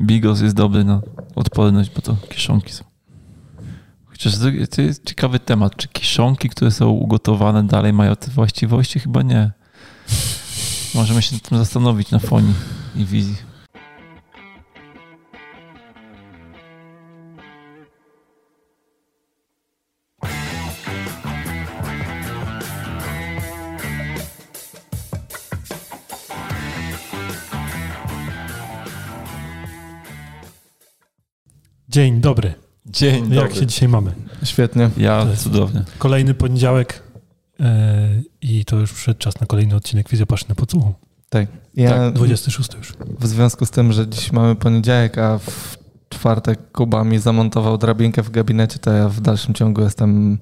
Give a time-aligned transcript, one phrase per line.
[0.00, 1.00] Bigos jest dobry na
[1.34, 2.84] odporność, bo to kiszonki są.
[4.06, 4.34] Chociaż
[4.70, 5.76] to jest ciekawy temat.
[5.76, 9.00] Czy kiszonki, które są ugotowane dalej mają te właściwości?
[9.00, 9.50] Chyba nie.
[10.94, 12.54] Możemy się nad tym zastanowić na foni
[12.96, 13.47] i wizji.
[31.98, 32.54] Dzień dobry.
[32.86, 34.12] Dzień Jak się dzisiaj mamy?
[34.44, 34.90] Świetnie.
[34.96, 35.84] Ja cudownie.
[35.98, 37.02] Kolejny poniedziałek
[37.60, 38.08] e,
[38.42, 40.94] i to już przyszedł czas na kolejny odcinek Fizjopaszy na podsłuchu.
[41.28, 41.46] Tak.
[41.74, 42.92] Ja Tak, 26 już.
[43.20, 48.22] w związku z tym, że dziś mamy poniedziałek, a w czwartek Kuba mi zamontował drabinkę
[48.22, 50.38] w gabinecie, to ja w dalszym ciągu jestem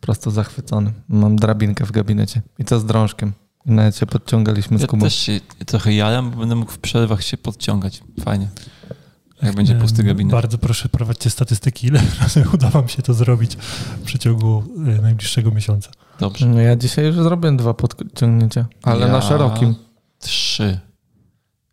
[0.00, 0.92] prosto zachwycony.
[1.08, 2.42] Mam drabinkę w gabinecie.
[2.58, 3.32] I co z drążkiem?
[3.66, 5.02] I Nawet się podciągaliśmy z Ja Kubą.
[5.02, 8.02] też się trochę jaram, bo będę mógł w przerwach się podciągać.
[8.20, 8.48] Fajnie.
[9.42, 10.32] Jak będzie pusty gabinet.
[10.32, 13.56] Bardzo proszę, prowadźcie statystyki, ile razy uda wam się to zrobić
[14.00, 14.64] w przeciągu
[14.98, 15.90] e, najbliższego miesiąca.
[16.20, 16.46] Dobrze.
[16.46, 19.74] No ja dzisiaj już zrobię dwa podciągnięcia, ale Ja- na szerokim.
[20.18, 20.80] Trzy.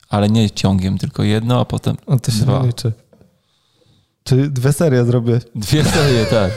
[0.10, 2.66] Ale nie ciągiem, tylko jedno, a potem O, to się Dwa.
[2.66, 2.92] liczy.
[4.24, 5.40] Czy dwie serie zrobię?
[5.56, 6.52] dwie serie, tak.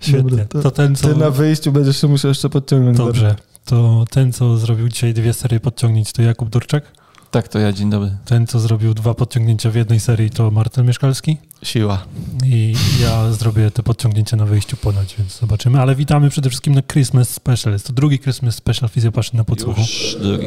[0.00, 0.44] Świetnie.
[0.44, 1.08] To ten, co...
[1.08, 2.98] Ty na wyjściu będziesz się musiał jeszcze podciągnąć.
[2.98, 3.36] Dobrze.
[3.64, 6.92] To ten, co zrobił dzisiaj dwie serie podciągnięć, to Jakub Durczak.
[7.36, 8.16] Tak, to ja, dzień dobry.
[8.24, 11.36] Ten, co zrobił dwa podciągnięcia w jednej serii, to Marcel Mieszkalski.
[11.62, 12.04] Siła.
[12.44, 15.80] I ja zrobię te podciągnięcia na wyjściu ponoć, więc zobaczymy.
[15.80, 17.72] Ale witamy przede wszystkim na Christmas Special.
[17.72, 19.80] Jest to drugi Christmas Special Fizjopaszy na podsłuchu.
[19.80, 20.46] Już drugi.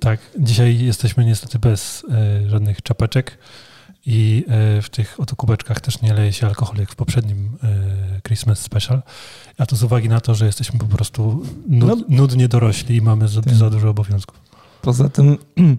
[0.00, 2.04] Tak, dzisiaj jesteśmy niestety bez
[2.44, 3.38] e, żadnych czapeczek
[4.06, 8.20] i e, w tych oto kubeczkach też nie leje się alkohol jak w poprzednim e,
[8.26, 9.02] Christmas Special.
[9.58, 12.16] A to z uwagi na to, że jesteśmy po prostu nud, No.
[12.16, 13.54] nudnie dorośli i mamy za, Tak.
[13.54, 14.40] za dużo obowiązków.
[14.82, 15.36] Poza tym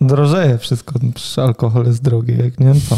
[0.00, 1.00] drożeje wszystko.
[1.36, 2.96] Alkohol jest drogi, jak nie wiem co.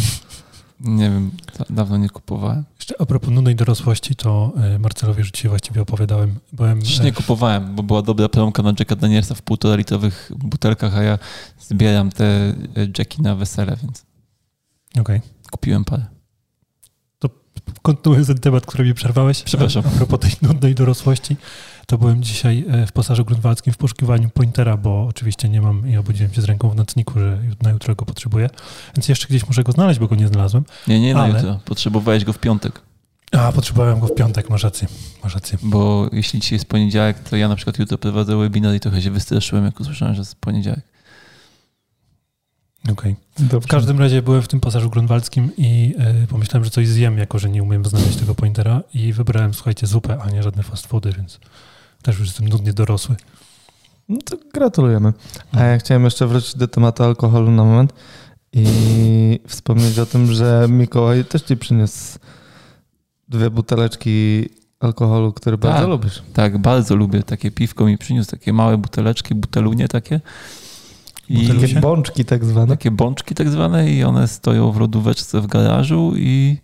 [0.81, 2.65] Nie wiem, da- dawno nie kupowałem.
[2.79, 6.35] Jeszcze a propos nudnej dorosłości, to e, Marcelowi już dzisiaj właściwie opowiadałem.
[6.53, 10.97] Byłem, e, nie kupowałem, bo była dobra promka na Jacka Danielsa w półtora litrowych butelkach,
[10.97, 11.19] a ja
[11.61, 12.55] zbieram te e,
[12.99, 14.05] Jacki na wesele, więc
[15.01, 15.21] Okej.
[15.51, 16.07] kupiłem parę.
[17.83, 19.43] Kontynuując ten temat, który mi przerwałeś.
[19.43, 19.83] Przepraszam.
[19.87, 21.37] A propos tej nudnej dorosłości,
[21.89, 25.97] to byłem dzisiaj e, w pasażu grunwaldzkim w poszukiwaniu pointera, bo oczywiście nie mam i
[25.97, 28.51] obudziłem się z ręką w nocniku, że na jutro go potrzebuję.
[28.97, 30.65] Więc jeszcze gdzieś muszę go znaleźć, bo go nie znalazłem.
[30.89, 31.61] Nie, nie na Ale- jutro.
[31.65, 32.81] Potrzebowałeś go w piątek,
[33.33, 34.89] A, potrzebowałem go w piątek, masz rację.
[35.25, 35.59] Masz rację.
[35.63, 39.11] bo jeśli dzisiaj jest poniedziałek, to ja na przykład jutro prowadzę webinar i trochę się
[39.11, 40.81] wystraszyłem, jak usłyszałem, że jest poniedziałek.
[42.93, 43.17] Okej.
[43.39, 43.67] Dobrze.
[43.67, 47.39] W każdym razie byłem w tym pasażu grunwaldzkim i e, pomyślałem, że coś zjem, jako
[47.39, 51.13] że nie umiem znaleźć tego pointera i wybrałem, słuchajcie, zupę, a nie żadne fast foody,
[51.13, 51.41] więc
[52.03, 53.17] też już jestem nudnie dorosły.
[54.09, 55.13] No to gratulujemy.
[55.53, 57.93] A ja chciałem jeszcze wrócić do tematu alkoholu na moment
[58.53, 62.19] i wspomnieć o tym, że Mikołaj też ci przyniósł
[63.29, 64.49] dwie buteleczki
[64.81, 65.89] alkoholu, który bardzo Tak.
[65.89, 66.23] lubisz.
[66.33, 67.23] Tak, bardzo lubię.
[67.23, 70.21] Takie piwko mi przyniósł, takie małe buteleczki, butelunie takie.
[71.29, 71.49] I?
[71.49, 72.67] Takie bączki tak zwane.
[72.69, 76.59] takie bączki tak zwane i one stoją w lodóweczce w garażu i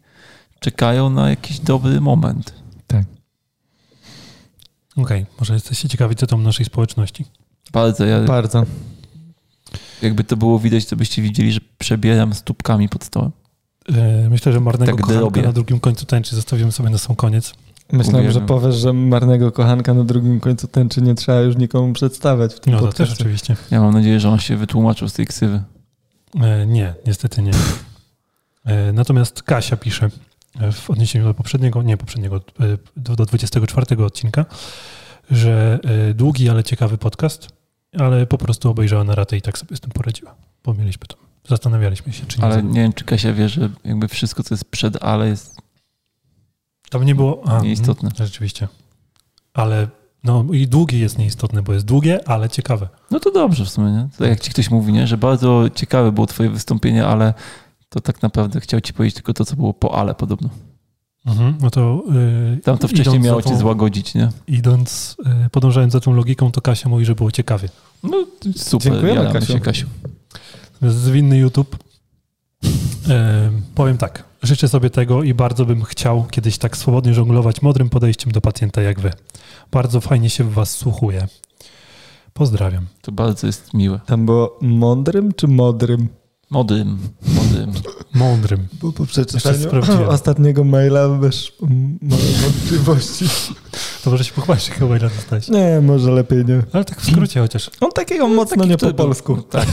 [0.61, 2.55] czekają na jakiś dobry moment.
[4.97, 7.25] Okej, może jesteście ciekawi, co tam naszej społeczności.
[7.73, 8.65] Bardzo, ja, Bardzo.
[10.03, 13.31] jakby to było widać, to byście widzieli, że przebieram stópkami pod stołem.
[13.95, 17.55] E, Myślę, że marnego Tak kochanka na drugim końcu tęczy zostawimy sobie na sam koniec.
[17.93, 22.55] Myślałem, że powiesz, że marnego kochanka na drugim końcu tęczy nie trzeba już nikomu przedstawiać
[22.55, 23.57] w tym No to też oczywiście.
[23.71, 25.63] Ja mam nadzieję, że on się wytłumaczył z tej ksywy.
[26.41, 27.53] E, nie, niestety nie.
[28.65, 30.11] E, natomiast Kasia pisze
[30.73, 32.41] w odniesieniu do poprzedniego, nie poprzedniego, e,
[32.97, 34.45] do, do 24 odcinka,
[35.31, 37.49] że e, długi, ale ciekawy podcast,
[37.99, 40.35] ale po prostu obejrzała na ratę i tak sobie z tym poradziła.
[40.65, 41.17] Bo mieliśmy to.
[41.49, 42.45] Zastanawialiśmy się, czy nie.
[42.45, 45.57] Ale nie wiem, czy Kasia wie, że jakby wszystko, co jest przed ale jest
[46.91, 47.43] Tam nie było.
[47.47, 48.09] A, Nieistotne.
[48.09, 48.69] mhm, Rzeczywiście.
[49.55, 49.89] Ale
[50.25, 52.89] no i długie jest nieistotne, bo jest długie, ale ciekawe.
[53.11, 54.09] No to dobrze w sumie, nie?
[54.19, 55.07] To jak ci ktoś mówi, nie?
[55.07, 57.35] że bardzo ciekawe było twoje wystąpienie, ale
[57.95, 60.49] to tak naprawdę chciał ci powiedzieć tylko to, co było po ale podobno.
[61.27, 62.03] Mhm, no to.
[62.53, 64.29] Yy, Tam to wcześniej miało tą- cię złagodzić, nie?
[64.49, 67.69] Idąc, yy, podążając za tą logiką, to Kasia mówi, że było ciekawie.
[68.03, 68.27] No
[68.57, 69.53] super, Dziękujemy, Kasiu.
[69.53, 69.87] się Kasiu.
[70.83, 71.77] Zwinny YouTube.
[73.09, 74.25] E, powiem tak.
[74.43, 78.83] Życzę sobie tego i bardzo bym chciał kiedyś tak swobodnie żonglować modrym podejściem do pacjenta
[78.83, 79.11] jak wy.
[79.73, 81.27] Bardzo fajnie się w was słuchuje.
[82.33, 82.87] Pozdrawiam.
[83.03, 84.01] To bardzo jest miłe.
[84.07, 86.09] Tam było mądrym czy modrym?
[86.55, 86.99] Modrym,
[87.35, 87.73] modrym.
[88.15, 88.69] Mądrym.
[88.83, 89.69] Bo po przeczytaniu
[90.09, 91.49] ostatniego maila bez
[92.43, 93.25] wątpliwości.
[94.05, 95.49] To może się pochwalić, jakiego maila dostałeś.
[95.49, 96.63] Nie, może lepiej nie.
[96.73, 97.71] Ale tak w skrócie chociaż.
[97.81, 99.35] On takiego mocno Taki, nie po polsku.
[99.35, 99.67] Był, tak.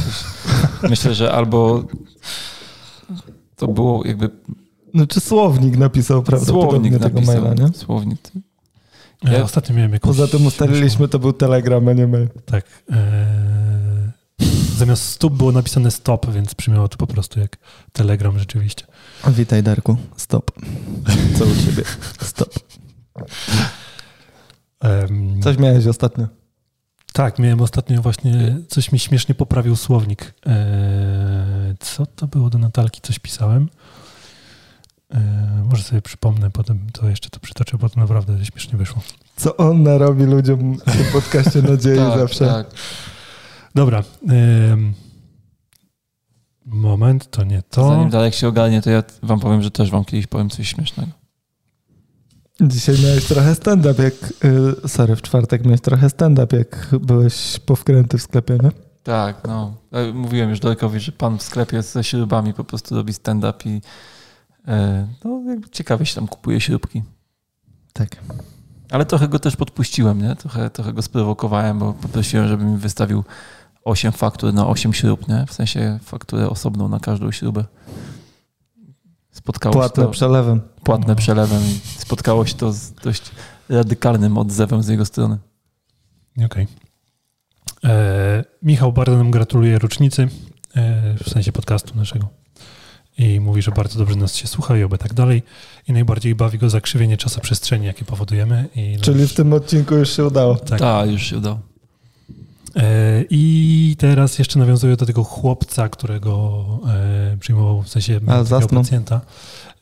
[0.89, 1.83] Myślę, że albo
[3.56, 4.30] to było jakby
[4.94, 7.42] No czy słownik napisał prawdopodobnie słownik tego napisał.
[7.42, 7.74] maila, nie?
[7.74, 8.19] Słownik.
[9.24, 10.07] Ja Ja- ostatnio miałem jakąś...
[10.18, 12.27] Poza tym ustaliliśmy, to był telegram, a nie mail.
[12.45, 12.66] Tak.
[12.92, 13.61] E,
[14.81, 17.57] zamiast stóp było napisane stop, więc brzmiało to po prostu jak
[17.92, 18.86] telegram rzeczywiście.
[19.28, 20.51] Witaj Darku, stop.
[21.38, 21.83] Co u ciebie?
[22.22, 22.54] Stop.
[25.44, 26.28] Coś miałeś ostatnio.
[27.13, 30.33] Tak, miałem ostatnio właśnie, coś mi śmiesznie poprawił słownik.
[30.45, 33.01] E, co to było do Natalki?
[33.01, 33.69] Coś pisałem.
[35.13, 35.19] E,
[35.69, 39.01] może sobie przypomnę, potem to jeszcze to przytoczę, bo to naprawdę śmiesznie wyszło.
[39.36, 42.45] Co on narobi ludziom w tym podcaście nadziei Tak, zawsze.
[42.45, 42.68] tak.
[43.76, 44.04] Dobra.
[46.66, 47.88] moment, to nie to.
[47.88, 51.12] Zanim Darek się ogarnie, to ja wam powiem, że też wam kiedyś powiem coś śmiesznego.
[52.62, 54.14] Dzisiaj miałeś trochę stand-up, jak...
[54.86, 58.72] y, sorry, w czwartek miałeś trochę stand-up, jak byłeś po wkręty w sklepie, nie?
[59.04, 59.74] Tak, no.
[59.92, 63.82] E, Mówiłem już Darekowi, że pan w sklepie ze śrubami po prostu robi stand-up i
[64.68, 67.04] e, no, jakby ciekawie się tam kupuje śrubki.
[67.94, 68.16] Tak.
[68.92, 70.36] Ale trochę go też podpuściłem, nie?
[70.36, 73.24] Trochę, trochę go sprowokowałem, bo poprosiłem, żeby mi wystawił
[73.83, 75.45] 8 faktur na 8 śrub, nie?
[75.48, 77.66] W sensie fakturę osobną na każdą śrubę.
[79.31, 80.62] Spotkało Płatne się to, przelewem.
[80.83, 83.31] płatne przelewem i spotkało się to z dość
[83.69, 85.38] radykalnym odzewem z jego strony.
[86.45, 86.68] Okej.
[87.83, 90.27] E, Michał bardzo nam gratuluje rocznicy,
[90.75, 92.27] e, w sensie podcastu naszego.
[93.18, 95.44] I mówi, że bardzo dobrze nas się słucha i oby tak dalej.
[95.88, 98.69] I najbardziej bawi go zakrzywienie czasoprzestrzeni, jakie powodujemy.
[98.75, 100.56] I Czyli w tym odcinku już się udało.
[100.56, 100.80] Tak.
[100.80, 101.60] Tak, już się udało.
[102.76, 106.64] E, I teraz jeszcze nawiązuję do tego chłopca, którego
[107.34, 108.84] e, przyjmował, w sensie zasnął?
[108.84, 109.22] pacjenta.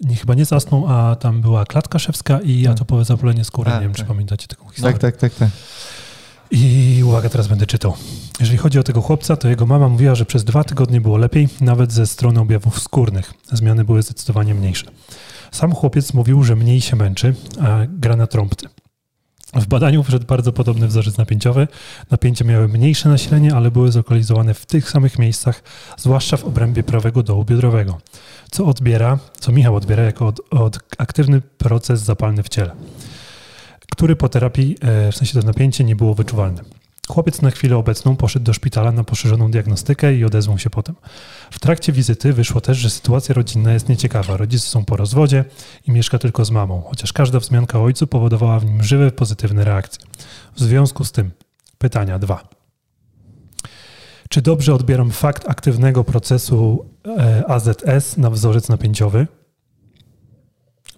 [0.01, 3.71] Nie, chyba nie zasnął, a tam była klatka szewska i atopowe zapalenie skóry.
[3.71, 4.01] A, nie wiem, tak.
[4.01, 4.93] czy pamiętacie taką historię.
[4.93, 5.49] Tak, tak, tak, tak.
[6.51, 7.93] I uwaga, teraz będę czytał.
[8.39, 11.49] Jeżeli chodzi o tego chłopca, to jego mama mówiła, że przez dwa tygodnie było lepiej,
[11.61, 13.33] nawet ze strony objawów skórnych.
[13.51, 14.85] Zmiany były zdecydowanie mniejsze.
[15.51, 18.67] Sam chłopiec mówił, że mniej się męczy, a gra na trąbce.
[19.53, 21.67] W badaniu wszedł bardzo podobny wzorzec napięciowy.
[22.11, 25.63] Napięcia miały mniejsze nasilenie, ale były zlokalizowane w tych samych miejscach,
[25.97, 27.97] zwłaszcza w obrębie prawego dołu biodrowego,
[28.51, 32.75] co odbiera, co Michał odbiera jako od, od aktywny proces zapalny w ciele
[33.99, 36.61] który po terapii, e, w sensie to napięcie, nie było wyczuwalne.
[37.11, 40.95] Chłopiec na chwilę obecną poszedł do szpitala na poszerzoną diagnostykę i odezwał się potem.
[41.51, 44.37] W trakcie wizyty wyszło też, że sytuacja rodzinna jest nieciekawa.
[44.37, 45.45] Rodzice są po rozwodzie
[45.87, 49.63] i mieszka tylko z mamą, chociaż każda wzmianka o ojcu powodowała w nim żywe, pozytywne
[49.63, 50.05] reakcje.
[50.55, 51.31] W związku z tym
[51.77, 52.49] pytania dwa.
[54.29, 56.85] Czy dobrze odbieram fakt aktywnego procesu
[57.17, 59.27] e, AZS na wzorzec napięciowy?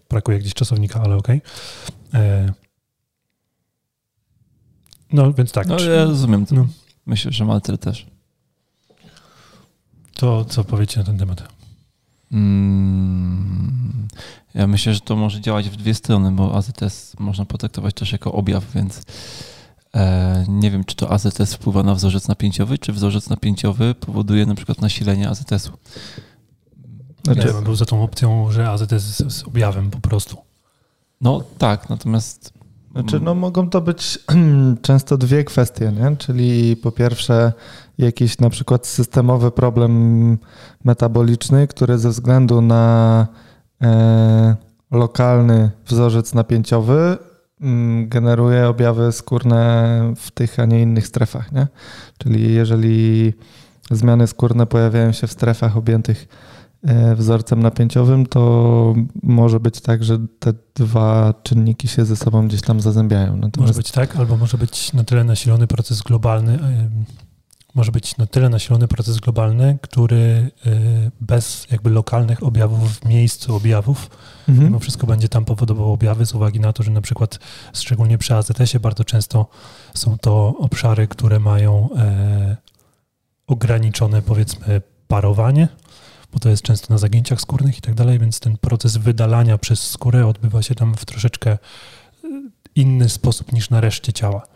[0.10, 1.42] Brakuje gdzieś czasownika, ale okej.
[2.14, 2.54] E,
[5.13, 5.68] No więc tak.
[5.68, 6.56] No czy- ja rozumiem to.
[6.56, 6.68] No.
[7.06, 8.08] Myślę, że Malter też.
[10.13, 11.44] To co powiecie na ten temat?
[12.31, 14.08] Mm,
[14.54, 18.31] ja myślę, że to może działać w dwie strony, bo AZS można potraktować też jako
[18.31, 19.02] objaw, więc
[19.96, 24.56] e, nie wiem, czy to AZS wpływa na wzorzec napięciowy, czy wzorzec napięciowy powoduje na
[24.56, 25.72] przykład nasilenie AZS-u.
[27.24, 30.38] Znaczy, ja bym był za tą opcją, że AZS jest z objawem po prostu.
[31.22, 32.54] No tak, natomiast
[32.92, 34.20] Znaczy, no mogą to być
[34.82, 36.18] często dwie kwestie, nie?
[36.18, 37.54] Czyli po pierwsze
[37.98, 40.38] jakiś na przykład systemowy problem
[40.84, 43.28] metaboliczny, który ze względu na
[43.81, 44.56] e,
[44.92, 47.18] lokalny wzorzec napięciowy
[47.62, 51.68] mm, generuje objawy skórne w tych, a nie innych strefach, nie?
[52.18, 53.33] Czyli jeżeli
[53.92, 56.28] zmiany skórne pojawiają się w strefach objętych
[57.16, 62.81] wzorcem napięciowym, to może być tak, że te dwa czynniki się ze sobą gdzieś tam
[62.81, 63.28] zazębiają.
[63.28, 67.06] Może Natomiast być tak, albo może być na tyle nasilony proces globalny, ym,
[67.76, 73.56] może być na tyle nasilony proces globalny, który y, bez jakby lokalnych objawów w miejscu
[73.56, 74.09] objawów,
[74.50, 74.68] mhm.
[74.68, 77.40] mimo wszystko będzie tam powodował objawy z uwagi na to, że na przykład
[77.73, 79.47] szczególnie przy AZS-ie bardzo często
[79.94, 82.57] są to obszary, które mają e,
[83.47, 85.68] ograniczone powiedzmy parowanie,
[86.33, 89.90] bo to jest często na zagięciach skórnych i tak dalej, więc ten proces wydalania przez
[89.90, 91.57] skórę odbywa się tam w troszeczkę
[92.23, 92.28] y,
[92.76, 94.47] inny sposób niż na reszcie ciała.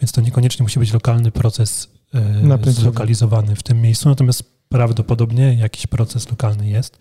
[0.00, 1.88] Więc to niekoniecznie musi być lokalny proces
[2.42, 2.80] Napięciowy.
[2.80, 6.98] zlokalizowany w tym miejscu, natomiast prawdopodobnie jakiś proces lokalny jest,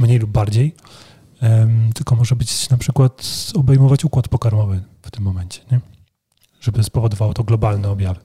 [0.00, 0.74] mniej lub bardziej,
[1.40, 5.80] em, tylko może być na przykład obejmować układ pokarmowy w tym momencie, nie?
[6.60, 8.20] żeby spowodowało to globalne objawy.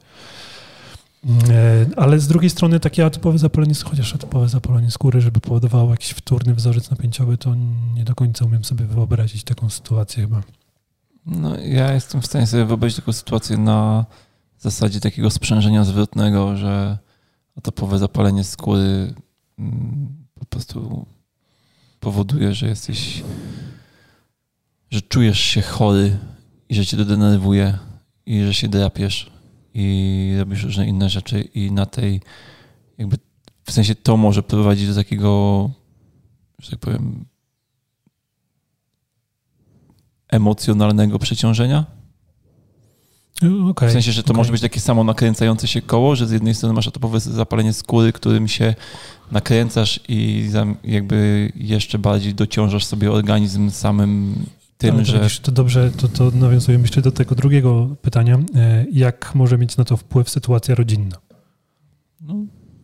[1.30, 6.10] E, Ale z drugiej strony takie atopowe zapalenie, chociaż atopowe zapalenie skóry, żeby powodowało jakiś
[6.10, 7.56] wtórny wzorzec napięciowy, to
[7.94, 10.42] nie do końca umiem sobie wyobrazić taką sytuację chyba.
[11.26, 14.06] No, ja jestem w stanie sobie wyobrazić taką sytuację na
[14.60, 16.98] zasadzie takiego sprzężenia zwrotnego, że
[17.58, 19.14] atopowe zapalenie skóry
[19.60, 21.06] mm, po prostu
[22.00, 23.24] powoduje, że jesteś,
[24.92, 26.18] że czujesz się chory
[26.70, 27.78] i że cię to denerwuje
[28.26, 29.32] i że się drapiesz
[29.74, 32.22] i robisz różne inne rzeczy i na tej
[32.98, 33.18] jakby
[33.64, 35.70] w sensie to może prowadzić do takiego,
[36.60, 37.26] że tak powiem,
[40.28, 41.86] emocjonalnego przeciążenia.
[43.70, 44.38] Okay, w sensie, że to okay.
[44.38, 48.14] może być takie samo nakręcające się koło, że z jednej strony masz atopowe zapalenie skóry,
[48.14, 48.76] którym się
[49.32, 50.50] nakręcasz i
[50.84, 54.46] jakby jeszcze bardziej dociążasz sobie organizm samym
[54.82, 55.18] tym, to że...
[55.18, 58.40] Widzisz, to dobrze, to, to nawiązujemy jeszcze do tego drugiego pytania.
[58.56, 61.18] E, jak może mieć na to wpływ sytuacja rodzinna?
[62.22, 62.36] No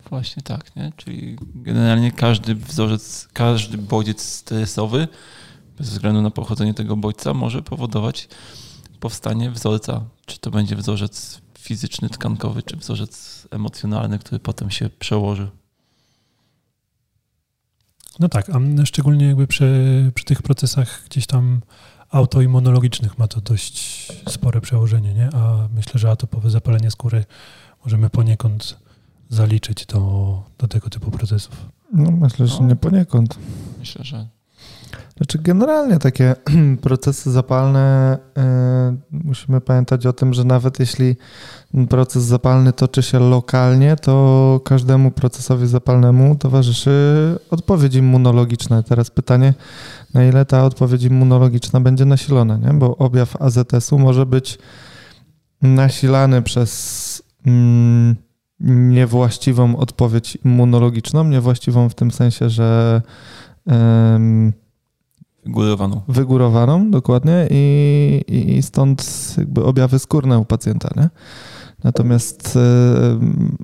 [0.10, 0.92] właśnie tak, nie?
[0.96, 5.08] Czyli generalnie każdy wzorzec, każdy bodziec stresowy
[5.78, 8.28] bez względu na pochodzenie tego bodźca może powodować
[9.00, 10.06] powstanie wzorca.
[10.26, 15.50] Czy to będzie wzorzec fizyczny, tkankowy, czy wzorzec emocjonalny, który potem się przełoży.
[18.20, 21.62] No tak, a szczególnie jakby przy, przy tych procesach gdzieś tam
[22.12, 25.30] autoimmunologicznych ma to dość spore przełożenie, nie?
[25.34, 27.26] A myślę, że atopowe zapalenie skóry
[27.86, 28.80] możemy poniekąd
[29.30, 31.66] zaliczyć do, do tego typu procesów.
[31.94, 33.40] No myślę, że nie poniekąd.
[33.80, 34.28] Myślę, że
[35.18, 36.36] znaczy, generalnie takie
[36.82, 38.18] procesy zapalne,
[39.12, 41.16] yy, musimy pamiętać o tym, że nawet jeśli
[41.90, 46.92] proces zapalny toczy się lokalnie, to każdemu procesowi zapalnemu towarzyszy
[47.52, 48.84] odpowiedź immunologiczna.
[48.84, 49.54] Teraz pytanie,
[50.14, 52.74] na ile ta odpowiedź immunologiczna będzie nasilona, nie?
[52.74, 54.58] bo objaw AZS-u może być
[55.62, 58.16] nasilany przez mm,
[58.60, 63.02] niewłaściwą odpowiedź immunologiczną, niewłaściwą w tym sensie, że
[65.48, 66.02] Wygórowaną.
[66.08, 68.24] Wygórowaną, dokładnie, i,
[68.58, 70.90] i stąd jakby objawy skórne u pacjenta.
[70.96, 71.10] Nie?
[71.84, 72.60] Natomiast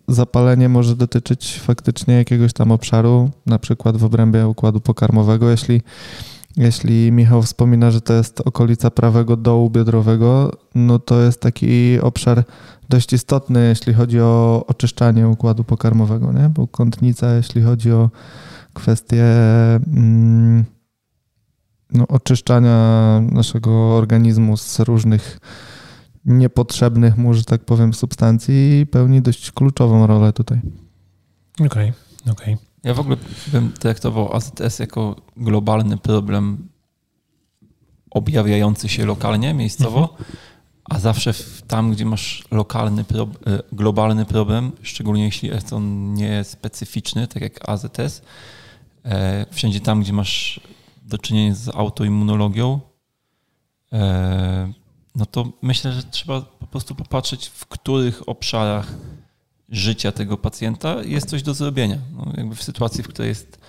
[0.08, 5.50] zapalenie może dotyczyć faktycznie jakiegoś tam obszaru, na przykład w obrębie układu pokarmowego.
[5.50, 5.82] Jeśli,
[6.58, 12.44] jeśli Michał wspomina, że to jest okolica prawego dołu biodrowego, no to jest taki obszar
[12.90, 16.50] dość istotny, jeśli chodzi o oczyszczanie układu pokarmowego, nie?
[16.50, 18.10] bo kątnica, jeśli chodzi o
[18.74, 19.25] kwestie
[19.88, 20.66] mm,
[21.94, 25.40] no, oczyszczania naszego organizmu z różnych
[26.26, 30.62] niepotrzebnych mu, że tak powiem, substancji pełni dość kluczową rolę tutaj.
[31.54, 31.94] Okej, okay,
[32.34, 32.54] okej.
[32.54, 32.58] Okay.
[32.84, 36.68] Ja w ogóle bym traktował AZS jako globalny problem
[38.12, 40.26] objawiający się lokalnie, miejscowo, mhm.
[40.90, 41.34] a zawsze
[41.68, 43.28] tam, gdzie masz lokalny, pro, e,
[43.72, 48.22] globalny problem, szczególnie jeśli jest on niespecyficzny, tak jak AZS,
[49.06, 50.60] e, wszędzie tam, gdzie masz
[51.03, 52.79] do czynienia z autoimmunologią,
[53.93, 54.74] e,
[55.15, 58.93] no to myślę, że trzeba po prostu popatrzeć, w których obszarach
[59.69, 61.98] życia tego pacjenta jest coś do zrobienia.
[62.12, 63.60] No jakby w sytuacji, w której jest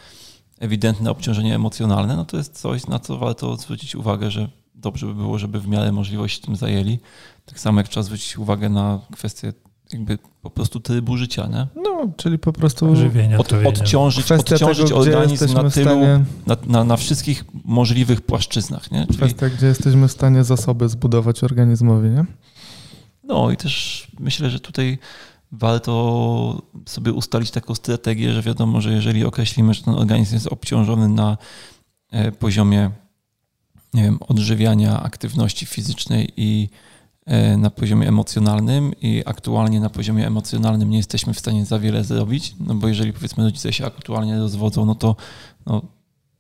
[0.59, 5.15] ewidentne obciążenie emocjonalne, no to jest coś, na co warto zwrócić uwagę, że dobrze by
[5.15, 6.99] było, żeby w miarę możliwości tym zajęli.
[7.45, 9.53] Tak samo jak trzeba zwrócić uwagę na kwestie
[9.95, 11.67] jakby po prostu trybu życia, nie?
[11.83, 16.25] No, czyli po prostu żywienia, Od, odciążyć, odciążyć tego, organizm na tylu, stanie...
[16.47, 19.07] na, na, na, wszystkich możliwych płaszczyznach, nie?
[19.07, 19.19] Czyli...
[19.19, 22.25] Kwestia, gdzie jesteśmy w stanie zasoby zbudować organizmowi, nie?
[23.25, 24.99] No i też myślę, że tutaj
[25.53, 31.09] warto sobie ustalić taką strategię, że wiadomo, że jeżeli określimy, że ten organizm jest obciążony
[31.09, 31.39] na
[32.11, 32.91] e, poziomie
[33.95, 36.69] nie wiem, odżywiania, aktywności fizycznej i
[37.59, 42.55] na poziomie emocjonalnym i aktualnie na poziomie emocjonalnym nie jesteśmy w stanie za wiele zrobić,
[42.61, 45.17] no bo jeżeli powiedzmy rodzice się aktualnie rozwodzą, no to
[45.67, 45.83] no,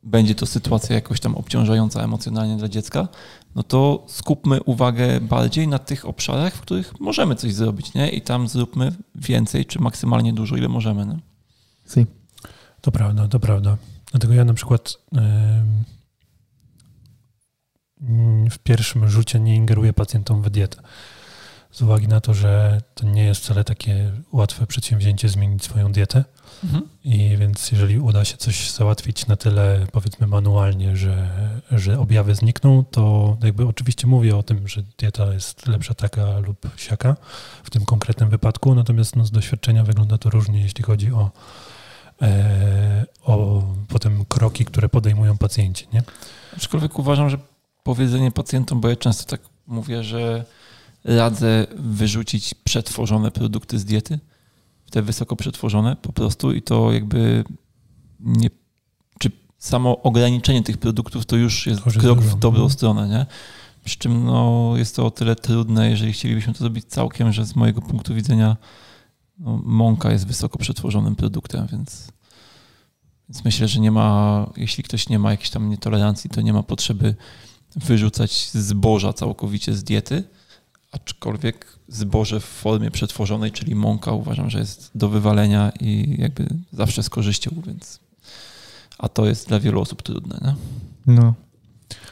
[0.02, 3.08] będzie to sytuacja jakoś tam obciążająca emocjonalnie dla dziecka,
[3.54, 8.08] no to skupmy uwagę bardziej na tych obszarach, w których możemy coś zrobić, nie?
[8.08, 11.18] I tam zróbmy więcej, czy maksymalnie dużo, ile możemy, nie?
[11.94, 12.06] Si.
[12.80, 13.76] To prawda, to prawda.
[14.10, 15.20] Dlatego ja na przykład yy
[18.50, 20.82] w pierwszym rzucie nie ingeruje pacjentom w dietę.
[21.70, 26.24] Z uwagi na to, że to nie jest wcale takie łatwe przedsięwzięcie zmienić swoją dietę.
[26.64, 26.88] Mhm.
[27.04, 31.28] I więc jeżeli uda się coś załatwić na tyle, powiedzmy, manualnie, że,
[31.70, 36.68] że objawy znikną, to jakby oczywiście mówię o tym, że dieta jest lepsza taka lub
[36.76, 37.16] siaka
[37.64, 41.30] w tym konkretnym wypadku, natomiast no, z doświadczenia wygląda to różnie, jeśli chodzi o,
[42.22, 45.86] e, o potem kroki, które podejmują pacjenci.
[45.92, 46.02] Nie?
[46.56, 47.38] Aczkolwiek uważam, że
[47.84, 50.44] powiedzenie pacjentom, bo ja często tak mówię, że
[51.04, 54.18] radzę wyrzucić przetworzone produkty z diety,
[54.90, 57.44] te wysoko przetworzone po prostu i to jakby
[58.20, 58.50] nie,
[59.18, 62.70] czy samo ograniczenie tych produktów to już jest krok w dobrą mhm.
[62.70, 63.26] stronę, nie?
[63.84, 67.56] Przy czym no, jest to o tyle trudne, jeżeli chcielibyśmy to zrobić całkiem, że z
[67.56, 68.56] mojego punktu widzenia
[69.38, 72.08] no, mąka jest wysoko przetworzonym produktem, więc,
[73.28, 76.62] więc myślę, że nie ma, jeśli ktoś nie ma jakiejś tam nietolerancji, to nie ma
[76.62, 77.14] potrzeby
[77.76, 80.24] wyrzucać zboża całkowicie z diety,
[80.92, 87.02] aczkolwiek zboże w formie przetworzonej, czyli mąka, uważam, że jest do wywalenia i jakby zawsze
[87.02, 88.00] z korzyścią, więc
[88.98, 90.38] a to jest dla wielu osób trudne.
[90.42, 90.54] Nie?
[91.14, 91.34] No.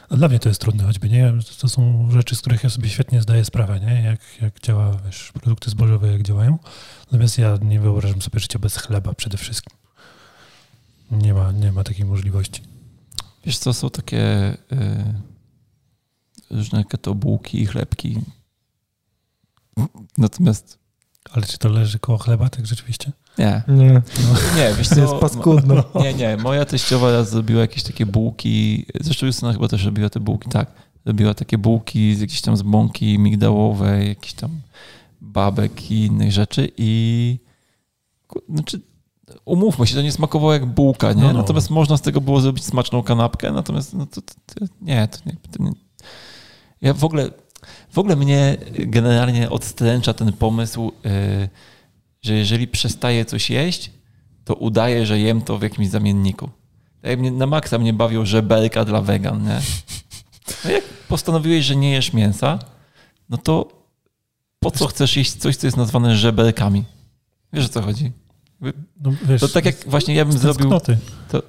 [0.09, 1.33] A dla mnie to jest trudne choćby, nie?
[1.59, 4.01] To są rzeczy, z których ja sobie świetnie zdaję sprawę, nie?
[4.01, 6.59] Jak, jak działa, wiesz, produkty zbożowe, jak działają.
[7.05, 9.77] Natomiast ja nie wyobrażam sobie życia bez chleba przede wszystkim.
[11.11, 12.61] Nie ma, nie ma takiej możliwości.
[13.45, 15.13] Wiesz co, są takie y,
[16.53, 18.19] różne keto bułki i chlebki.
[20.17, 20.79] Natomiast
[21.31, 23.11] Ale czy to leży koło chleba, tak rzeczywiście?
[23.37, 24.01] nie, Nie,
[24.57, 25.83] nie, wiesz to co, jest paskudno.
[25.95, 26.37] Nie, nie.
[26.37, 28.85] Moja teściowa raz zrobiła jakieś takie bułki.
[29.01, 30.71] Zresztą Justyna chyba też robiła te bułki, tak.
[31.05, 34.61] Robiła takie bułki z jakieś tam z mąki migdałowej, jakiś tam
[35.21, 37.39] babek i innych rzeczy i
[38.49, 38.81] znaczy
[39.45, 41.21] umówmy się, to nie smakowało jak bułka, nie?
[41.21, 41.39] No, no.
[41.39, 45.17] Natomiast można z tego było zrobić smaczną kanapkę, natomiast no to, to, to nie, to
[45.25, 45.71] nie, to nie.
[46.83, 47.29] Ja w ogóle,
[47.89, 51.49] w ogóle mnie generalnie odstręcza ten pomysł, yy,
[52.21, 53.91] że jeżeli przestaję coś jeść,
[54.45, 56.49] to udaję, że jem to w jakimś zamienniku.
[57.01, 59.61] Tak mnie, na maksa mnie bawią żebelka dla wegan, nie?
[60.65, 62.59] No jak postanowiłeś, że nie jesz mięsa,
[63.29, 63.67] no to
[64.59, 66.83] po co chcesz jeść coś, co jest nazwane żebelkami?
[67.53, 68.11] Wiesz o co chodzi?
[69.01, 70.69] No, wiesz, To tak jak właśnie ja bym zrobił...
[71.29, 71.41] To,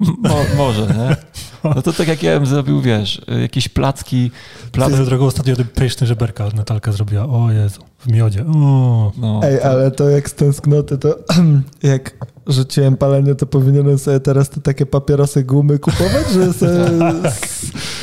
[0.00, 1.16] no, mo, może, nie?
[1.64, 4.30] No to tak jak ja bym zrobił, wiesz, jakieś placki...
[4.72, 7.26] Plac, Swoją drogą ostatnio ten pyszny żeberka Natalka zrobiła.
[7.26, 8.44] O Jezu, w miodzie.
[8.46, 9.12] O.
[9.16, 11.18] no, Ej, ale to jak z tęsknoty, to
[11.82, 16.72] jak rzuciłem palenie, to powinienem sobie teraz te takie papierosy gumy kupować, że sobie...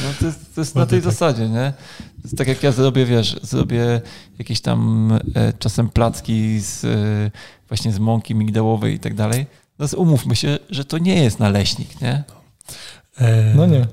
[0.04, 1.12] No to jest, to jest na tej tak.
[1.12, 1.74] zasadzie, nie?
[2.38, 4.02] Tak jak ja zrobię, wiesz, zrobię
[4.40, 7.32] jakieś tam e, czasem placki z, e,
[7.68, 9.46] właśnie z mąki migdałowej i tak dalej.
[9.80, 12.24] No to umówmy się, że to nie jest naleśnik, nie?
[13.18, 13.88] E, No nie.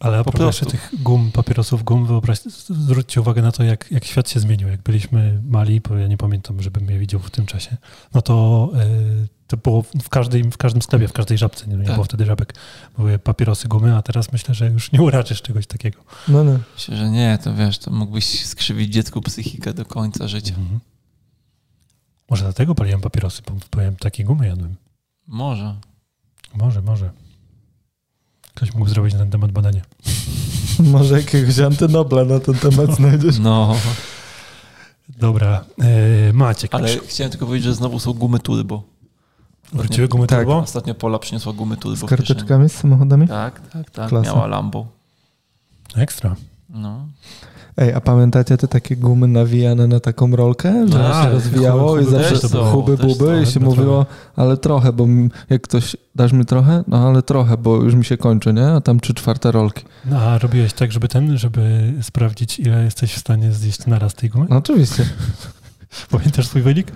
[0.00, 0.66] Ale a Po prostu.
[0.66, 4.68] tych gum, papierosów gum, wyobraź, zwróćcie uwagę na to, jak, jak świat się zmienił.
[4.68, 7.76] Jak byliśmy mali, bo ja nie pamiętam, żebym je widział w tym czasie,
[8.14, 8.86] no to, e,
[9.46, 11.94] to było w każdym, w każdym sklepie, w każdej żabce, nie, nie Tak.
[11.94, 12.54] było wtedy żabek,
[12.96, 16.00] były papierosy gumy, a teraz myślę, że już nie uraczysz czegoś takiego.
[16.28, 16.58] No nie.
[16.74, 20.54] Myślę, że nie, to wiesz, to mógłbyś skrzywić dziecku psychikę do końca życia.
[20.54, 20.80] Mhm.
[22.30, 24.76] Może dlatego paliłem papierosy, bo powiem, takie gumy jadłem.
[25.30, 25.74] Może.
[26.54, 27.10] Może, może.
[28.54, 29.82] Ktoś mógł zrobić na ten temat badanie.
[30.92, 33.38] Może jakiegoś antynobla na ten temat znajdziesz.
[33.38, 33.76] No,
[35.18, 35.64] Dobra,
[36.28, 36.74] e, Maciek.
[36.74, 38.82] ale chciałem tylko powiedzieć, że znowu są gumy turbo.
[39.72, 40.38] Wróciły gumy Tak.
[40.38, 40.58] turbo?
[40.58, 43.28] Ostatnio Pola przyniosła gumy turbo Z karteczkami, z samochodami?
[43.28, 44.08] Tak, tak, tak.
[44.08, 44.26] Klasa.
[44.32, 44.86] Miała Lambo.
[45.96, 46.36] Ekstra.
[46.68, 47.06] No.
[47.80, 52.02] Ej, a pamiętacie te takie gumy nawijane na taką rolkę, że Tak, się rozwijało chuby-
[52.02, 55.06] i zawsze chuby też buby i się mówiło, ale trochę, bo
[55.50, 56.84] jak ktoś, dasz mi trochę?
[56.88, 58.66] No ale trochę, bo już mi się kończy, nie?
[58.66, 59.84] A tam trzy czwarte rolki.
[60.04, 64.30] No, a robiłeś tak, żeby ten, żeby sprawdzić, ile jesteś w stanie zjeść naraz tej
[64.30, 64.46] gumy?
[64.50, 65.06] No oczywiście.
[66.10, 66.92] Pamiętasz swój wynik?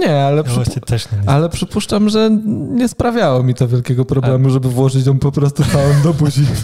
[0.00, 1.30] Nie, ale, Ja przypu- właśnie też nie.
[1.30, 2.30] ale przypuszczam, że
[2.70, 6.42] nie sprawiało mi to wielkiego problemu, żeby włożyć ją po prostu całą do buzi.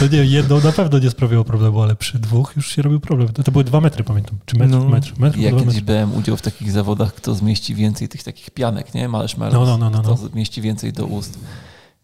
[0.00, 3.28] No nie, jedną na pewno nie sprawiało problemu, ale przy dwóch już się robił problem.
[3.28, 4.38] To, to były dwa metry, pamiętam.
[4.46, 4.84] Czy metr, No.
[4.88, 5.82] metr, metr, Ja kiedyś metry.
[5.82, 9.08] brałem udział w takich zawodach, kto zmieści więcej tych takich pianek, nie?
[9.08, 9.54] Marshmallows.
[9.68, 10.28] No, no, no, no, Kto no.
[10.28, 11.38] zmieści więcej do ust.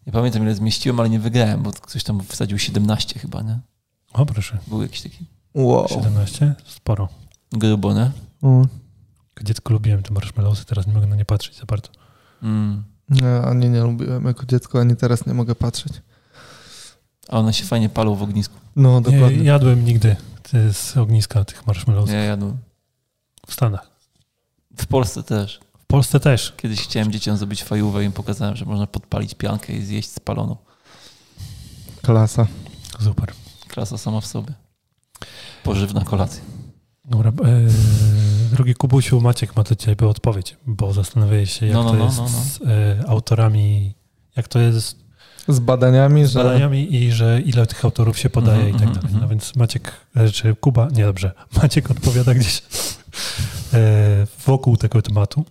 [0.07, 3.59] Nie pamiętam ile zmieściłem, ale nie wygrałem, bo ktoś tam wsadził 17 chyba, nie?
[4.13, 4.57] O, proszę.
[4.67, 5.87] Był jakiś taki Wow.
[5.87, 6.53] 17?
[6.67, 7.09] Sporo.
[7.51, 8.11] grubo, nie?
[8.41, 8.65] O,
[9.43, 11.89] Jak dziecko lubiłem te marshmallowsy, teraz nie mogę na nie patrzeć za bardzo.
[12.43, 12.83] Mm.
[13.09, 15.93] Nie, ani nie lubiłem jako dziecko, ani teraz nie mogę patrzeć.
[17.29, 18.55] A one się fajnie palą w ognisku.
[18.75, 19.43] No, Nie dokładnie.
[19.43, 20.15] jadłem nigdy
[20.73, 22.57] z ogniska tych marshmallowsów Ja jadłem.
[23.47, 23.87] w Stanach.
[24.77, 25.59] W Polsce też.
[25.79, 26.53] W Polsce też.
[26.57, 30.57] Kiedyś chciałem dzieciom zrobić fajówę i im pokazałem, że można podpalić piankę i zjeść spaloną.
[32.01, 32.47] Klasa.
[32.99, 33.31] Super.
[33.67, 34.53] Klasa sama w sobie.
[35.63, 36.41] Pożywna kolacja.
[37.05, 37.33] Dobra, e,
[38.53, 42.05] drogi Kubusiu, Maciek ma dla Ciebie odpowiedź, bo zastanawiałeś się, jak No, no, to no,
[42.05, 42.29] jest no, no.
[42.29, 43.93] z e, autorami,
[44.35, 44.97] jak to jest
[45.47, 46.43] Z badaniami, z że...
[46.43, 49.05] badaniami i że ile tych autorów się podaje Mhm, i tak mhm, dalej.
[49.13, 49.21] mhm.
[49.23, 52.61] No więc Maciek, e, czy Kuba, nie dobrze, Maciek odpowiada gdzieś
[53.73, 55.45] e, wokół tego tematu.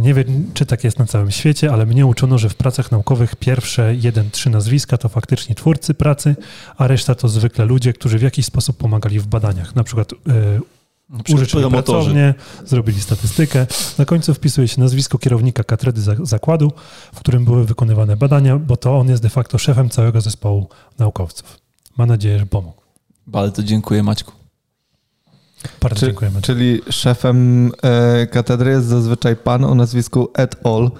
[0.00, 3.36] Nie wiem, czy tak jest na całym świecie, ale mnie uczono, że w pracach naukowych
[3.36, 6.36] pierwsze jeden, trzy nazwiska to faktycznie twórcy pracy,
[6.76, 9.76] a reszta to zwykle ludzie, którzy w jakiś sposób pomagali w badaniach.
[9.76, 10.10] Na przykład
[11.34, 12.34] użyczyli pracownię,
[12.66, 13.66] zrobili statystykę.
[13.98, 16.72] Na końcu wpisuje się nazwisko kierownika katedry za- zakładu,
[17.14, 20.68] w którym były wykonywane badania, bo to on jest de facto szefem całego zespołu
[20.98, 21.58] naukowców.
[21.96, 22.82] Mam nadzieję, że pomógł.
[23.26, 24.32] Bardzo dziękuję Maćku.
[25.80, 26.42] Bardzo Czy, dziękujemy.
[26.42, 30.90] czyli szefem e, katedry jest zazwyczaj pan o nazwisku et al.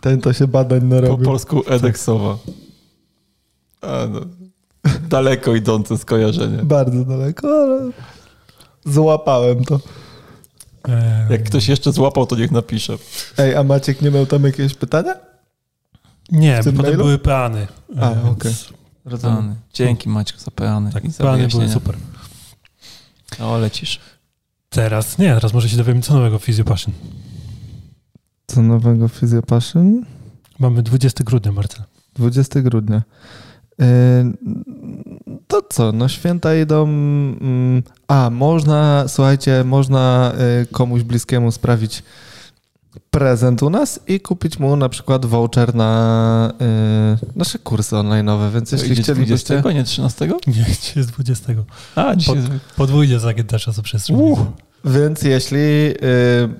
[0.00, 1.24] Ten to się badań Po narobił.
[1.26, 2.38] polsku edeksowa.
[3.82, 4.20] A, no.
[5.10, 6.62] Daleko idące skojarzenie.
[6.62, 7.90] Bardzo daleko, ale
[8.84, 9.80] złapałem to.
[11.30, 12.98] Jak ktoś jeszcze złapał, to niech napisze.
[13.38, 15.14] Ej, a Maciek nie miał tam jakiegoś pytania?
[16.32, 16.96] Nie, w potem mailu?
[16.96, 17.66] były peany.
[18.00, 18.54] A, więc- okej.
[19.22, 19.54] Peany.
[19.74, 21.96] Dzięki Maćku za peany Tak, i za peany były super.
[23.40, 24.00] O, lecisz.
[24.70, 26.94] Teraz nie, teraz może się dowiemy co nowego w Physio Passion.
[28.46, 30.04] Co nowego Physio Passion?
[30.58, 31.82] Mamy 20 grudnia, Marcel.
[32.14, 33.02] 20 grudnia.
[35.48, 36.82] To co, no święta idą.
[36.82, 40.32] mm, A, można, słuchajcie, można
[40.62, 42.02] y, komuś bliskiemu sprawić
[43.10, 46.52] prezent u nas i kupić mu na przykład voucher na
[47.22, 49.60] y, nasze kursy online'owe, więc jeśli chcielibyście...
[49.60, 50.26] 20, nie 13?
[50.46, 51.52] Nie, dzisiaj jest 20.
[51.94, 52.48] A, dzisiaj jest...
[52.76, 54.22] Podwójnie z agenta czasoprzestrzeni.
[54.22, 54.38] Uh.
[54.84, 55.94] Więc jeśli y,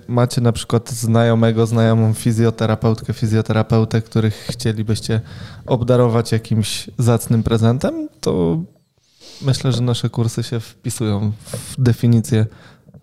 [0.08, 5.20] macie na przykład znajomego, znajomą fizjoterapeutkę, fizjoterapeutę, których chcielibyście
[5.66, 8.58] obdarować jakimś zacnym prezentem, to
[9.42, 12.46] myślę, że nasze kursy się wpisują w definicję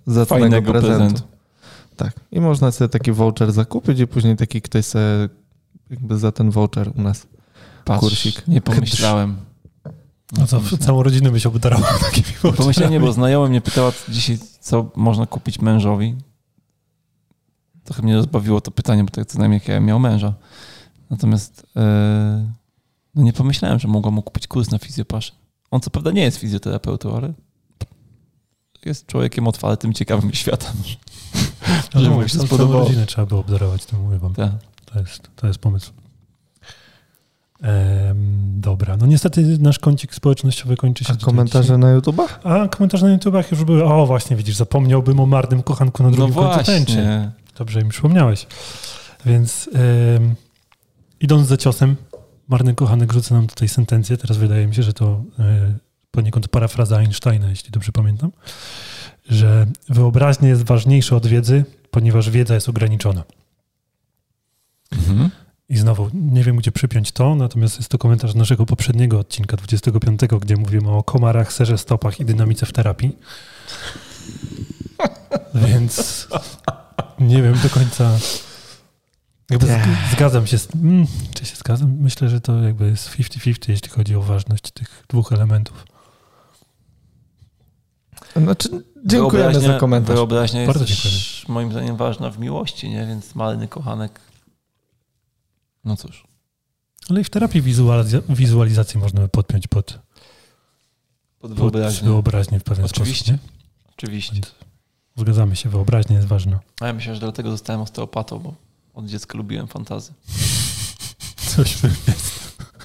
[0.08, 0.98] zacnego Fajnego prezentu.
[0.98, 1.24] prezentu.
[1.95, 2.13] Tak.
[2.32, 5.30] I można sobie taki voucher zakupić i później taki ktoś sobie
[5.89, 7.28] jakby za ten voucher u nas.
[7.86, 8.48] Patrz, Kursik.
[8.48, 9.36] nie pomyślałem.
[10.38, 13.13] No co, całą rodzinę byś obdarował takimi Pomyślałem, nie, bo voucherami.
[13.13, 16.15] znajomy mnie pytała dzisiaj, co można kupić mężowi.
[17.84, 20.34] Trochę mnie rozbawiło to pytanie, bo tak co najmniej jak ja miał męża.
[21.10, 22.52] Natomiast e,
[23.15, 25.32] no nie pomyślałem, że mogła mu kupić kurs na fizjopaszę.
[25.76, 27.34] On co prawda nie jest fizjoterapeutą, ale
[28.86, 30.74] jest człowiekiem otwartym, ciekawym światem.
[31.96, 32.84] No, że no, mu się całą spodobało.
[32.84, 34.34] rodzinę trzeba by obdarować, to mówię wam.
[34.34, 34.52] Tak.
[34.86, 35.92] To jest, to jest pomysł.
[37.62, 41.78] Em, dobra, no niestety nasz kącik społecznościowy kończy się A komentarze dzisiaj.
[41.80, 42.40] na YouTubach?
[42.44, 43.84] A komentarze na YouTubach już były.
[43.84, 47.32] O, właśnie widzisz, zapomniałbym o marnym kochanku na No drugim końcu tęczy.
[47.58, 48.48] Dobrze mi przypomniałeś.
[49.26, 49.70] Więc
[51.22, 51.96] idąc za ciosem,
[52.48, 54.18] marny kochanek rzuca nam tutaj sentencję.
[54.18, 55.74] Teraz wydaje mi się, że to e,
[56.12, 58.32] poniekąd parafraza Einsteina, jeśli dobrze pamiętam,
[59.30, 63.24] że wyobraźnia jest ważniejsza od wiedzy, ponieważ wiedza jest ograniczona.
[64.92, 65.30] Mhm.
[65.70, 69.58] I znowu, nie wiem gdzie przypiąć to, natomiast jest to komentarz z naszego poprzedniego odcinka,
[69.58, 73.18] 25, gdzie mówimy o komarach, serze stopach i dynamice w terapii.
[75.68, 76.28] Więc
[77.20, 78.12] nie wiem do końca.
[79.50, 80.76] Jakby zg- zgadzam się z.
[80.76, 81.92] Mm, czy się zgadzam?
[82.00, 85.86] Myślę, że to jakby jest 50-50, jeśli chodzi o ważność tych dwóch elementów.
[88.36, 88.70] Znaczy,
[89.06, 90.16] dziękujemy Wyobraźnia- za komentarz.
[90.16, 93.08] Wyobraźnia jest Bardzo też moim zdaniem ważna w miłości, nie?
[93.08, 94.20] Więc marny kochanek.
[95.86, 96.28] No cóż.
[97.10, 100.00] Ale i w terapii wizualiz- wizualizacji można by podpiąć pod, Pod
[101.40, 102.08] pod wyobraźnię.
[102.08, 103.34] wyobraźnię w pewien Oczywiście.
[103.38, 103.52] sposób.
[103.98, 104.34] Oczywiście.
[104.36, 104.42] nie?
[104.42, 104.56] Więc
[105.18, 106.60] zgadzamy się, wyobraźnia jest ważna.
[106.82, 108.54] A ja myślę, że dlatego zostałem osteopatą, bo
[108.96, 110.14] od dziecka lubiłem fantazy.
[111.56, 111.90] Coś by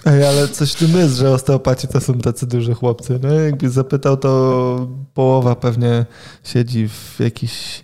[0.05, 3.19] Ej, ale coś w tym jest, że osteopaci to są tacy duży chłopcy.
[3.23, 6.07] No, jakby zapytał, to połowa pewnie
[6.45, 7.83] siedzi w jakichś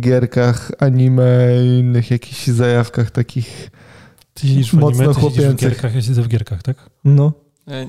[0.00, 3.70] gierkach, anime i innych jakichś zajawkach takich.
[4.34, 5.70] Ty siedzisz w Mocno anime, ty siedzisz w chłopięcych.
[5.70, 6.76] gierkach, ja siedzę w gierkach, tak?
[7.04, 7.32] No,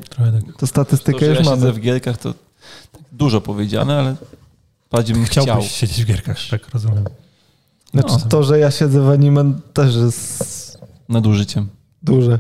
[0.10, 0.58] Trochę tak.
[0.58, 1.74] to statystykę to, już ja siedzę mamy.
[1.74, 2.34] w gierkach, to
[2.92, 4.16] tak dużo powiedziane, ale
[4.92, 5.64] bardziej bym Chciałbyś chciał.
[5.64, 7.04] siedzieć w gierkach, tak rozumiem.
[7.91, 8.30] Znaczy No.
[8.30, 11.69] to, że ja siedzę w anime też jest Nadużyciem.
[12.04, 12.39] duże.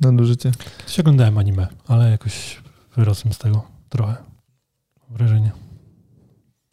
[0.00, 0.52] Nadużycie.
[0.78, 2.62] Kiedyś oglądałem anime, ale jakoś
[2.96, 4.16] wyrosłem z tego trochę.
[5.10, 5.52] Wrażenie.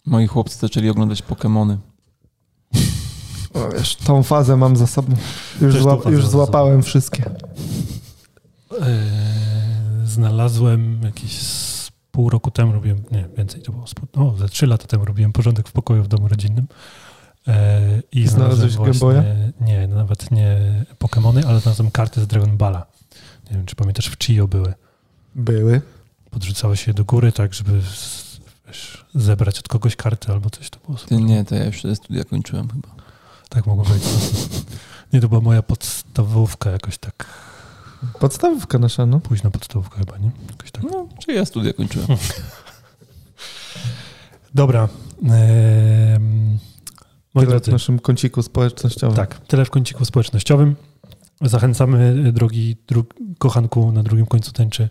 [0.05, 1.77] Moi chłopcy zaczęli oglądać Pokemony.
[3.53, 5.13] O, wiesz, tą fazę mam za sobą.
[5.62, 7.23] Już, zła, już złapałem wszystkie.
[8.81, 8.88] Eee,
[10.05, 14.88] znalazłem jakieś z pół roku temu, robiłem, nie, więcej to było, no, ze trzy lata
[14.88, 16.67] temu robiłem porządek w pokoju w domu rodzinnym.
[17.47, 20.58] Eee, I znalazłem Znalazłeś Game właśnie, nie, nawet nie
[20.99, 22.86] Pokemony, ale znalazłem karty z Dragon Balla.
[23.51, 24.73] Nie wiem, czy pamiętasz, w Chio były.
[25.36, 25.81] Były.
[26.31, 27.81] Podrzucało się do góry, tak, żeby
[28.67, 30.69] wiesz, zebrać od kogoś karty albo coś.
[30.69, 31.21] To było super.
[31.21, 32.89] nie, to ja już studia kończyłem chyba.
[33.49, 34.03] Tak mogło być.
[35.13, 37.25] Nie, to była moja podstawówka jakoś tak,
[38.19, 39.19] Podstawówka nasza, no.
[39.19, 40.31] późna podstawówka chyba, nie?
[40.49, 40.84] Jakoś tak.
[40.84, 42.08] No, czy ja studia kończyłem.
[44.53, 44.88] Dobra.
[45.23, 46.58] Ehm,
[47.36, 49.15] moi Tyle w drodzy, naszym kąciku społecznościowym.
[49.15, 50.76] tak, tyle w kąciku społecznościowym.
[51.41, 53.06] Zachęcamy, drogi dru,
[53.38, 54.89] kochanku na drugim końcu tęczy,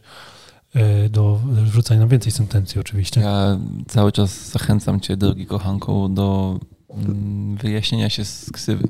[0.74, 3.20] e, do wrzucania nam więcej sentencji oczywiście.
[3.20, 6.58] Ja cały czas zachęcam cię, drogi kochanku, do
[6.90, 8.84] mm, wyjaśnienia się z ksywy,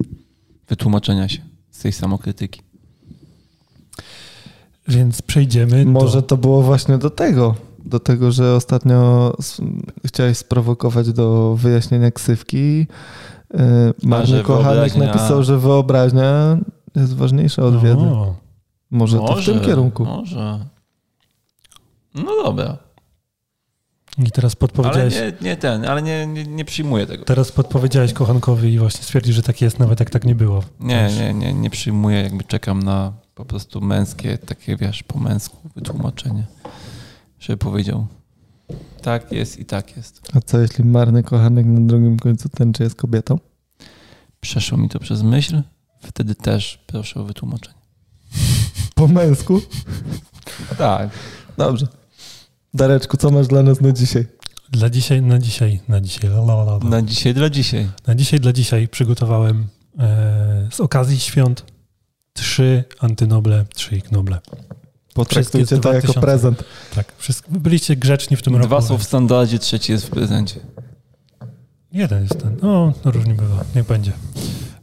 [0.68, 1.38] wytłumaczenia się
[1.70, 2.60] z tej samokrytyki.
[4.88, 6.22] Więc przejdziemy Może do...
[6.22, 9.32] to było właśnie do tego, do tego, że ostatnio
[10.06, 12.86] chciałeś sprowokować do wyjaśnienia ksywki.
[13.54, 16.58] Yy, Marny Kochanek napisał, że wyobraźnia
[16.96, 18.06] jest ważniejsza od wiedzy.
[18.06, 18.34] O,
[18.90, 20.04] Może, to w tym kierunku.
[20.04, 20.58] Może.
[22.14, 22.76] No dobra.
[24.18, 25.14] I teraz Ale podpowiedziałeś...
[25.14, 27.24] nie, nie ten, ale nie, nie, nie przyjmuję tego.
[27.24, 30.62] Teraz podpowiedziałeś kochankowi i właśnie stwierdził, że tak jest, nawet jak tak nie było.
[30.80, 35.18] Nie, Wiesz, nie, nie, nie przyjmuję, jakby czekam na po prostu męskie, takie wiesz, po
[35.18, 36.44] męsku wytłumaczenie,
[37.40, 38.06] żeby powiedział
[39.02, 40.20] tak jest i tak jest.
[40.34, 43.38] A co jeśli marny kochanek na drugim końcu tęczy jest kobietą?
[44.40, 45.62] Przeszło mi to przez myśl,
[46.02, 47.78] wtedy też proszę o wytłumaczenie.
[48.94, 49.60] Po męsku?
[50.78, 51.10] Tak.
[51.56, 51.86] Dobrze.
[52.74, 54.26] Dareczku, co masz dla nas na dzisiaj?
[54.70, 56.78] Dla dzisiaj, na dzisiaj, na dzisiaj, la, la.
[56.78, 57.88] Na dzisiaj dla dzisiaj.
[58.06, 59.66] Na dzisiaj, dla dzisiaj przygotowałem
[59.98, 61.64] e, z okazji świąt
[62.32, 64.40] trzy antynoble, trzy ignoble.
[65.14, 66.20] Potraktujcie to jako 2000.
[66.20, 66.64] prezent.
[66.94, 68.66] Tak, wszystko, byliście grzeczni w tym roku.
[68.66, 70.60] Dwa są w standardzie, trzeci jest w prezencie.
[71.92, 72.56] Jeden jest ten.
[72.62, 74.12] No, no różnie bywa, niech będzie.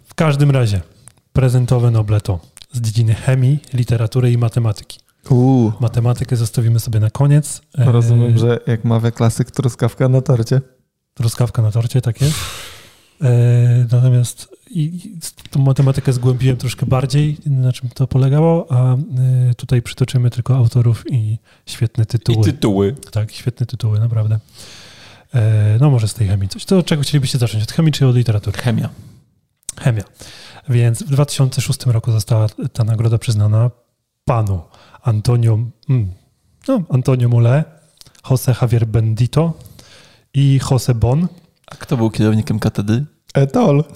[0.06, 0.82] W każdym razie,
[1.34, 2.40] prezentowe noble to
[2.72, 5.00] z dziedziny chemii, literatury i matematyki.
[5.30, 5.72] Uuu.
[5.80, 7.62] Matematykę zostawimy sobie na koniec.
[7.78, 10.62] E, Rozumiem, że jak mawia klasyk, truskawka na torcie.
[11.14, 12.36] Truskawka na torcie, tak jest.
[13.22, 13.30] E,
[13.92, 15.16] natomiast i,
[15.50, 18.98] tą matematykę zgłębiłem troszkę bardziej, na czym to polegało, a e,
[19.56, 22.50] tutaj przytoczymy tylko autorów i świetne tytuły.
[22.50, 22.96] I tytuły.
[23.12, 24.40] Tak, świetne tytuły, naprawdę.
[25.34, 26.66] E, no może z tej chemii coś.
[26.66, 27.64] To czego chcielibyście zacząć?
[27.64, 28.58] Od chemii czy od literatury?
[28.58, 28.90] Chemia.
[29.80, 30.04] Chemia.
[30.70, 33.72] Więc w 2006 roku została ta nagroda przyznana
[34.26, 34.62] panu
[35.02, 36.12] Antonio, mm,
[36.68, 37.64] no, Antonio Mole,
[38.30, 39.54] Jose Javier Bendito
[40.34, 41.28] i Jose Bon.
[41.68, 43.06] A kto był kierownikiem katedry?
[43.34, 43.84] Etol.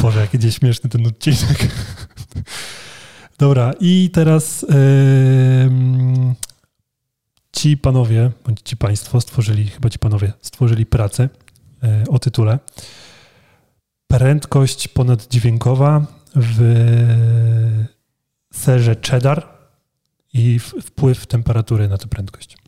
[0.00, 1.68] Boże, jaki śmieszny ten odcinek.
[3.38, 6.34] Dobra, i teraz em,
[7.52, 11.28] ci panowie, bądź ci państwo stworzyli, chyba ci panowie stworzyli pracę
[11.82, 12.58] e, o tytule
[14.06, 16.58] Prędkość ponaddźwiękowa w
[18.52, 19.48] serze cheddar
[20.32, 22.65] i wpływ temperatury na tę prędkość.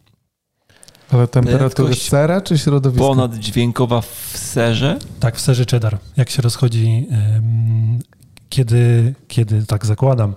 [1.10, 3.06] Ale temperatury sera czy środowiska?
[3.06, 4.98] Ponaddźwiękowa w serze.
[5.20, 5.98] Tak, w serze cheddar.
[6.16, 7.08] Jak się rozchodzi,
[8.48, 10.34] kiedy, kiedy, tak zakładam,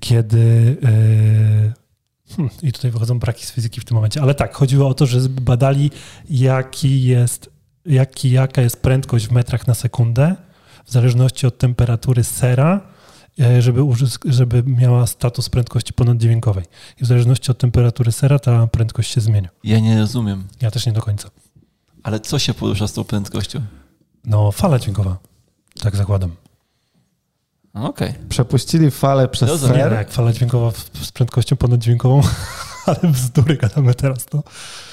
[0.00, 0.76] kiedy.
[0.82, 4.94] e, hmm, I tutaj wychodzą braki z fizyki w tym momencie, ale tak, chodziło o
[4.94, 5.90] to, że badali,
[6.30, 7.50] jaki jest,
[7.86, 10.36] jaki, jaka jest prędkość w metrach na sekundę,
[10.84, 12.80] w zależności od temperatury sera,
[13.58, 16.64] żeby, uzysk- żeby miała status prędkości ponaddźwiękowej.
[17.00, 19.48] I w zależności od temperatury sera ta prędkość się zmienia.
[19.64, 20.44] Ja nie rozumiem.
[20.60, 21.30] Ja też nie do końca.
[22.02, 23.60] Ale co się porusza z tą prędkością?
[24.24, 25.16] No, fala dźwiękowa.
[25.80, 26.30] Tak zakładam.
[27.74, 28.14] No, Okej.
[28.28, 29.76] Przepuścili falę przez Rozumiem.
[29.76, 29.98] Nie, no ser.
[29.98, 32.20] jak fala dźwiękowa w- z prędkością ponaddźwiękową,
[32.86, 34.42] ale bzdury gadamy teraz, to.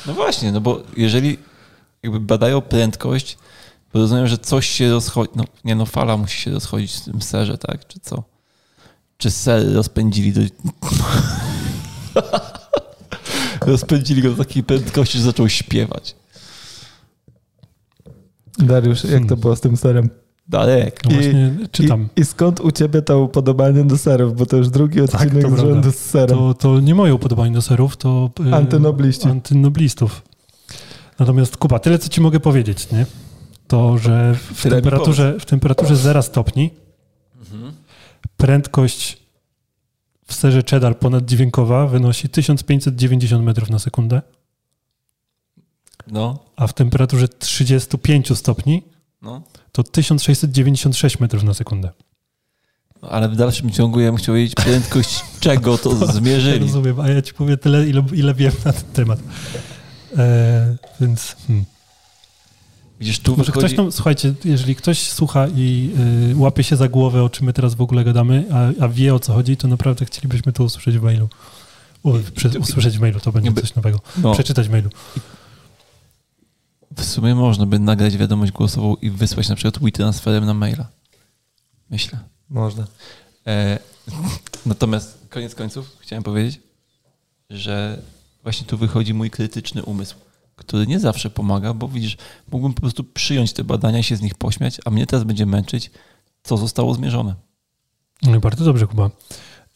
[0.08, 1.38] No właśnie, no bo jeżeli
[2.04, 3.38] jakby badają prędkość,
[3.92, 5.32] to rozumiem, że coś się rozchodzi.
[5.36, 7.88] No nie no, fala musi się rozchodzić w tym serze, tak?
[7.88, 8.24] Czy co?
[9.22, 10.42] Czy ser rozpędzili do...
[13.72, 16.16] rozpędzili go do takiej prędkości, że zaczął śpiewać.
[18.60, 20.10] Dariusz, jak to było z tym serem?
[20.48, 21.06] Darek.
[21.06, 22.10] No I- właśnie czytam.
[22.16, 24.38] I, I skąd u ciebie to upodobanie do serów?
[24.38, 26.38] Bo to już drugi Tak, odcinek to z rzędu z serem.
[26.38, 29.28] To, to nie moje upodobanie do serów, to e, Antynobliści.
[29.28, 30.22] antynoblistów.
[31.20, 33.06] Natomiast Kuba, tyle co ci mogę powiedzieć, nie?
[33.68, 36.81] To, że w Tyle temperaturze, w temperaturze 0 stopni.
[38.42, 39.18] Prędkość
[40.26, 44.22] w serze cheddar ponaddźwiękowa wynosi 1590 metrów na sekundę,
[46.08, 48.84] No, a w temperaturze 35 stopni
[49.22, 49.42] no.
[49.72, 51.90] to 1696 metrów na sekundę.
[53.02, 56.60] No, Ale w dalszym ciągu ja bym chciał wiedzieć prędkość czego to zmierzyli.
[56.60, 59.20] Rozumiem, a ja ci powiem tyle, ile, ile wiem na ten temat.
[60.18, 61.66] E, więc hmm.
[63.02, 63.66] Widzisz, tu może wychodzi...
[63.66, 65.94] ktoś tam, słuchajcie, jeżeli ktoś słucha i
[66.32, 69.16] y, łapie się za głowę, o czym my teraz w ogóle gadamy, a, a wie
[69.16, 71.30] o co chodzi, to naprawdę chcielibyśmy to usłyszeć w mailu.
[72.04, 74.00] U, prze, usłyszeć w mailu, to będzie coś nowego.
[74.18, 74.90] No, Przeczytać w mailu.
[76.98, 80.88] w sumie można by nagrać wiadomość głosową i wysłać na przykład WeTransferem na maila.
[81.90, 82.20] Myślę.
[82.50, 82.88] Można.
[83.48, 83.80] E,
[84.66, 86.60] natomiast koniec końców chciałem powiedzieć,
[87.50, 88.02] że
[88.44, 90.16] właśnie tu wychodzi mój krytyczny umysł,
[90.56, 92.18] który nie zawsze pomaga, bo widzisz,
[92.52, 95.46] mógłbym po prostu przyjąć te badania i się z nich pośmiać, a mnie teraz będzie
[95.46, 95.92] męczyć,
[96.44, 97.36] co zostało zmierzone.
[98.24, 99.10] No bardzo dobrze, Kuba.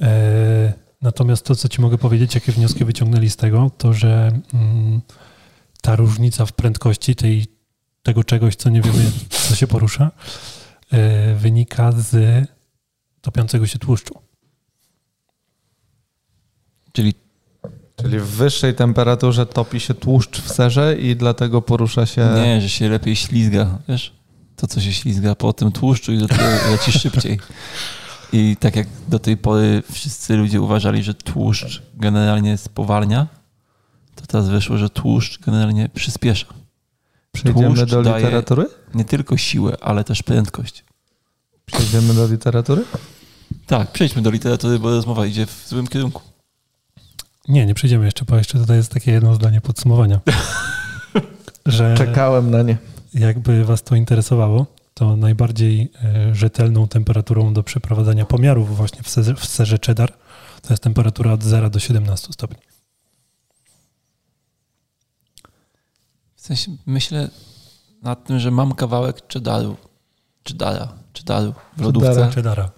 [0.01, 5.01] E, natomiast to, co ci mogę powiedzieć, jakie wnioski wyciągnęli z tego, to że mm,
[5.81, 7.45] ta różnica w prędkości tej,
[8.03, 10.11] tego czegoś, co nie wiemy, co się porusza,
[10.91, 12.45] e, wynika z
[13.21, 14.21] topiącego się tłuszczu.
[16.91, 17.13] Czyli
[17.95, 22.29] Czyli w wyższej temperaturze topi się tłuszcz w serze i dlatego porusza się...
[22.35, 24.13] nie, że się lepiej ślizga, wiesz?
[24.55, 26.17] To, co się ślizga po tym tłuszczu i
[26.71, 27.39] leci szybciej.
[28.33, 33.27] I tak jak do tej pory wszyscy ludzie uważali, że tłuszcz generalnie spowalnia,
[34.15, 36.45] to teraz wyszło, że tłuszcz generalnie przyspiesza.
[37.31, 38.65] Przejdziemy tłuszcz do literatury?
[38.93, 40.83] Nie tylko siłę, ale też prędkość.
[41.65, 42.85] Przejdziemy do literatury?
[43.65, 46.21] Tak, przejdźmy do literatury, bo rozmowa idzie w złym kierunku.
[47.47, 50.19] Nie, nie przejdziemy jeszcze, bo jeszcze tutaj jest takie jedno zdanie podsumowania.
[51.65, 52.77] że Czekałem na nie.
[53.13, 59.35] jakby Was to interesowało, to najbardziej e, rzetelną temperaturą do przeprowadzania pomiarów właśnie w serze,
[59.35, 60.13] w serze cheddar
[60.65, 62.57] to jest temperatura od 0 do 17 stopni.
[66.35, 67.29] W sensie myślę
[68.01, 69.77] nad tym, że mam kawałek cheddaru,
[70.47, 72.31] cheddara, cheddaru w lodówce.
[72.35, 72.71] Cheddara.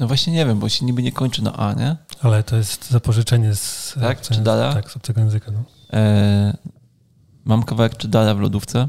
[0.00, 1.96] No właśnie nie wiem, bo się niby nie kończy na A, nie?
[2.22, 4.18] Ale to jest zapożyczenie z, Tak?
[4.18, 4.74] obcego- Cheddara?
[4.74, 5.50] tak, z obcego języka.
[5.50, 5.64] No.
[5.92, 6.56] E,
[7.44, 8.88] mam kawałek cheddara w lodówce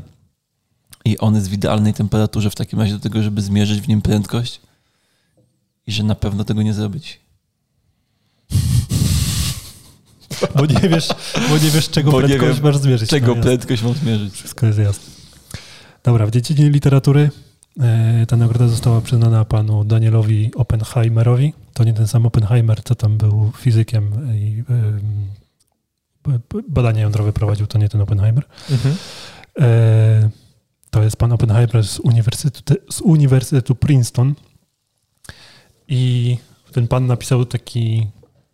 [1.05, 4.01] i on jest w idealnej temperaturze w takim razie do tego, żeby zmierzyć w nim
[4.01, 4.61] prędkość
[5.87, 7.19] i że na pewno tego nie zrobić.
[10.55, 11.07] Bo nie wiesz,
[11.49, 13.09] bo nie wiesz czego Bo prędkość wiem, masz zmierzyć.
[13.09, 14.33] Czego no, prędkość mam zmierzyć?
[14.33, 15.03] Wszystko jest jasne.
[16.03, 17.29] Dobra, w dziedzinie literatury
[18.27, 21.53] ta nagroda została przyznana panu Danielowi Oppenheimerowi.
[21.73, 24.63] To nie ten sam Oppenheimer, co tam był fizykiem i
[26.69, 28.43] badania jądrowe prowadził, to nie ten Oppenheimer.
[29.59, 30.29] E,
[30.89, 34.35] To jest pan Oppenheimer z Uniwersytetu, z Uniwersytetu Princeton.
[35.87, 36.37] I
[36.71, 38.07] ten pan napisał taki,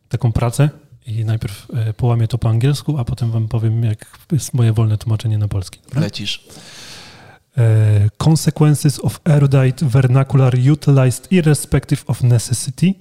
[0.10, 0.70] taką pracę
[1.08, 4.98] i najpierw e, połamię to po angielsku, a potem wam powiem, jak jest moje wolne
[4.98, 5.80] tłumaczenie na polski.
[5.86, 6.02] dobra?
[6.02, 6.44] Lecisz.
[7.58, 12.94] E, Consequences of erudite vernacular utilized irrespective of necessity.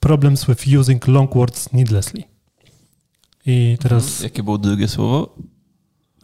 [0.00, 2.24] Problems with using long words needlessly.
[3.46, 4.20] I teraz...
[4.22, 5.34] Jakie było drugie słowo?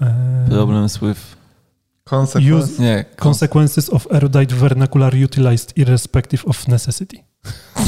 [0.03, 1.37] e, Problems with...
[2.05, 2.85] Konsekwencje.
[2.85, 7.17] Nie, kon- Consequences of erudite vernacular utilized irrespective of necessity.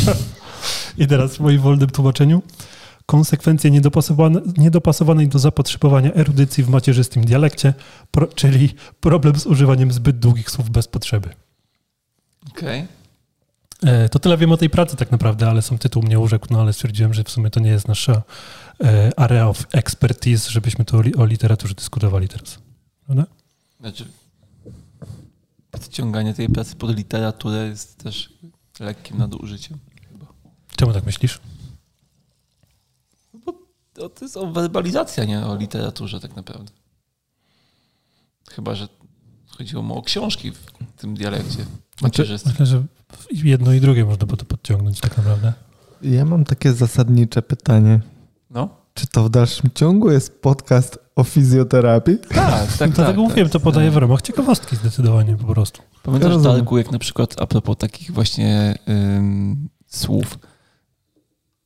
[0.99, 2.43] I teraz w moim wolnym tłumaczeniu.
[3.09, 7.75] Konsekwencje niedopasowane, niedopasowanej do zapotrzebowania erudycji w macierzystym dialekcie,
[8.11, 11.29] pro, czyli problem z używaniem zbyt długich słów bez potrzeby.
[12.51, 12.87] Okej.
[13.83, 16.61] E, To tyle wiem o tej pracy tak naprawdę, ale sam tytuł mnie urzekł, no
[16.61, 18.23] ale stwierdziłem, że w sumie to nie jest nasza
[18.85, 22.59] e, area of expertise, żebyśmy tu o literaturze dyskutowali teraz.
[23.07, 23.27] Prawda?
[23.81, 24.05] Znaczy,
[25.71, 28.33] podciąganie tej pracy pod literaturę jest też
[28.81, 29.79] lekkim nadużyciem.
[30.13, 30.27] Chyba.
[30.77, 31.41] Czemu tak myślisz?
[33.99, 36.73] To, to jest o werbalizacja, nie o literaturze tak naprawdę.
[38.51, 38.89] Chyba, że
[39.47, 41.65] chodziło mu o książki w tym dialekcie
[42.03, 42.53] macierzystym.
[42.53, 42.83] Myślę, że
[43.33, 45.53] jedno i drugie można by to podciągnąć tak naprawdę.
[46.03, 48.01] Ja mam takie zasadnicze pytanie.
[48.51, 52.19] No, Czy to w dalszym ciągu jest podcast o fizjoterapii?
[52.19, 52.91] tak, tak, tak.
[52.91, 53.29] Dlatego tak.
[53.29, 55.83] mówiłem, to podaję w ramach ciekawostki zdecydowanie po prostu.
[56.03, 56.39] Pamiętasz, Ja.
[56.39, 60.39] Darku, jak na przykład a propos takich właśnie ym, słów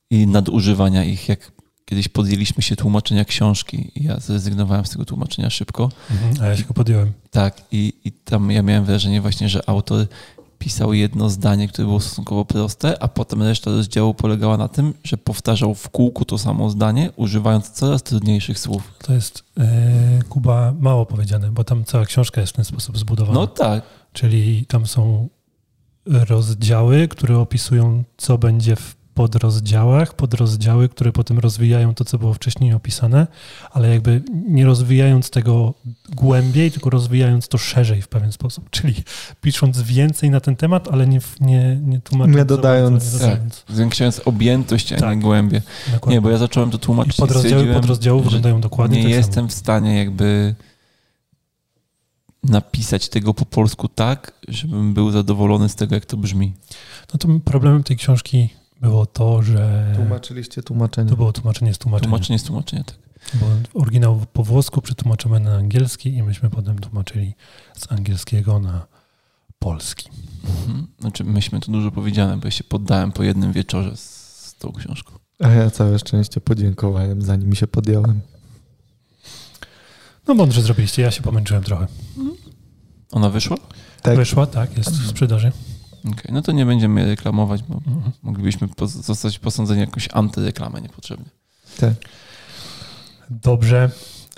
[0.09, 1.51] i nadużywania ich, jak
[1.85, 5.89] kiedyś podjęliśmy się tłumaczenia książki i ja zrezygnowałem z tego tłumaczenia szybko,
[6.41, 7.13] A ja się go podjąłem.
[7.31, 10.07] Tak, i, i tam ja miałem wrażenie właśnie, że autor
[10.59, 15.17] pisał jedno zdanie, które było stosunkowo proste, a potem reszta rozdziału polegała na tym, że
[15.17, 18.91] powtarzał w kółku to samo zdanie, używając coraz trudniejszych słów.
[18.99, 23.39] To jest e, Kuba mało powiedziane, bo tam cała książka jest w ten sposób zbudowana.
[23.39, 25.29] No tak, Czyli tam są
[26.05, 32.73] rozdziały, które opisują, co będzie w podrozdziałach, podrozdziały, które potem rozwijają to, co było wcześniej
[32.73, 33.27] opisane,
[33.71, 35.73] ale jakby nie rozwijając tego
[36.15, 38.69] głębiej, tylko rozwijając to szerzej w pewien sposób.
[38.69, 38.95] Czyli
[39.41, 42.35] pisząc więcej na ten temat, ale nie, nie, nie tłumacząc.
[42.37, 42.91] Nie dodając.
[43.03, 43.63] bardzo, nie dodając.
[43.69, 45.15] zwiększając objętość, a Tak.
[45.15, 45.61] nie głębie.
[45.93, 46.15] Dokładnie.
[46.15, 49.11] Nie, bo ja zacząłem to I tłumaczyć i podrozdziały stwierdziłem, podrozdziałów wyglądają dokładnie nie tak
[49.11, 49.47] jestem samo.
[49.47, 50.55] w stanie jakby
[52.43, 56.53] napisać tego po polsku tak, żebym był zadowolony z tego, jak to brzmi.
[57.13, 58.49] No to problemem tej książki
[58.83, 61.09] było to, że Tłumaczyliście tłumaczenie.
[61.09, 62.09] to było tłumaczenie z tłumaczenia.
[62.09, 62.95] Tłumaczenie jest tłumaczenie, tak.
[63.33, 67.33] Bo oryginał po włosku przetłumaczymy na angielski i myśmy potem tłumaczyli
[67.77, 68.87] z angielskiego na
[69.59, 70.09] polski.
[70.59, 70.87] Mhm.
[70.99, 74.01] Znaczy, myśmy to dużo powiedziane, bo ja się poddałem po jednym wieczorze z,
[74.47, 75.13] z tą książką.
[75.39, 78.21] A ja całe szczęście podziękowałem, zanim się podjąłem.
[80.27, 81.87] No mądrze zrobiliście, ja się pomęczyłem trochę.
[83.11, 83.57] Ona wyszła?
[84.01, 84.15] Tak.
[84.15, 85.51] Wyszła, tak, jest w sprzedaży.
[86.11, 88.11] Okej, no to nie będziemy jej reklamować, bo Mhm.
[88.23, 91.25] moglibyśmy zostać posądzeni jakąś antyreklamę niepotrzebnie.
[91.79, 91.93] Tak.
[93.29, 93.89] Dobrze.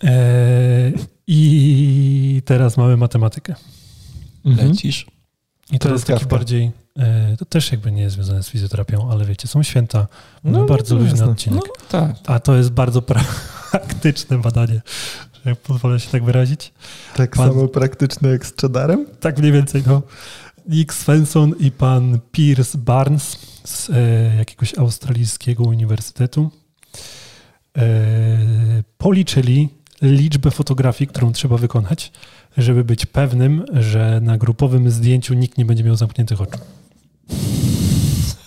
[0.03, 0.93] Eee,
[1.27, 3.55] I teraz mamy matematykę.
[4.45, 4.67] Mhm.
[4.69, 5.05] Lecisz?
[5.71, 9.25] I to jest taki bardziej, e, to też jakby nie jest związane z fizjoterapią, ale
[9.25, 10.07] wiecie, są święta,
[10.43, 11.31] no, No, bardzo no, luźny jasne.
[11.31, 11.61] odcinek.
[11.67, 12.15] No tak.
[12.27, 14.81] A to jest bardzo praktyczne badanie,
[15.43, 16.73] że jak pozwolę się tak wyrazić.
[17.15, 19.05] Tak Pan- samo praktyczne jak z cheddarem?
[19.19, 20.01] Tak mniej więcej, no.
[20.69, 23.93] Nick Svensson i pan Pierce Barnes z e,
[24.37, 26.51] jakiegoś australijskiego uniwersytetu
[27.77, 29.69] e, policzyli
[30.01, 32.11] liczbę fotografii, którą trzeba wykonać,
[32.57, 36.59] żeby być pewnym, że na grupowym zdjęciu nikt nie będzie miał zamkniętych oczu.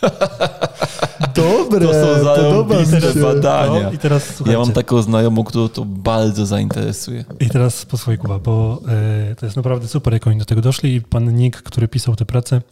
[1.35, 3.21] Dobre, To są się.
[3.21, 3.81] badania.
[3.83, 4.53] No, I teraz słuchajcie.
[4.53, 7.25] Ja mam taką znajomą, którą to bardzo zainteresuje.
[7.41, 8.83] I teraz po swojej Kuba, bo
[9.31, 12.17] e, to jest naprawdę super, jak oni do tego doszli i pan Nick, który pisał
[12.17, 12.63] tę pracę,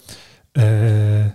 [0.59, 1.31] e,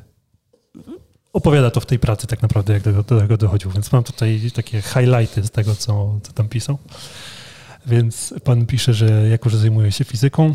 [1.34, 3.72] opowiada to w tej pracy tak naprawdę, jak do, do tego dochodził.
[3.72, 6.78] Więc mam tutaj takie highlighty z tego, co, co tam pisał.
[7.86, 10.54] Więc pan pisze, że jako, że zajmuje się fizyką,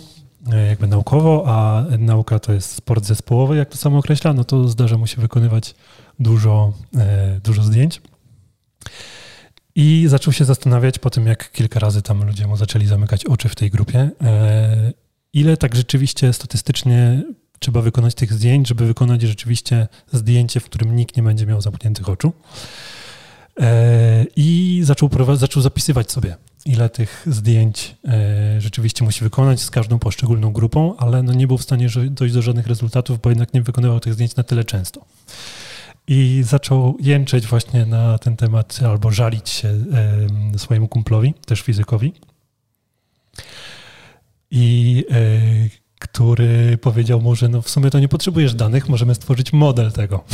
[0.52, 4.68] e, jakby naukowo, a nauka to jest sport zespołowy, jak to samo określa, no to
[4.68, 5.74] zdarza mu się wykonywać
[6.18, 8.00] dużo, e, dużo zdjęć.
[9.74, 13.48] I zaczął się zastanawiać po tym, jak kilka razy tam ludzie mu zaczęli zamykać oczy
[13.48, 14.92] w tej grupie, e,
[15.32, 17.22] ile tak rzeczywiście statystycznie
[17.58, 22.08] trzeba wykonać tych zdjęć, żeby wykonać rzeczywiście zdjęcie, w którym nikt nie będzie miał zamkniętych
[22.08, 22.32] oczu.
[23.60, 27.96] E, I zaczął, zaczął zapisywać sobie, ile tych zdjęć
[28.58, 32.42] rzeczywiście musi wykonać z każdą poszczególną grupą, ale no nie był w stanie dojść do
[32.42, 35.04] żadnych rezultatów, bo jednak nie wykonywał tych zdjęć na tyle często.
[36.08, 39.74] I zaczął jęczeć właśnie na ten temat, albo żalić się
[40.56, 42.12] swojemu kumplowi, też fizykowi.
[44.50, 49.52] I e, który powiedział mu, że no w sumie to nie potrzebujesz danych, możemy stworzyć
[49.52, 50.24] model tego.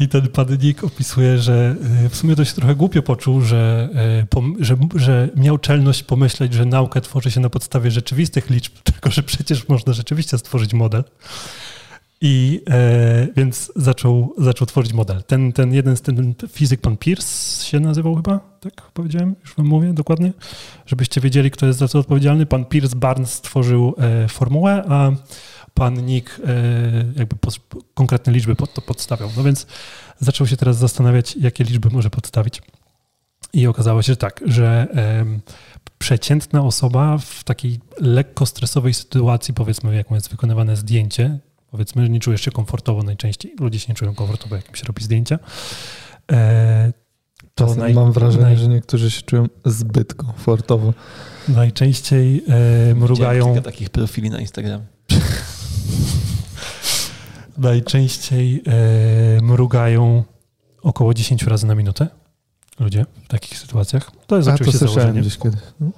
[0.00, 3.88] I ten pan Nick opisuje, że e, w sumie to się trochę głupio poczuł, że,
[3.94, 9.10] e, że, że miał czelność pomyśleć, że naukę tworzy się na podstawie rzeczywistych liczb, tylko
[9.10, 11.04] że przecież można rzeczywiście stworzyć model.
[12.20, 15.22] I e, więc zaczął, zaczął tworzyć model.
[15.22, 19.66] Ten, ten jeden z ten fizyk, pan Pierce się nazywał chyba, tak powiedziałem, już wam
[19.66, 20.32] mówię dokładnie,
[20.86, 22.46] żebyście wiedzieli, kto jest za co odpowiedzialny.
[22.46, 25.10] Pan Pierce Barnes stworzył e, formułę, a
[25.74, 26.52] pan Nick e,
[27.16, 27.60] jakby pos,
[27.94, 29.30] konkretne liczby pod to podstawiał.
[29.36, 29.66] No więc
[30.18, 32.62] zaczął się teraz zastanawiać, jakie liczby może podstawić.
[33.52, 34.86] I okazało się, że tak, że
[35.98, 41.38] przeciętna osoba w takiej lekko stresowej sytuacji, powiedzmy, jaką jest wykonywane zdjęcie,
[41.70, 44.84] powiedzmy, że nie czujesz się komfortowo najczęściej, ludzie się nie czują komfortowo, jak im się
[44.86, 45.38] robi zdjęcia,
[46.32, 46.92] e,
[47.54, 50.94] to Czasem naj, mam wrażenie, naj, że niektórzy się czują zbyt komfortowo.
[51.48, 52.44] najczęściej
[52.90, 54.84] e, mrugają, kilka takich profili na Instagramie.
[57.58, 58.62] najczęściej
[59.38, 60.24] e, mrugają
[60.82, 62.08] około 10 razy na minutę
[62.80, 64.10] ludzie w takich sytuacjach.
[64.26, 65.20] To jest A to oczywiście słyszałem założenie.
[65.20, 65.60] gdzieś kiedyś.
[65.80, 65.90] No.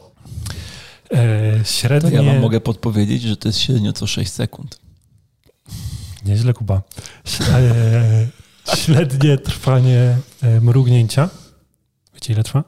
[1.11, 2.11] E, To średnie...
[2.11, 4.79] ja wam mogę podpowiedzieć, że to jest średnio co 6 sekund.
[6.25, 6.83] Nieźle, Kuba.
[7.25, 11.29] Ś- E, średnie trwanie e, mrugnięcia.
[12.15, 12.65] Wiecie, ile trwa?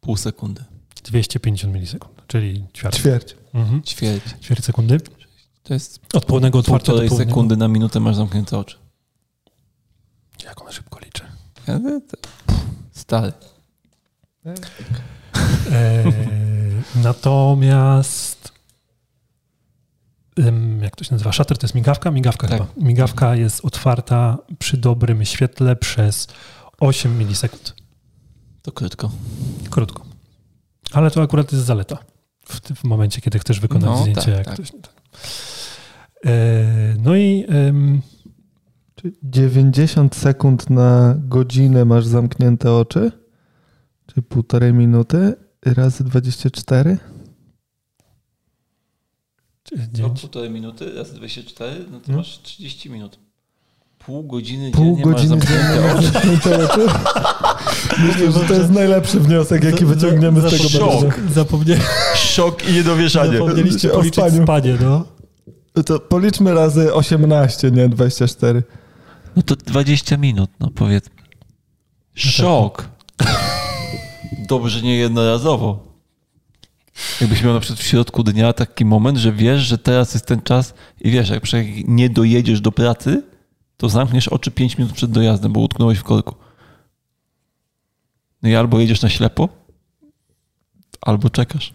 [0.00, 0.64] Pół sekundy.
[1.04, 2.96] 250 milisekund, czyli ćwierć.
[2.96, 3.36] Ćwierć.
[3.54, 3.82] Mhm.
[3.82, 4.24] Ćwierć.
[4.42, 5.00] Ćwierć sekundy.
[5.62, 7.16] To jest Od pełnego otwarcia do pełnego.
[7.16, 8.76] sekundy na minutę masz zamknięte oczy.
[10.44, 11.22] Jak ona szybko liczy.
[11.66, 12.28] Ja, to- to-
[12.92, 13.32] Stary.
[15.72, 16.04] E,
[17.02, 18.52] natomiast
[20.82, 21.32] jak to się nazywa?
[21.32, 22.10] Shutter to jest migawka?
[22.10, 22.58] Migawka Tak.
[22.58, 22.86] chyba.
[22.88, 26.26] Migawka jest otwarta przy dobrym świetle przez
[26.80, 27.74] 8 milisekund.
[28.62, 29.10] To krótko.
[29.70, 30.04] Krótko.
[30.92, 31.98] Ale to akurat jest zaleta.
[32.48, 34.20] W, w momencie, kiedy chcesz wykonać No, zdjęcie.
[34.20, 34.54] tak, jak tak.
[34.54, 34.92] Ktoś, tak.
[36.26, 37.46] E, no i
[38.94, 43.12] Czy 90 sekund na godzinę masz zamknięte oczy?
[44.06, 45.34] Czy półtorej minuty
[45.66, 46.98] razy 24?
[50.02, 52.18] No, półtorej minuty, raz 24, no to No.
[52.18, 53.18] masz 30 minut.
[53.98, 56.06] Pół godziny Pół dziennie masz godziny masz oczy.
[56.12, 56.86] zamknięte oczy?
[58.06, 60.90] Myślę, że to jest najlepszy wniosek, jaki wyciągniemy z tego szok.
[61.04, 61.32] badania.
[61.32, 61.78] Zapomnie,
[62.14, 63.32] Szok i niedowierzanie.
[63.38, 64.42] zapomnieliście O policzyć spaniu.
[64.42, 65.04] spanie, no.
[65.84, 68.62] To policzmy razy 18, nie 24.
[69.36, 71.14] No to 20 minut, no powiedzmy.
[72.14, 72.88] Szok.
[74.48, 75.89] Dobrze, nie jednorazowo.
[77.20, 80.42] Jakbyś miał na przykład w środku dnia taki moment, że wiesz, że teraz jest ten
[80.42, 81.44] czas i wiesz, jak
[81.88, 83.22] nie dojedziesz do pracy,
[83.76, 86.34] to zamkniesz oczy 5 minut przed dojazdem, bo utknąłeś w korku.
[88.42, 89.48] No i albo jedziesz na ślepo,
[91.00, 91.72] albo czekasz.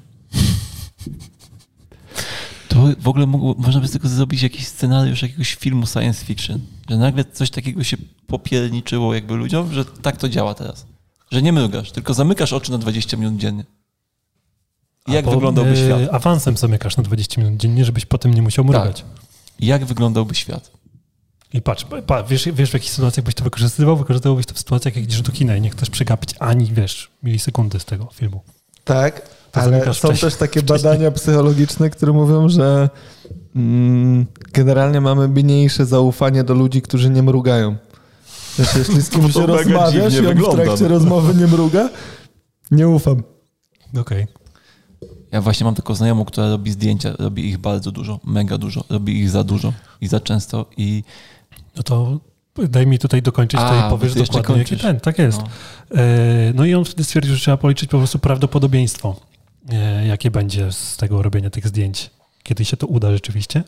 [2.67, 6.59] To w ogóle mogło, można by z tego zrobić jakiś scenariusz jakiegoś filmu science fiction,
[6.89, 7.97] że nagle coś takiego się
[8.27, 10.85] popierniczyło jakby ludziom, że tak to działa teraz.
[11.31, 13.65] Że nie mrugasz, tylko zamykasz oczy na 20 minut dziennie.
[15.07, 16.13] Jak Albo, wyglądałby e, świat?
[16.13, 19.05] Awansem zamykasz na 20 minut dziennie, żebyś potem nie musiał mrugać.
[19.59, 20.71] Jak wyglądałby świat?
[21.53, 23.97] I patrz, pa, wiesz, wiesz w jakich sytuacjach byś to wykorzystywał?
[23.97, 27.79] Wykorzystywałbyś to w sytuacjach, jak idziesz do kina i nie chcesz przegapić ani, wiesz, milisekundy
[27.79, 28.41] z tego filmu.
[28.83, 32.89] Tak, To ale są wcześniej- też takie badania psychologiczne, które mówią, że
[33.55, 37.75] mm, generalnie mamy mniejsze zaufanie do ludzi, którzy nie mrugają.
[38.59, 40.89] Wiesz, jeśli z kimś rozmawiasz i on w trakcie no.
[40.89, 41.89] rozmowy nie mruga,
[42.71, 43.23] nie ufam.
[43.97, 44.27] Okej.
[45.31, 49.19] Ja właśnie mam taką znajomą, która robi zdjęcia, robi ich bardzo dużo, mega dużo, robi
[49.19, 51.03] ich za dużo i za często i
[51.77, 52.19] No to
[52.69, 54.99] daj mi tutaj dokończyć A, i powiesz dokładnie, jaki ten.
[54.99, 55.39] Tak jest.
[55.39, 55.47] no,
[56.01, 59.15] E, No i on wtedy stwierdził, że trzeba policzyć po prostu prawdopodobieństwo,
[59.69, 62.09] e, jakie będzie z tego robienia tych zdjęć,
[62.43, 63.63] kiedy się to uda rzeczywiście.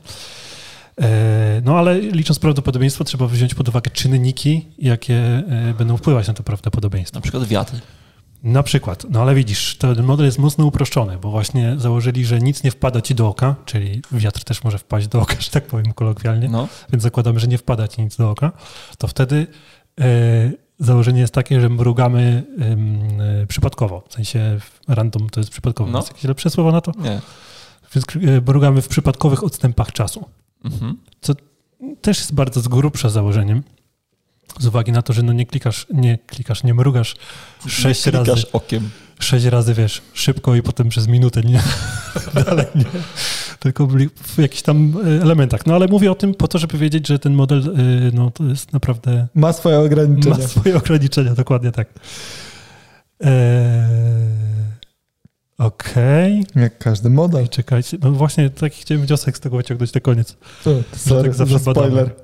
[1.00, 5.42] E, No ale licząc prawdopodobieństwo, trzeba wziąć pod uwagę czynniki, jakie
[5.78, 7.16] będą wpływać na to prawdopodobieństwo.
[7.18, 7.72] na przykład wiatr.
[8.42, 12.62] Na przykład, no ale widzisz, ten model jest mocno uproszczony, bo właśnie założyli, że nic
[12.62, 15.92] nie wpada ci do oka, czyli wiatr też może wpaść do oka, że tak powiem
[15.92, 18.52] kolokwialnie, No, więc zakładamy, że nie wpada ci nic do oka,
[18.98, 19.46] to wtedy
[20.00, 22.44] e, założenie jest takie, że mrugamy
[23.42, 24.58] e, przypadkowo, w sensie
[24.88, 25.90] random to jest przypadkowo.
[25.90, 25.98] No.
[25.98, 26.92] Jest jakieś lepsze słowo na to?
[26.98, 27.20] nie.
[27.94, 30.24] Więc e, mrugamy w przypadkowych odstępach czasu.
[30.64, 30.96] Mhm.
[32.00, 33.62] Też jest bardzo z grubsza założeniem,
[34.58, 37.16] z uwagi na to, że no nie klikasz, nie klikasz, nie mrugasz
[37.66, 38.90] sześć razy Klikasz okiem.
[39.20, 41.62] sześć razy, wiesz, szybko i potem przez minutę, nie?
[42.44, 42.84] Dalej nie.
[43.60, 43.86] Tylko
[44.22, 45.66] w jakichś tam e, elementach.
[45.66, 47.72] No ale mówię o tym po to, żeby wiedzieć, że ten model, e,
[48.16, 50.36] no to jest naprawdę, Ma swoje ograniczenia.
[50.36, 51.88] ma swoje ograniczenia, dokładnie tak.
[53.20, 53.28] Eee,
[55.58, 56.44] Okej.
[56.56, 57.48] Jak każdy model.
[57.48, 60.36] Czekajcie, no właśnie taki chciałem wniosek z tego wyciągnąć na koniec.
[60.64, 61.86] To, Że sorry, tak zawsze za badamy.
[61.86, 62.14] spoiler.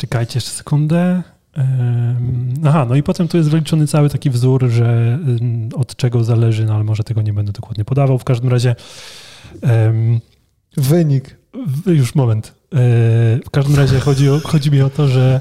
[0.00, 1.22] Czekajcie jeszcze sekundę.
[2.64, 5.18] Aha, no i potem tu jest wyliczony cały taki wzór, że
[5.74, 8.18] od czego zależy, no ale może tego nie będę dokładnie podawał.
[8.18, 8.76] W każdym razie
[9.62, 10.20] em,
[10.76, 11.36] Wynik.
[11.86, 12.46] już moment.
[12.46, 12.76] E,
[13.44, 15.40] W każdym razie chodzi, o, chodzi mi o to, że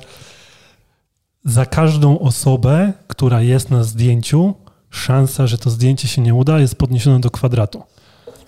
[1.46, 4.54] za każdą osobę, która jest na zdjęciu,
[4.90, 7.84] szansa, że to zdjęcie się nie uda, jest podniesiona do kwadratu.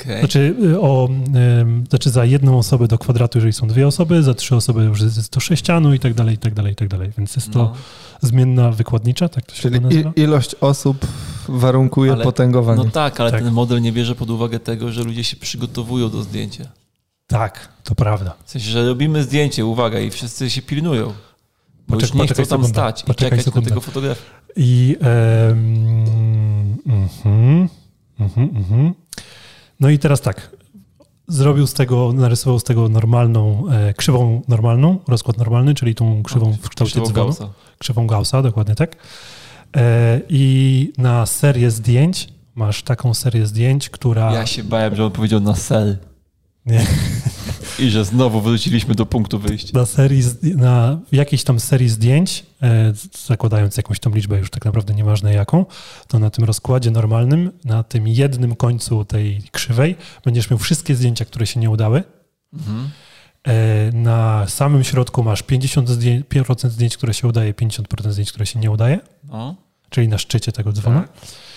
[0.02, 0.20] Okej.
[0.20, 1.10] Znaczy, y, o,
[1.89, 5.30] znaczy za jedną osobę do kwadratu, jeżeli są dwie osoby, za trzy osoby już jest
[5.30, 7.12] to sześcianu i tak dalej, i tak dalej, i tak dalej.
[7.18, 7.74] Więc jest to No.
[8.22, 10.12] zmienna wykładnicza, tak to się Czyli nazywa?
[10.16, 11.08] ilość osób
[11.49, 12.84] warunkuje Ale- potęgowanie.
[12.86, 13.41] No tak, ale Tak.
[13.43, 16.66] ten model nie bierze pod uwagę tego, że ludzie się przygotowują do zdjęcia.
[17.28, 18.34] Tak, to prawda.
[18.45, 21.14] W sensie, że robimy zdjęcie, uwaga, i wszyscy się pilnują.
[21.88, 23.62] Bo Poczek- już nie chcą tam stać i czekać sekundę.
[23.62, 24.22] na tego fotografa.
[24.56, 26.06] I em,
[26.86, 27.70] mhm,
[28.20, 28.93] mhm, mhm.
[29.82, 30.52] No i teraz tak.
[31.28, 36.54] Zrobił z tego, narysował z tego normalną, e, krzywą normalną, rozkład normalny, czyli tą krzywą
[36.62, 37.26] w kształcie Krzywą dzwonu.
[37.26, 37.50] Gaussa.
[37.78, 38.96] krzywą Gaussa, dokładnie tak.
[39.78, 44.34] E, I na serię zdjęć masz taką serię zdjęć, która.
[44.34, 45.98] Ja się bałem, że on powiedział na sel.
[46.66, 46.86] Nie.
[47.80, 49.80] I że znowu wróciliśmy do punktu wyjścia.
[49.80, 50.24] Na, serii,
[50.55, 52.93] na jakiejś tam serii zdjęć, e,
[53.28, 55.66] zakładając jakąś tą liczbę, już tak naprawdę nieważne jaką,
[56.07, 59.95] to na tym rozkładzie normalnym, na tym jednym końcu tej krzywej,
[60.26, 62.03] będziesz miał wszystkie zdjęcia, które się nie udały.
[62.53, 62.89] Mhm.
[63.47, 68.45] E, Na samym środku masz 50% zdjęć, 5% zdjęć, które się udaje, 50% zdjęć, które
[68.45, 68.99] się nie udaje.
[69.24, 69.55] No.
[69.89, 71.12] czyli na szczycie tego dzwona, Tak.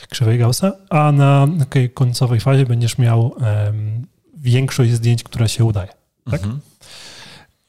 [0.09, 4.07] krzywej Gaussa, a na takiej końcowej fazie będziesz miał em,
[4.45, 5.89] większość zdjęć, które się udaje.
[6.31, 6.43] Tak?
[6.43, 6.61] Mhm.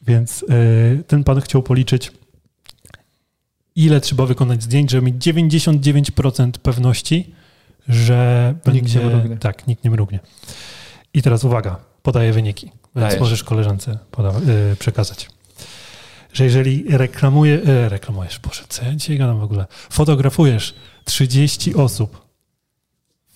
[0.02, 2.12] Więc e, ten pan chciał policzyć,
[3.76, 7.34] ile trzeba wykonać zdjęć, żeby mieć 99% pewności,
[7.88, 9.00] że Nikt będzie...
[9.00, 9.38] nie mrugnie.
[9.38, 10.20] Tak, nikt nie mrugnie.
[11.14, 13.20] I teraz uwaga, podaję wyniki, więc Dajesz.
[13.20, 15.30] możesz koleżance e, przekazać.
[16.34, 22.26] Że jeżeli reklamuje, e, reklamujesz, Boże, co ja dzisiaj gadam w ogóle, fotografujesz 30 osób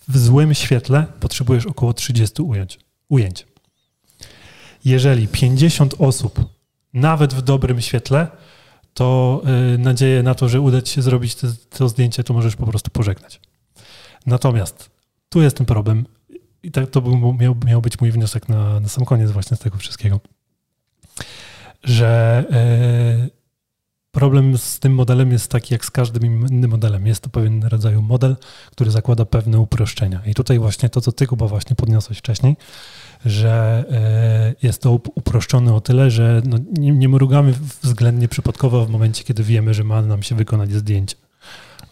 [0.08, 2.80] w złym świetle, potrzebujesz około 30 ujęć.
[3.10, 3.46] Ujęć.
[4.86, 6.40] Jeżeli 50 osób,
[6.94, 8.28] nawet w dobrym świetle,
[8.94, 9.42] to
[9.74, 12.66] y, nadzieję na to, że uda ci się zrobić te, to zdjęcie, to możesz po
[12.66, 13.42] prostu pożegnać.
[14.26, 14.90] Natomiast
[15.30, 16.06] tu jest ten problem
[16.64, 19.60] i tak to był, miał, miał być mój wniosek na, na sam koniec właśnie z
[19.60, 20.20] tego wszystkiego,
[21.84, 22.44] że
[23.26, 23.39] y,
[24.12, 27.08] problem z tym modelem jest taki jak z każdym innym modelem.
[27.08, 28.36] Jest to pewien rodzaj model,
[28.72, 30.22] który zakłada pewne uproszczenia.
[30.26, 32.58] I tutaj właśnie to, co ty, Kuba, właśnie podniosłeś wcześniej,
[33.26, 37.54] że e, jest to up- uproszczone o tyle, że no nie, nie mrugamy
[37.84, 41.16] względnie przypadkowo w momencie, kiedy wiemy, że ma nam się wykonać zdjęcie.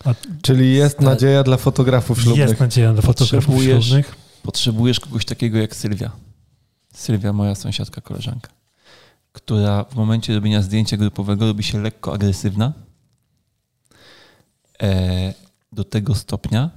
[0.06, 2.50] A Czyli jest nadzieja dla fotografów ślubnych.
[2.50, 4.16] jest nadzieja dla fotografów Potrzebujesz- ślubnych.
[4.44, 6.12] Potrzebujesz kogoś takiego jak Sylwia.
[6.94, 8.50] Sylwia, moja sąsiadka, koleżanka,
[9.32, 12.74] która w momencie robienia zdjęcia grupowego robi się lekko agresywna.
[14.82, 15.34] E,
[15.72, 16.70] do tego stopnia,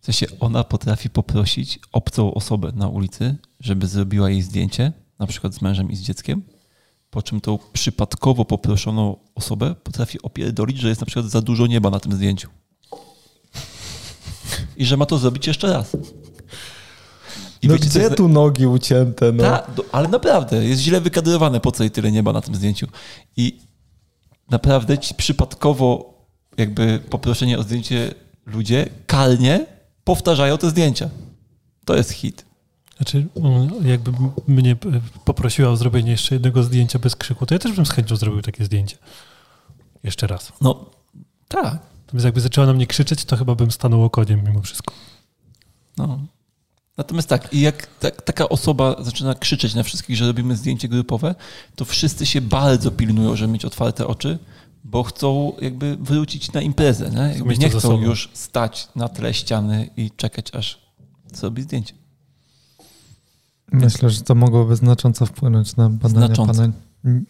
[0.00, 5.54] W sensie ona potrafi poprosić obcą osobę na ulicy, żeby zrobiła jej zdjęcie, na przykład
[5.54, 6.42] z mężem i z dzieckiem,
[7.10, 11.90] po czym tą przypadkowo poproszoną osobę potrafi opierdolić, że jest na przykład za dużo nieba
[11.90, 12.48] na tym zdjęciu.
[14.76, 15.96] I że ma to zrobić jeszcze raz.
[17.66, 18.16] I no wiecie, gdzie jest...
[18.16, 19.32] tu nogi ucięte?
[19.32, 19.42] No?
[19.42, 22.86] Ta, ale naprawdę, jest źle wykadrowane, po co jej tyle nieba na tym zdjęciu.
[23.36, 23.60] I
[24.50, 26.14] naprawdę ci przypadkowo
[26.56, 28.14] jakby poproszenie o zdjęcie
[28.46, 29.66] ludzie kalnie
[30.04, 31.10] powtarzają te zdjęcia.
[31.84, 32.44] To jest hit.
[32.96, 34.12] Znaczy, mm, jakby
[34.48, 34.76] mnie
[35.24, 38.42] poprosiła o zrobienie jeszcze jednego zdjęcia bez krzyku, to ja też bym z chęcią zrobił
[38.42, 38.96] takie zdjęcie.
[40.04, 40.52] Jeszcze raz.
[40.60, 40.90] No,
[41.48, 41.78] tak.
[42.06, 44.94] Natomiast jakby zaczęła na mnie krzyczeć, to chyba bym stanął okoniem mimo wszystko.
[45.96, 46.18] No.
[46.96, 51.34] Natomiast tak, i jak tak, taka osoba zaczyna krzyczeć na wszystkich, że robimy zdjęcie grupowe,
[51.74, 54.38] to wszyscy się bardzo pilnują, żeby mieć otwarte oczy,
[54.84, 57.10] bo chcą jakby wrócić na imprezę.
[57.10, 60.78] Nie, nie chcą już stać na tle ściany i czekać, aż
[61.32, 61.94] zrobi zdjęcie.
[63.72, 66.54] Myślę, że to mogłoby znacząco wpłynąć na badania znacząco.
[66.54, 66.72] pana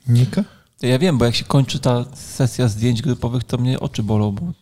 [0.08, 0.44] Nika?
[0.82, 4.52] Ja wiem, bo jak się kończy ta sesja zdjęć grupowych, to mnie oczy bolą, bo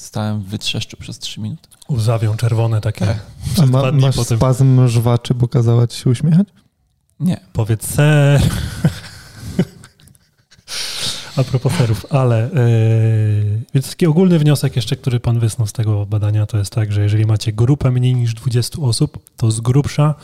[0.00, 1.68] stałem w wytrzeszczu przez trzy minuty.
[1.90, 3.06] Łzawią czerwone takie.
[3.06, 3.18] Tak.
[3.62, 4.38] A ma, masz potem...
[4.38, 6.48] spazm żwaczy, bo kazała ci się uśmiechać?
[7.20, 7.40] Nie.
[7.52, 8.40] Powiedz ser.
[11.36, 16.06] A propos serów, ale yy, więc taki ogólny wniosek jeszcze, który pan wysnuł z tego
[16.06, 20.14] badania, to jest tak, że jeżeli macie grupę mniej niż 20 osób, to z grubsza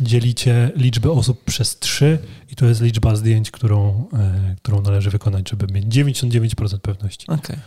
[0.00, 2.18] dzielicie liczbę osób przez 3
[2.50, 7.26] i to jest liczba zdjęć, którą, yy, którą należy wykonać, żeby mieć 99% pewności.
[7.26, 7.38] Okej.
[7.38, 7.58] Okay.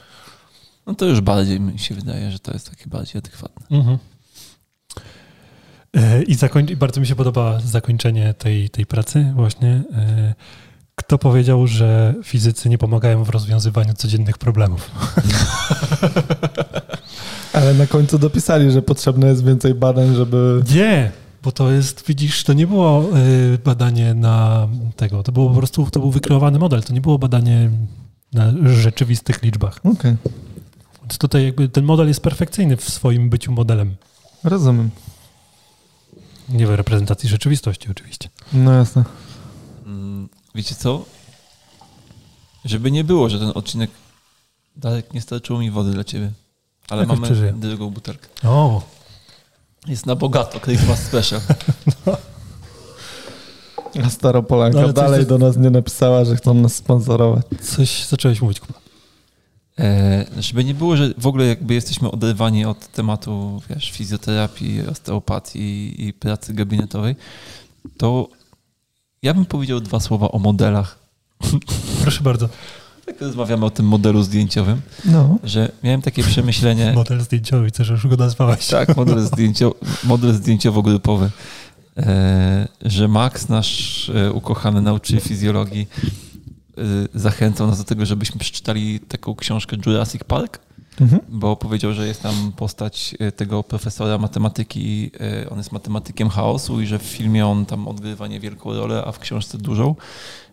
[0.90, 3.78] No to już bardziej mi się wydaje, że to jest takie bardziej adekwatne.
[3.78, 3.98] Mhm.
[5.94, 9.84] Yy, I, zakoń- I bardzo mi się podoba zakończenie tej, tej pracy właśnie.
[10.96, 14.92] Kto powiedział, że fizycy nie pomagają w rozwiązywaniu codziennych problemów?
[17.54, 20.64] Ale na końcu dopisali, że potrzebne jest więcej badań, żeby.
[20.76, 21.12] Nie,
[21.44, 23.04] bo to jest, widzisz, to nie było
[23.54, 27.20] y, badanie na tego, to było po prostu, to był wykreowany model, to nie było
[27.20, 27.72] badanie
[28.34, 29.78] na rzeczywistych liczbach.
[29.78, 29.92] Okej.
[29.94, 30.18] Okay.
[31.18, 33.96] Tutaj jakby ten model jest perfekcyjny w swoim byciu modelem.
[34.44, 34.90] Rozumiem.
[36.50, 38.30] Nie w reprezentacji rzeczywistości oczywiście.
[38.54, 39.04] No jasne.
[40.56, 41.06] Wiecie co?
[42.66, 43.92] Żeby nie było, że ten odcinek
[44.76, 46.32] Darek nie starczyło mi wody dla ciebie.
[46.90, 47.54] Ale mamy przeżyję.
[47.54, 48.28] drugą butelkę.
[48.44, 48.82] O!
[49.88, 51.42] Jest na bogato, Christmas Special.
[52.06, 52.18] no.
[54.06, 57.46] A Staropolanka no, dalej do nas nie napisała, że chcą nas sponsorować.
[57.62, 58.80] Coś zacząłeś mówić, Kuba.
[59.80, 65.96] E, żeby nie było, że w ogóle jakby jesteśmy oderwani od tematu, wiesz, fizjoterapii, osteopatii
[66.08, 67.16] i pracy gabinetowej,
[67.98, 68.28] to
[69.22, 71.00] ja bym powiedział dwa słowa o modelach.
[72.02, 72.50] Proszę bardzo.
[73.06, 75.38] Tak rozmawiamy o tym modelu zdjęciowym, no.
[75.44, 76.92] że miałem takie przemyślenie.
[76.96, 78.68] Model zdjęciowy, co już go nazwałeś.
[78.68, 81.30] Tak, model, zdjęcio, model zdjęciowo-grupowy.
[81.98, 85.88] E, że Max, nasz e, ukochany nauczyciel fizjologii,
[87.14, 90.60] zachęcał nas do tego, żebyśmy przeczytali taką książkę Jurassic Park
[91.02, 91.22] mhm.
[91.30, 96.82] bo powiedział, że jest tam postać e, tego profesora matematyki, e, on jest matematykiem chaosu
[96.82, 99.96] i że w filmie on tam odgrywa niewielką rolę, a w książce dużą.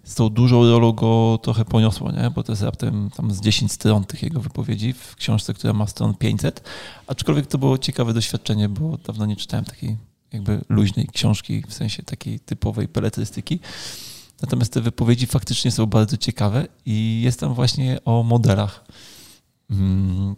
[0.05, 2.31] Z tą dużą rolą go trochę poniosło, nie?
[2.31, 5.87] bo to jest raptem tam z 10 stron tych jego wypowiedzi w książce, która ma
[5.87, 6.63] stron 500.
[7.07, 9.97] Aczkolwiek to było ciekawe doświadczenie, bo dawno nie czytałem takiej
[10.33, 13.61] jakby luźnej książki, w sensie takiej typowej peletrystyki.
[14.43, 18.85] Natomiast te wypowiedzi faktycznie są bardzo ciekawe i jest tam właśnie o modelach
[19.71, 20.37] Mm.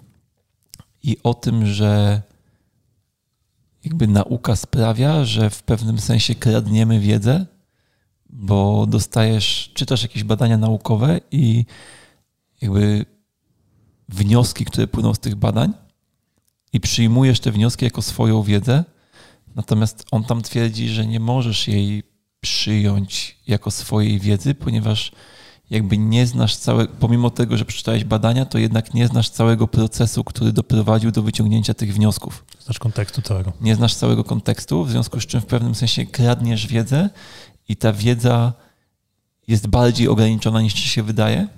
[1.03, 2.22] I o tym, że
[3.84, 7.46] jakby nauka sprawia, że w pewnym sensie kradniemy wiedzę,
[8.30, 11.64] bo dostajesz, czytasz jakieś badania naukowe i
[12.61, 13.07] jakby
[14.09, 15.72] wnioski, które płyną z tych badań
[16.72, 18.84] i przyjmujesz te wnioski jako swoją wiedzę,
[19.55, 22.03] natomiast on tam twierdzi, że nie możesz jej
[22.41, 25.12] przyjąć jako swojej wiedzy, ponieważ
[25.70, 30.24] jakby nie znasz całego, pomimo tego, że przeczytałeś badania, to jednak nie znasz całego procesu,
[30.24, 32.45] który doprowadził do wyciągnięcia tych wniosków.
[32.61, 33.53] Znasz kontekstu całego.
[33.61, 37.11] Nie znasz całego kontekstu, w związku z czym w pewnym sensie kradniesz wiedzę
[37.68, 38.53] i ta wiedza
[39.49, 41.49] jest bardziej ograniczona niż ci się wydaje.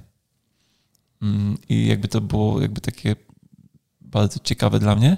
[1.22, 3.16] Mm, I jakby to było jakby takie
[4.01, 5.16] bardzo ciekawe dla mnie.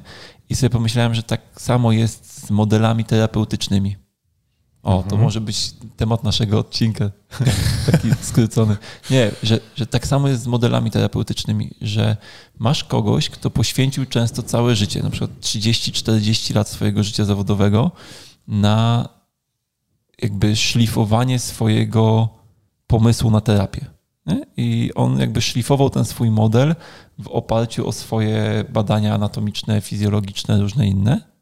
[0.48, 3.96] I sobie pomyślałem, że tak samo jest z modelami terapeutycznymi.
[4.82, 5.22] O, to mhm.
[5.22, 7.10] może być temat naszego odcinka,
[7.90, 8.76] taki skrócony.
[9.10, 12.16] Nie, że, że tak samo jest z modelami terapeutycznymi, że
[12.58, 17.90] masz kogoś, kto poświęcił często całe życie, na przykład 30-40 lat swojego życia zawodowego
[18.48, 19.08] na
[20.22, 22.28] jakby szlifowanie swojego
[22.86, 23.86] pomysłu na terapię.
[24.26, 24.46] Nie?
[24.56, 26.74] I on jakby szlifował ten swój model
[27.18, 31.32] w oparciu o swoje badania anatomiczne, fizjologiczne, różne inne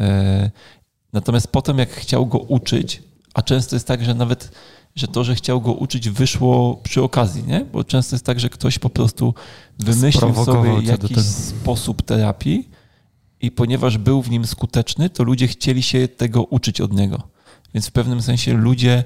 [0.00, 0.50] E,
[1.12, 3.02] natomiast potem, jak chciał go uczyć,
[3.34, 4.50] a często jest tak, że nawet
[4.98, 7.64] że to, że chciał go uczyć, wyszło przy okazji, nie?
[7.72, 9.34] Bo często jest tak, że ktoś po prostu
[9.78, 12.68] wymyślił sobie jakiś sposób terapii
[13.40, 17.22] i ponieważ był w nim skuteczny, to ludzie chcieli się tego uczyć od niego.
[17.74, 19.04] Więc w pewnym sensie ludzie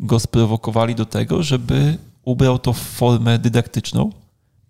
[0.00, 4.12] go sprowokowali do tego, żeby ubrał to w formę dydaktyczną,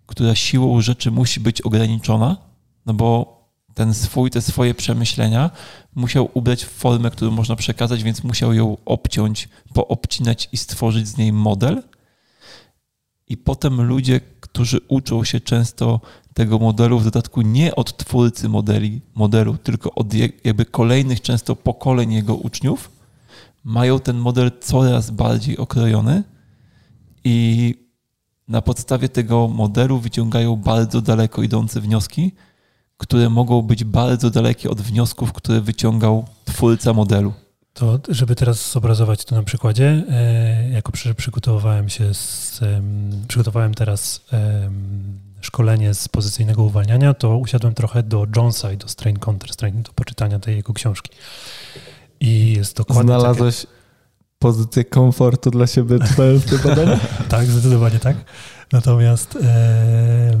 [0.05, 2.37] która siłą rzeczy musi być ograniczona,
[2.85, 3.38] no bo
[3.79, 5.49] ten swój, te swoje przemyślenia
[5.95, 11.17] musiał ubrać w formę, którą można przekazać, więc musiał ją obciąć, poobcinać i stworzyć z
[11.17, 11.83] niej model.
[13.27, 16.01] I potem ludzie, którzy uczą się często
[16.33, 20.13] tego modelu, w dodatku nie od twórcy modeli, modelu, tylko od
[20.43, 22.91] jakby kolejnych często pokoleń jego uczniów,
[23.63, 26.23] mają ten model coraz bardziej okrojony
[27.23, 27.75] i
[28.47, 32.31] na podstawie tego modelu wyciągają bardzo daleko idące wnioski,
[32.99, 37.33] które mogą być bardzo dalekie od wniosków, które wyciągał twórca modelu.
[37.73, 42.59] To, żeby teraz zobrazować to na przykładzie, e, jako przygotowywałem się z,
[43.27, 44.21] przygotowałem teraz
[45.41, 49.93] szkolenie z pozycyjnego uwalniania, to usiadłem trochę do Jonesa i do Strain Counter Strain, do
[49.93, 51.11] poczytania tej jego książki.
[52.19, 53.73] I jest dokładnie Znalazłeś takie...
[54.39, 56.99] pozycję komfortu dla siebie czytając te badania?
[57.29, 58.17] tak, zdecydowanie tak.
[58.71, 60.39] Natomiast e,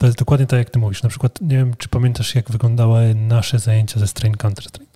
[0.00, 1.02] to jest dokładnie tak, jak ty mówisz.
[1.02, 4.88] Na przykład, nie wiem, czy pamiętasz, jak wyglądały nasze zajęcia ze Strain Counter Strain?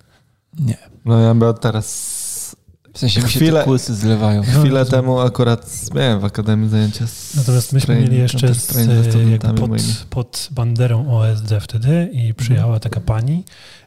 [0.59, 0.77] Nie.
[1.05, 2.55] No ja bym teraz
[2.93, 4.43] w sensie mi się chwilę, te kursy zlewają.
[4.43, 8.67] Chwilę no, temu akurat miałem w Akademii zajęcia z Natomiast myśmy mieli jeszcze z,
[9.59, 12.79] pod, pod banderą OSD wtedy i przyjechała mhm.
[12.79, 13.43] taka pani,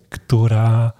[0.09, 0.93] która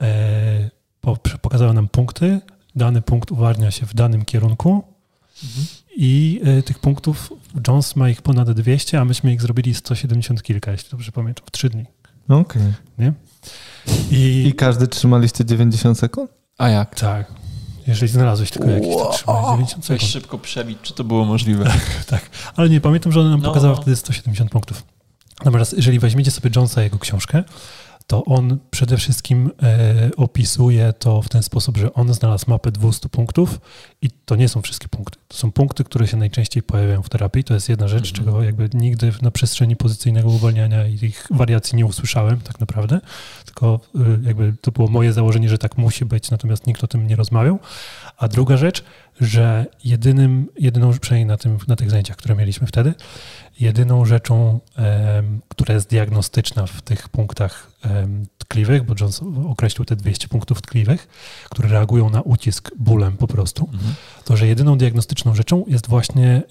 [0.00, 0.70] e,
[1.00, 2.40] po, pokazała nam punkty.
[2.76, 4.84] Dany punkt uwarnia się w danym kierunku
[5.44, 5.66] mhm.
[5.96, 7.32] i e, tych punktów
[7.68, 11.50] Jones ma ich ponad 200, a myśmy ich zrobili 170 kilka, jeśli dobrze pamiętam, w
[11.50, 11.84] 3 dni.
[12.28, 12.40] Okej.
[12.40, 12.72] Okay.
[12.98, 13.12] Nie?
[14.10, 16.30] I, I każdy trzymaliście 90 sekund?
[16.58, 16.94] A jak?
[16.94, 17.32] Tak.
[17.86, 20.10] Jeżeli znalazłeś tylko jakieś, to trzymałeś 90 sekund.
[20.10, 21.64] szybko przebić, czy to było możliwe.
[21.64, 22.30] tak, tak.
[22.56, 23.48] Ale nie, pamiętam, że ona nam no.
[23.48, 24.84] pokazała wtedy 170 punktów.
[25.44, 27.44] Natomiast jeżeli weźmiecie sobie Jonesa jego książkę,
[28.06, 33.08] to on przede wszystkim e, opisuje to w ten sposób, że on znalazł mapę 200
[33.08, 33.60] punktów
[34.02, 35.18] i to nie są wszystkie punkty.
[35.28, 37.44] To są punkty, które się najczęściej pojawiają w terapii.
[37.44, 38.24] To jest jedna rzecz, mhm.
[38.24, 43.00] czego jakby nigdy na przestrzeni pozycyjnego uwalniania i ich wariacji nie usłyszałem tak naprawdę,
[43.44, 47.06] tylko y, jakby to było moje założenie, że tak musi być, natomiast nikt o tym
[47.06, 47.58] nie rozmawiał.
[48.16, 48.84] A druga rzecz,
[49.20, 52.94] że jedynym, jedyną, przynajmniej na, tym, na tych zajęciach, które mieliśmy wtedy,
[53.60, 54.60] jedyną rzeczą,
[55.48, 57.72] która jest diagnostyczna w tych punktach
[58.38, 61.08] tkliwych, bo Jones określił te 200 punktów tkliwych,
[61.50, 63.94] które reagują na ucisk bólem po prostu, mhm.
[64.24, 66.42] to że jedyną diagnostyczną rzeczą jest właśnie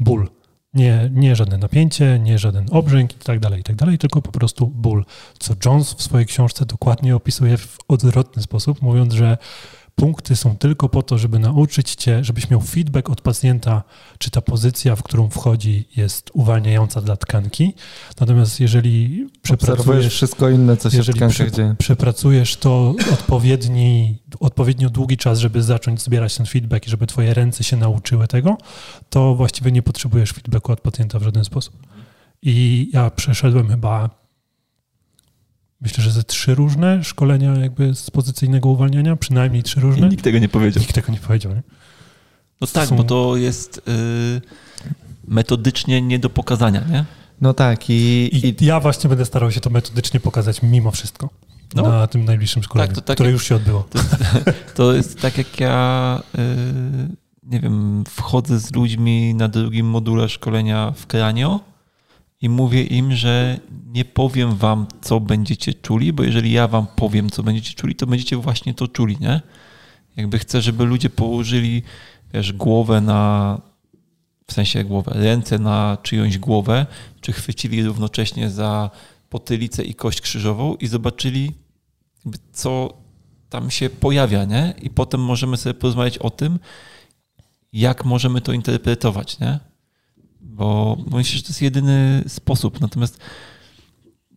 [0.00, 0.28] ból.
[0.74, 4.32] Nie, nie żadne napięcie, nie żaden obrzęk i tak dalej, i tak dalej, tylko po
[4.32, 5.04] prostu ból.
[5.38, 9.38] Co Jones w swojej książce dokładnie opisuje w odwrotny sposób, mówiąc, że
[10.00, 13.82] punkty są tylko po to, żeby nauczyć cię, żebyś miał feedback od pacjenta,
[14.18, 17.74] czy ta pozycja, w którą wchodzi, jest uwalniająca dla tkanki.
[18.20, 21.74] Natomiast jeżeli przepracujesz wszystko inne, co się w tkankach dzieje.
[21.78, 27.64] Przepracujesz to odpowiedni, odpowiednio długi czas, żeby zacząć zbierać ten feedback i żeby twoje ręce
[27.64, 28.58] się nauczyły tego,
[29.10, 31.74] to właściwie nie potrzebujesz feedbacku od pacjenta w żaden sposób.
[32.42, 34.19] I ja przeszedłem chyba
[35.80, 40.06] myślę, że ze trzy różne szkolenia jakby z pozycyjnego uwalniania, przynajmniej trzy różne.
[40.06, 40.80] I nikt tego nie powiedział.
[40.80, 41.62] Nikt tego nie powiedział, nie?
[42.60, 42.96] No tak, Są...
[42.96, 44.40] bo to jest yy,
[45.28, 47.04] metodycznie nie do pokazania, nie?
[47.40, 51.28] No tak i, I, ja właśnie będę starał się to metodycznie pokazać mimo wszystko.
[51.74, 51.82] No.
[51.82, 53.88] Na tym najbliższym szkoleniu, tak, tak które jak, już się odbyło.
[53.90, 53.98] To,
[54.76, 56.44] to, jest tak jak ja, yy,
[57.42, 61.60] nie wiem, wchodzę z ludźmi na drugim module szkolenia w Kranio
[62.40, 67.30] i mówię im, że nie powiem wam, co będziecie czuli, bo jeżeli ja wam powiem,
[67.30, 69.40] co będziecie czuli, to będziecie właśnie to czuli, nie?
[70.16, 71.82] Jakby chcę, żeby ludzie położyli,
[72.34, 73.60] wiesz, głowę na,
[74.46, 76.86] w sensie głowę, ręce na czyjąś głowę,
[77.20, 78.90] czy chwycili równocześnie za
[79.28, 81.52] potylicę i kość krzyżową i zobaczyli,
[82.52, 82.98] co
[83.48, 84.74] tam się pojawia, nie?
[84.82, 86.58] I potem możemy sobie porozmawiać o tym,
[87.72, 89.69] jak możemy to interpretować, nie?
[90.42, 92.80] Bo myślę, że to jest jedyny sposób.
[92.80, 93.18] Natomiast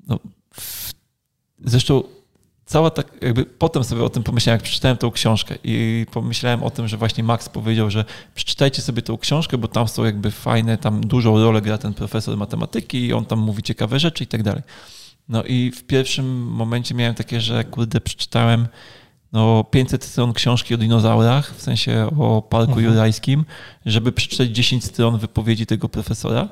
[0.07, 0.19] no,
[0.53, 0.93] w,
[1.65, 2.03] zresztą
[2.65, 6.69] cała tak, jakby potem sobie o tym pomyślałem, jak przeczytałem tą książkę i pomyślałem o
[6.69, 10.77] tym, że właśnie Max powiedział, że przeczytajcie sobie tą książkę, bo tam są jakby fajne,
[10.77, 14.43] tam dużą rolę gra ten profesor matematyki i on tam mówi ciekawe rzeczy i tak
[14.43, 14.63] dalej.
[15.29, 18.67] No i w pierwszym momencie miałem takie, że kurde, przeczytałem
[19.33, 22.87] no 500 stron książki o dinozaurach, w sensie o parku mhm.
[22.87, 23.45] jurajskim,
[23.85, 26.49] żeby przeczytać 10 stron wypowiedzi tego profesora.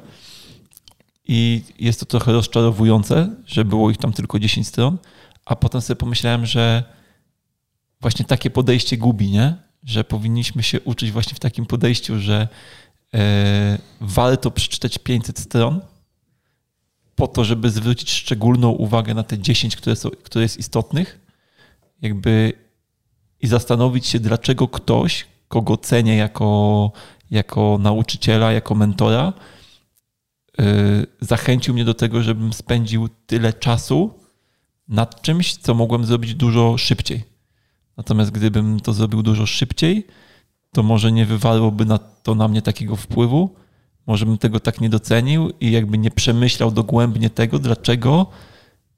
[1.27, 4.97] I jest to trochę rozczarowujące, że było ich tam tylko 10 stron,
[5.45, 6.83] a potem sobie pomyślałem, że
[8.01, 9.55] właśnie takie podejście gubi, nie?
[9.83, 12.47] Że powinniśmy się uczyć właśnie w takim podejściu, że
[13.13, 15.81] e, warto przeczytać 500 stron
[17.15, 21.19] po to, żeby zwrócić szczególną uwagę na te 10, które, są, które jest istotnych,
[22.01, 22.53] jakby
[23.41, 26.91] i zastanowić się, dlaczego ktoś, kogo cenię jako,
[27.31, 29.33] jako nauczyciela, jako mentora,
[30.59, 30.65] yy,
[31.21, 34.13] zachęcił mnie do tego, żebym spędził tyle czasu
[34.87, 37.23] nad czymś, co mogłem zrobić dużo szybciej.
[37.97, 40.07] Natomiast gdybym to zrobił dużo szybciej,
[40.71, 43.55] to może nie wywarłoby na to na mnie takiego wpływu,
[44.07, 48.27] może bym tego tak nie docenił i jakby nie przemyślał dogłębnie tego, dlaczego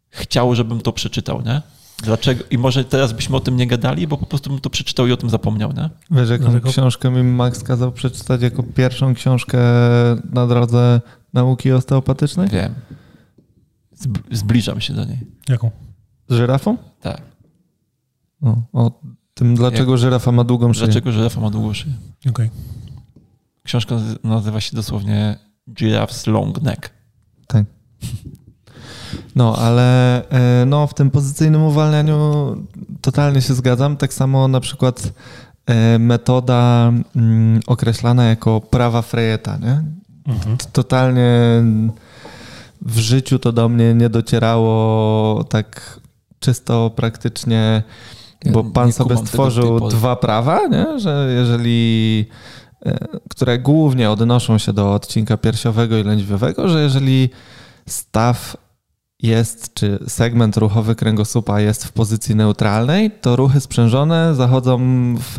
[0.09, 1.61] chciał, żebym to przeczytał, nie?
[2.03, 2.43] Dlaczego?
[2.51, 5.11] I może teraz byśmy o tym nie gadali, bo po prostu bym to przeczytał i
[5.11, 5.89] o tym zapomniał, nie?
[6.11, 6.69] Wiesz, jaką Dlatego...
[6.69, 9.59] książkę mi Max kazał przeczytać jako pierwszą książkę
[10.33, 11.01] na drodze
[11.33, 12.49] nauki osteopatycznej?
[12.49, 12.73] Wiem.
[14.31, 15.19] Zbliżam się do niej.
[15.49, 15.71] Jaką?
[16.29, 16.77] Z żyrafą?
[17.01, 17.21] Tak.
[18.41, 19.01] O, o
[19.33, 19.99] tym, dlaczego Jak...
[19.99, 20.85] żyrafa ma długą szyję.
[20.85, 21.93] Dlaczego żyrafa ma długą szyję.
[22.19, 22.31] Okej.
[22.31, 22.49] Okay.
[23.63, 25.37] Książka nazywa się dosłownie
[25.69, 26.89] Giraffe's Long Neck.
[27.47, 27.65] Tak.
[29.35, 32.55] No, ale e, no, w tym pozycyjnym uwalnianiu
[33.01, 33.97] totalnie się zgadzam.
[33.97, 35.13] Tak samo na przykład
[35.65, 39.83] e, metoda mm, określana jako prawa Frejeta, nie?
[40.27, 40.57] Mhm.
[40.73, 41.63] Totalnie
[42.81, 45.99] w życiu to do mnie nie docierało tak
[46.39, 47.83] czysto praktycznie,
[48.51, 50.99] bo pan sobie stworzył dwa prawa, nie?
[50.99, 52.25] że jeżeli
[52.85, 57.29] E, które głównie odnoszą się do odcinka piersiowego i lędźwiowego, że jeżeli
[57.87, 58.57] staw
[59.23, 64.79] jest, czy segment ruchowy kręgosłupa jest w pozycji neutralnej, to ruchy sprzężone zachodzą
[65.17, 65.37] w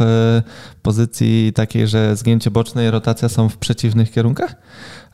[0.82, 4.54] pozycji takiej, że zgięcie boczne i rotacja są w przeciwnych kierunkach.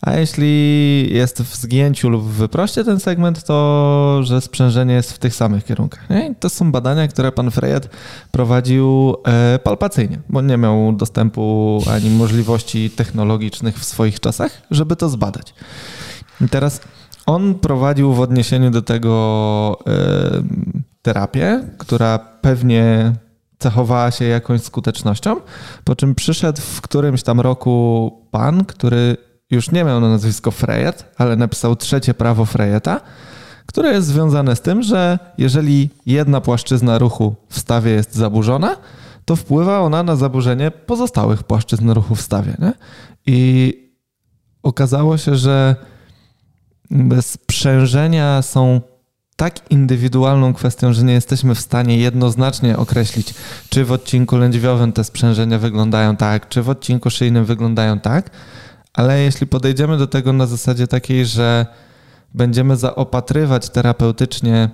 [0.03, 5.18] A jeśli jest w zgięciu lub w wyproście ten segment, to że sprzężenie jest w
[5.18, 6.11] tych samych kierunkach.
[6.11, 6.35] Nie?
[6.41, 7.89] to są badania, które pan Freyet
[8.31, 15.09] prowadził e, palpacyjnie, bo nie miał dostępu ani możliwości technologicznych w swoich czasach, żeby to
[15.09, 15.55] zbadać.
[16.41, 16.81] I teraz
[17.27, 20.43] on prowadził w odniesieniu do tego e,
[21.03, 23.12] terapię, która pewnie
[23.59, 25.37] cechowała się jakąś skutecznością,
[25.85, 29.16] po czym przyszedł w którymś tam roku pan, który
[29.51, 33.01] już nie miał na nazwisko Frejet, ale napisał trzecie prawo Frejeta,
[33.66, 38.77] które jest związane z tym, że jeżeli jedna płaszczyzna ruchu w stawie jest zaburzona,
[39.25, 42.57] to wpływa ona na zaburzenie pozostałych płaszczyzn ruchu w stawie.
[42.59, 42.73] Nie?
[43.27, 43.75] I
[44.62, 45.77] okazało się, że
[47.20, 48.80] sprzężenia są
[49.36, 53.34] tak indywidualną kwestią, że nie jesteśmy w stanie jednoznacznie określić,
[53.68, 58.30] czy w odcinku lędźwiowym te sprzężenia wyglądają tak, czy w odcinku szyjnym wyglądają tak,
[58.93, 61.66] ale jeśli podejdziemy do tego na zasadzie takiej, że
[62.34, 64.70] będziemy zaopatrywać terapeutycznie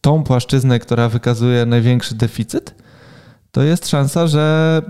[0.00, 2.74] tą płaszczyznę, która wykazuje największy deficyt,
[3.50, 4.82] to jest szansa, że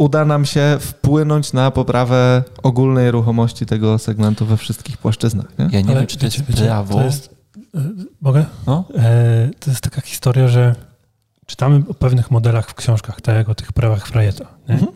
[0.00, 5.58] uda nam się wpłynąć na poprawę ogólnej ruchomości tego segmentu we wszystkich płaszczyznach.
[5.58, 5.68] Nie?
[5.72, 6.94] Ja nie Ale wiem, czy to wiecie, jest prawo.
[6.94, 7.34] To jest,
[7.74, 7.80] e,
[8.20, 8.46] mogę?
[8.66, 8.84] No?
[8.94, 10.74] E, to jest taka historia, że
[11.46, 14.46] czytamy o pewnych modelach w książkach, tak jak o tych prawach Frajeta.
[14.68, 14.92] Mhm.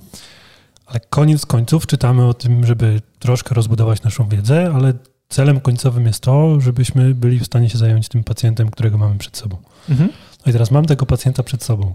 [0.86, 4.92] Ale koniec końców czytamy o tym, żeby troszkę rozbudować naszą wiedzę, ale
[5.28, 9.36] celem końcowym jest to, żebyśmy byli w stanie się zająć tym pacjentem, którego mamy przed
[9.36, 9.56] sobą.
[9.90, 10.10] Mhm.
[10.46, 11.94] No i teraz mam tego pacjenta przed sobą.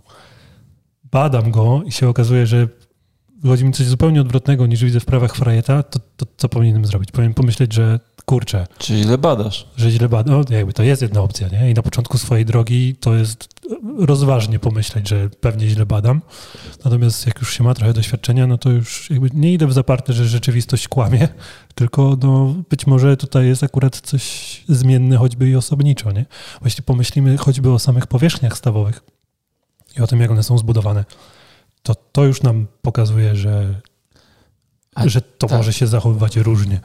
[1.03, 2.68] Badam go i się okazuje, że
[3.44, 7.12] wychodzi mi coś zupełnie odwrotnego niż widzę w prawach Frajeta, to, to co powinienem zrobić?
[7.12, 8.68] Powinien pomyśleć, że kurczę.
[8.78, 9.68] Czy źle badasz?
[9.78, 10.46] Że źle badasz.
[10.50, 11.72] No, jakby to jest jedna opcja, nie?
[11.72, 13.50] I na początku swojej drogi to jest
[13.98, 16.22] rozważnie pomyśleć, że pewnie źle badam.
[16.86, 20.14] Natomiast jak już się ma trochę doświadczenia, no to już jakby nie idę w zaparte,
[20.14, 21.28] że rzeczywistość kłamie,
[21.76, 26.26] tylko no być może tutaj jest akurat coś zmienne, choćby i osobniczo, nie?
[26.62, 29.02] Właśnie pomyślimy choćby o samych powierzchniach stawowych
[29.98, 31.06] i o tym, jak one są zbudowane.
[31.84, 33.82] To to już nam pokazuje, że,
[34.95, 35.57] A, że to tak.
[35.57, 36.80] może się zachowywać różnie.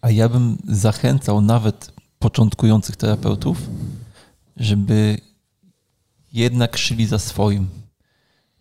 [0.00, 3.58] A ja bym zachęcał nawet początkujących terapeutów,
[4.56, 5.18] żeby
[6.32, 7.68] jednak szyli za swoim.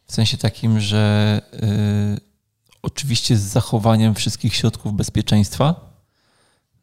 [0.07, 2.19] W sensie takim, że y,
[2.81, 5.93] oczywiście z zachowaniem wszystkich środków bezpieczeństwa,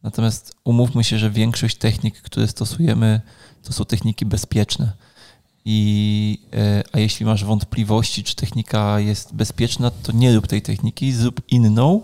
[0.03, 3.21] natomiast umówmy się, że większość technik, które stosujemy,
[3.63, 4.93] to są techniki bezpieczne.
[5.65, 11.13] I, y, a jeśli masz wątpliwości, czy technika jest bezpieczna, to nie rób tej techniki,
[11.13, 12.03] zrób inną.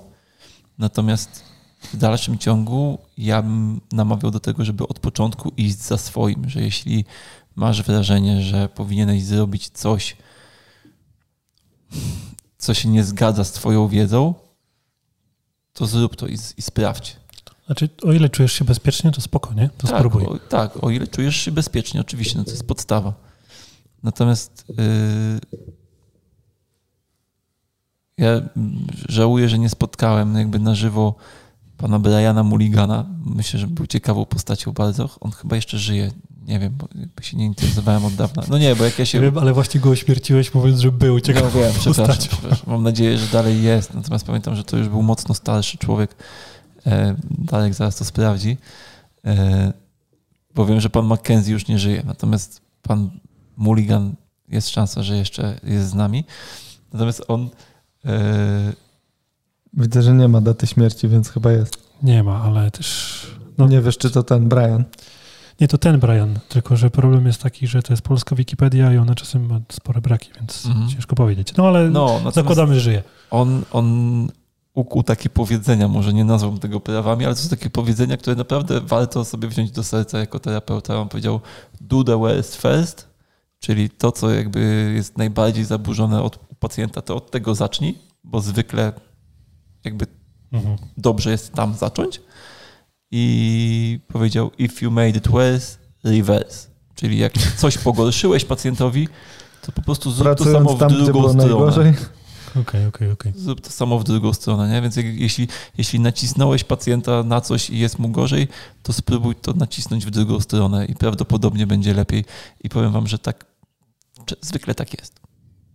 [0.79, 1.45] Natomiast
[1.93, 6.61] w dalszym ciągu ja bym namawiał do tego, żeby od początku iść za swoim, że
[6.61, 7.05] jeśli
[7.57, 10.17] masz wrażenie, że powinieneś zrobić coś,
[12.59, 14.35] co się nie zgadza z Twoją wiedzą,
[15.73, 17.17] to zrób to i, i sprawdź.
[17.67, 19.71] Znaczy, o ile czujesz się bezpiecznie, to spoko, nie?
[19.79, 20.25] To tak, spróbuj.
[20.25, 23.28] o, tak, o ile czujesz się bezpiecznie, oczywiście, no to jest podstawa.
[24.03, 25.59] Natomiast yy,
[28.19, 28.41] ja
[29.09, 31.15] żałuję, że nie spotkałem jakby na żywo
[31.77, 33.07] pana Briana Mulligana.
[33.25, 35.11] Myślę, że był ciekawą postacią bardzo.
[35.21, 36.11] On chyba jeszcze żyje.
[36.47, 38.43] Nie wiem, bo jakby się nie interesowałem od dawna.
[38.49, 39.21] No nie, bo jak ja się...
[39.21, 42.37] Wiem, ale właśnie go ośmierciłeś, mówiąc, że był ciekawą No wiem, przepraszam, postacią.
[42.37, 42.65] przepraszam.
[42.67, 43.95] Mam nadzieję, że dalej jest.
[43.95, 46.17] Natomiast pamiętam, że to już był mocno starszy człowiek.
[46.87, 48.57] E, Darek zaraz to sprawdzi.
[49.25, 49.73] E,
[50.55, 52.03] bo wiem, że pan Mackenzie już nie żyje.
[52.07, 53.11] Natomiast pan
[53.59, 54.15] Mulligan
[54.49, 56.25] jest szansa, że jeszcze jest z nami.
[56.93, 57.49] Natomiast on...
[58.05, 58.73] E,
[59.73, 61.77] Widzę, że nie ma daty śmierci, więc chyba jest.
[62.03, 63.27] Nie ma, ale też...
[63.59, 64.85] No nie wiesz, czy to ten Brian.
[65.61, 68.97] Nie, to ten Brian, tylko że problem jest taki, że to jest polska Wikipedia i
[68.97, 70.89] ona czasem ma spore braki, więc Mhm.
[70.89, 71.57] ciężko powiedzieć.
[71.57, 73.03] No ale no, zakładamy, że żyje.
[73.31, 74.29] on, on
[74.75, 78.81] ukuł takie powiedzenia, może nie nazwą tego prawami, ale to są takie powiedzenia, które naprawdę
[78.81, 81.01] warto sobie wziąć do serca jako terapeuta.
[81.01, 81.41] On powiedział
[81.81, 83.08] do the worst first,
[83.61, 88.93] czyli to, co jakby jest najbardziej zaburzone od pacjenta, to od tego zacznij, bo zwykle
[89.85, 90.07] jakby
[90.53, 90.77] Mhm.
[90.97, 92.21] dobrze jest tam zacząć.
[93.11, 96.69] I powiedział, if you made it worse, reverse.
[96.95, 99.09] Czyli jak coś pogorszyłeś pacjentowi,
[99.63, 101.45] to po prostu zrób to samo Pracując w tam, drugą stronę.
[101.47, 101.95] najgorzej.
[102.57, 103.33] Okej, okej, okej.
[103.37, 104.83] Zrób to samo w drugą stronę, nie?
[104.83, 108.49] Więc jak, jeśli, jeśli nacisnąłeś pacjenta na coś i jest mu gorzej,
[108.83, 112.25] to spróbuj to nacisnąć w drugą stronę i prawdopodobnie będzie lepiej.
[112.65, 113.45] I powiem wam, że tak
[114.41, 115.21] zwykle tak jest.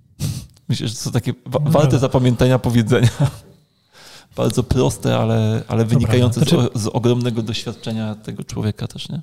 [0.70, 3.10] Myślę, że to są takie wa- No warte zapamiętania powiedzenia.
[4.36, 6.40] Bardzo proste, ale, ale wynikające.
[6.40, 9.22] Znaczy- z, z ogromnego doświadczenia tego człowieka też, nie?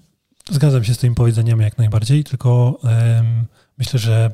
[0.50, 3.46] Zgadzam się z tymi powiedzeniami jak najbardziej, tylko em,
[3.78, 4.30] myślę, że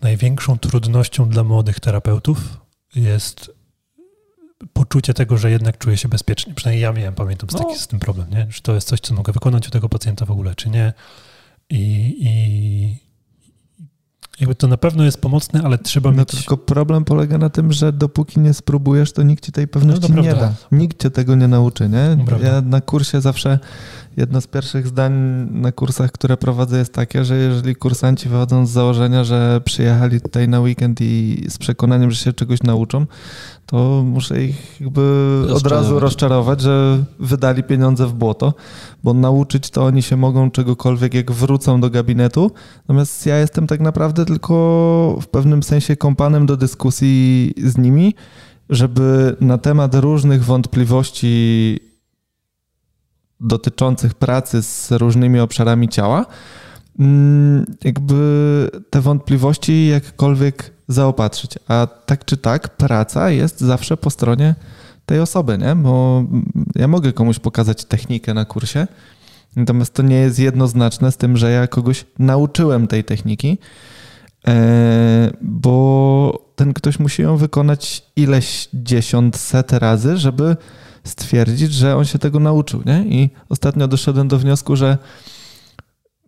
[0.00, 2.60] największą trudnością dla młodych terapeutów
[2.94, 3.50] jest
[4.72, 6.54] poczucie tego, że jednak czuję się bezpiecznie.
[6.54, 7.58] Przynajmniej ja miałem, pamiętam, z, No.
[7.58, 8.46] taki, z tym problem, nie?
[8.50, 10.92] Że to jest coś, co mogę wykonać u tego pacjenta w ogóle, czy nie.
[11.70, 13.09] I, i
[14.40, 16.28] jakby to na pewno jest pomocne, ale trzeba No mieć...
[16.30, 20.22] tylko problem polega na tym, że dopóki nie spróbujesz, to nikt ci tej pewności No
[20.22, 20.54] nie da.
[20.72, 22.24] Nikt cię tego nie nauczy, nie?
[22.42, 23.58] Ja na kursie zawsze
[24.16, 25.12] jedno z pierwszych zdań
[25.50, 30.48] na kursach, które prowadzę jest takie, że jeżeli kursanci wychodzą z założenia, że przyjechali tutaj
[30.48, 33.06] na weekend i z przekonaniem, że się czegoś nauczą,
[33.70, 35.02] to muszę ich jakby
[35.54, 38.54] od razu rozczarować, że wydali pieniądze w błoto,
[39.04, 42.50] bo nauczyć to oni się mogą czegokolwiek, jak wrócą do gabinetu.
[42.78, 48.14] Natomiast ja jestem tak naprawdę tylko w pewnym sensie kompanem do dyskusji z nimi,
[48.70, 51.78] żeby na temat różnych wątpliwości
[53.40, 56.26] dotyczących pracy z różnymi obszarami ciała,
[56.98, 61.54] mm, jakby te wątpliwości jakkolwiek zaopatrzyć.
[61.68, 64.54] A tak czy tak, praca jest zawsze po stronie
[65.06, 65.74] tej osoby, nie?
[65.76, 66.24] Bo
[66.74, 68.86] ja mogę komuś pokazać technikę na kursie,
[69.56, 73.58] natomiast to nie jest jednoznaczne z tym, że ja kogoś nauczyłem tej techniki,
[74.48, 80.56] e, bo ten ktoś musi ją wykonać ileś dziesiąt, set razy, żeby
[81.04, 83.04] stwierdzić, że on się tego nauczył, nie?
[83.04, 84.98] I ostatnio doszedłem do wniosku, że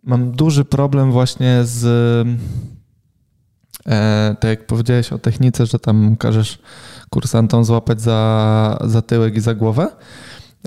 [0.03, 2.27] mam duży problem właśnie z
[4.39, 6.59] tak jak powiedziałeś o technice, że tam każesz
[7.09, 9.87] kursantom złapać za, za tyłek i za głowę.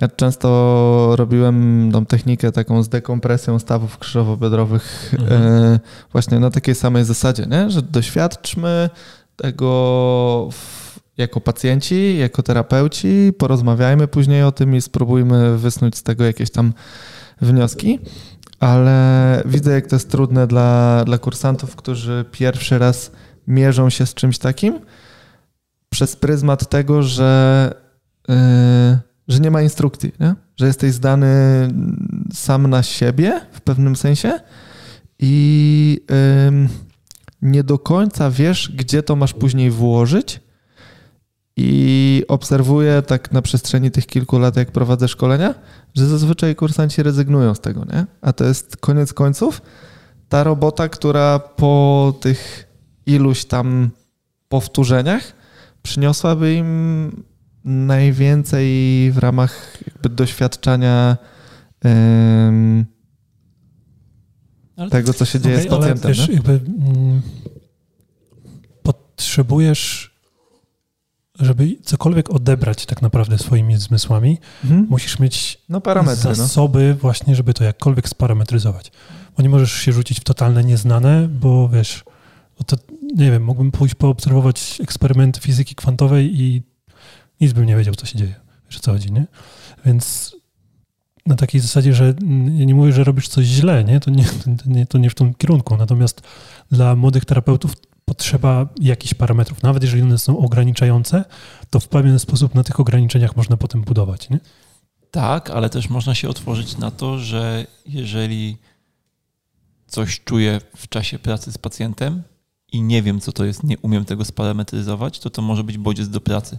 [0.00, 5.42] Ja często robiłem tą technikę taką z dekompresją stawów krzyżowo-biodrowych Mhm.
[5.42, 5.80] e,
[6.12, 7.70] właśnie na takiej samej zasadzie, nie?
[7.70, 8.90] że doświadczmy
[9.36, 16.24] tego w, jako pacjenci, jako terapeuci, porozmawiajmy później o tym i spróbujmy wysnuć z tego
[16.24, 16.72] jakieś tam
[17.40, 17.98] wnioski.
[18.60, 23.10] Ale widzę, jak to jest trudne dla, dla kursantów, którzy pierwszy raz
[23.46, 24.80] mierzą się z czymś takim
[25.90, 27.74] przez pryzmat tego, że,
[28.28, 28.36] yy,
[29.28, 30.34] że nie ma instrukcji, nie?
[30.56, 31.28] że jesteś zdany
[32.32, 34.40] sam na siebie w pewnym sensie
[35.18, 36.00] i
[36.52, 36.68] yy,
[37.42, 40.40] nie do końca wiesz, gdzie to masz później włożyć.
[41.56, 45.54] I obserwuję tak na przestrzeni tych kilku lat, jak prowadzę szkolenia,
[45.94, 48.06] że zazwyczaj kursanci rezygnują z tego, nie?
[48.20, 49.62] A to jest koniec końców
[50.28, 52.68] ta robota, która po tych
[53.06, 53.90] iluś tam
[54.48, 55.32] powtórzeniach
[55.82, 57.24] przyniosłaby im
[57.64, 61.16] najwięcej w ramach jakby doświadczenia
[64.90, 66.12] tego, co się dzieje Okej, z pacjentem.
[66.18, 66.34] Ale nie?
[66.34, 67.22] jakby mm,
[68.82, 70.15] potrzebujesz,
[71.40, 74.86] żeby cokolwiek odebrać tak naprawdę swoimi zmysłami, Mhm.
[74.90, 75.80] musisz mieć No
[76.28, 76.34] no.
[76.34, 78.92] zasoby właśnie, żeby to jakkolwiek sparametryzować.
[79.36, 82.04] Bo nie możesz się rzucić w totalne nieznane, bo wiesz,
[82.60, 82.76] no to
[83.16, 86.62] nie wiem, mógłbym pójść poobserwować eksperymenty fizyki kwantowej i
[87.40, 88.34] nic bym nie wiedział, co się dzieje.
[88.70, 89.26] Wiesz co chodzi, nie?
[89.86, 90.36] Więc
[91.26, 92.14] na takiej zasadzie, że
[92.58, 94.00] ja nie mówię, że robisz coś źle, nie?
[94.00, 95.76] To nie, to nie, to nie w tym kierunku.
[95.76, 96.22] Natomiast
[96.70, 97.72] dla młodych terapeutów
[98.06, 99.62] potrzeba jakichś parametrów.
[99.62, 101.24] Nawet jeżeli one są ograniczające,
[101.70, 104.40] to w pewien sposób na tych ograniczeniach można potem budować, nie?
[105.10, 108.56] Tak, ale też można się otworzyć na to, że jeżeli
[109.86, 112.22] coś czuję w czasie pracy z pacjentem
[112.72, 116.08] i nie wiem, co to jest, nie umiem tego sparametryzować, to to może być bodziec
[116.08, 116.58] do pracy.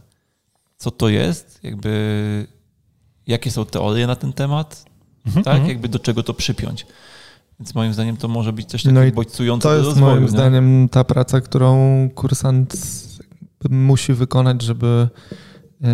[0.77, 1.59] Co to jest?
[1.63, 2.47] Jakby
[3.27, 4.85] jakie są teorie na ten temat?
[5.25, 5.53] Mhm, tak?
[5.53, 5.69] mhm.
[5.69, 6.85] Jakby do czego to przypiąć.
[7.59, 10.05] Więc moim zdaniem to może być też takie No i To jest rozwoju.
[10.05, 10.29] moim nie?
[10.29, 12.75] zdaniem ta praca, którą kursant
[13.69, 15.09] musi wykonać, żeby,
[15.81, 15.87] yy,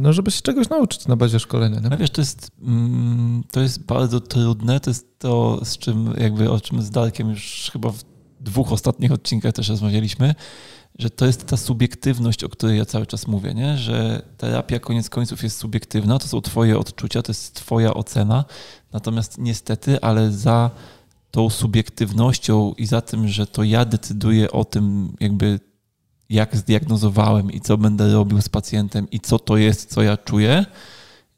[0.00, 1.80] no, żeby się czegoś nauczyć na bazie szkolenia.
[1.80, 1.88] Nie?
[1.88, 4.80] No wiesz, to jest, mm, to jest bardzo trudne.
[4.80, 8.04] To jest to, z czym jakby o czym z Darkiem już chyba w
[8.40, 10.34] dwóch ostatnich odcinkach też rozmawialiśmy,
[10.98, 13.78] że to jest ta subiektywność, o której ja cały czas mówię, nie?
[13.78, 18.44] że terapia koniec końców jest subiektywna, to są twoje odczucia, to jest twoja ocena,
[18.96, 20.70] natomiast niestety, ale za
[21.30, 25.60] tą subiektywnością i za tym, że to ja decyduję o tym jakby
[26.28, 30.66] jak zdiagnozowałem i co będę robił z pacjentem i co to jest, co ja czuję,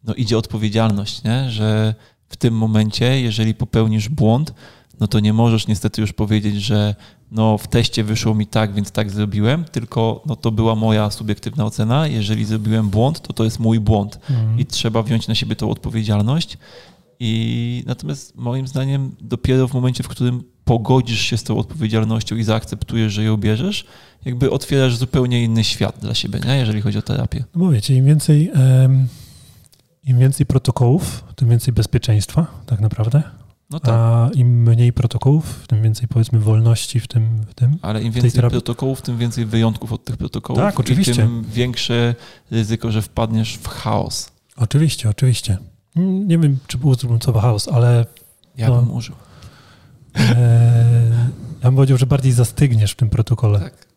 [0.05, 1.51] no idzie odpowiedzialność, nie?
[1.51, 1.95] że
[2.29, 4.55] w tym momencie, jeżeli popełnisz błąd,
[5.01, 6.95] no to nie możesz niestety już powiedzieć, że
[7.31, 11.65] no w teście wyszło mi tak, więc tak zrobiłem, tylko no to była moja subiektywna
[11.65, 12.07] ocena.
[12.07, 14.61] Jeżeli zrobiłem błąd, to to jest mój błąd Mhm.
[14.61, 16.59] i trzeba wziąć na siebie tą odpowiedzialność.
[17.21, 22.45] I natomiast moim zdaniem dopiero w momencie, w którym pogodzisz się z tą odpowiedzialnością i
[22.45, 23.85] zaakceptujesz, że ją bierzesz,
[24.25, 26.57] jakby otwierasz zupełnie inny świat dla siebie, nie?
[26.57, 27.45] jeżeli chodzi o terapię.
[27.55, 28.51] No bo wiecie, im więcej,
[30.05, 33.23] im więcej protokołów, tym więcej bezpieczeństwa tak naprawdę,
[33.71, 37.45] No tak, a im mniej protokołów, tym więcej powiedzmy wolności w tym.
[37.49, 37.79] W tym.
[37.83, 41.12] ale im więcej terapii- protokołów, tym więcej wyjątków od tych protokołów Tak, oczywiście.
[41.12, 42.14] i tym większe
[42.51, 44.31] ryzyko, że wpadniesz w chaos.
[44.57, 45.59] Oczywiście, oczywiście.
[45.99, 48.07] Nie wiem, czy było słowo chaos, ale
[48.57, 48.82] Ja No.
[48.82, 49.14] bym użył.
[50.18, 50.84] e,
[51.62, 53.59] ja bym powiedział, że bardziej zastygniesz w tym protokole.
[53.61, 53.88] Tak.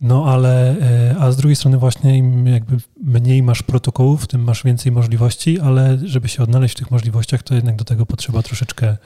[0.00, 4.64] No ale, e, a z drugiej strony właśnie im jakby mniej masz protokołów, tym masz
[4.64, 8.96] więcej możliwości, ale żeby się odnaleźć w tych możliwościach, to jednak do tego potrzeba troszeczkę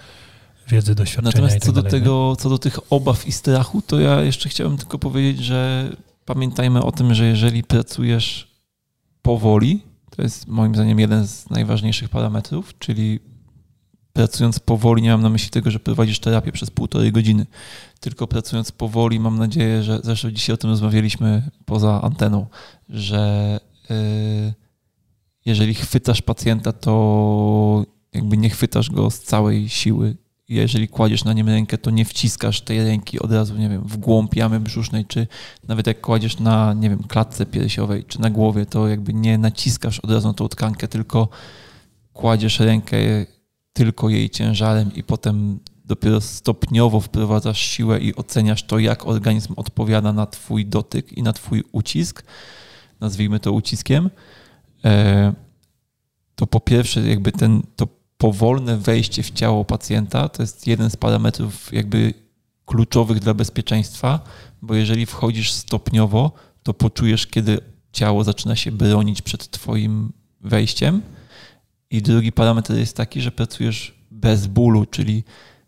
[0.69, 2.05] wiedzy, doświadczenia Natomiast tak co do, dalej, nie?
[2.05, 5.89] tego, co do tych obaw i strachu, to ja jeszcze chciałem tylko powiedzieć, że
[6.25, 8.55] pamiętajmy o tym, że jeżeli pracujesz
[9.23, 9.83] powoli,
[10.17, 13.21] to jest moim zdaniem jeden z najważniejszych parametrów, czyli
[14.13, 17.47] pracując powoli, nie mam na myśli tego, że prowadzisz terapię przez półtorej godziny,
[18.01, 22.47] tylko pracując powoli, mam nadzieję, że zresztą dzisiaj o tym rozmawialiśmy poza anteną,
[22.89, 23.61] że
[23.91, 24.55] yy,
[25.47, 30.17] jeżeli chwytasz pacjenta, to jakby nie chwytasz go z całej siły.
[30.49, 33.97] Jeżeli kładziesz na nim rękę, to nie wciskasz tej ręki od razu, nie wiem, w
[33.97, 35.27] głąb jamy brzusznej, czy
[35.69, 40.01] nawet jak kładziesz na, nie wiem, klatce piersiowej, czy na głowie, to jakby nie naciskasz
[40.01, 41.29] od razu na tą tkankę, tylko
[42.13, 42.97] kładziesz rękę
[43.73, 50.13] tylko jej ciężarem i potem dopiero stopniowo wprowadzasz siłę i oceniasz to, jak organizm odpowiada
[50.13, 52.25] na twój dotyk i na twój ucisk,
[53.01, 54.11] nazwijmy to uciskiem,
[54.85, 55.33] e,
[56.35, 57.89] to po pierwsze jakby ten, to
[58.19, 62.15] powolne wejście w ciało pacjenta to jest jeden z parametrów jakby
[62.67, 64.21] kluczowych dla bezpieczeństwa,
[64.63, 67.59] bo jeżeli wchodzisz stopniowo, to poczujesz, kiedy
[67.93, 71.03] ciało zaczyna się bronić przed twoim wejściem.
[71.91, 75.25] I drugi parametr jest taki, że pracujesz bez bólu, czyli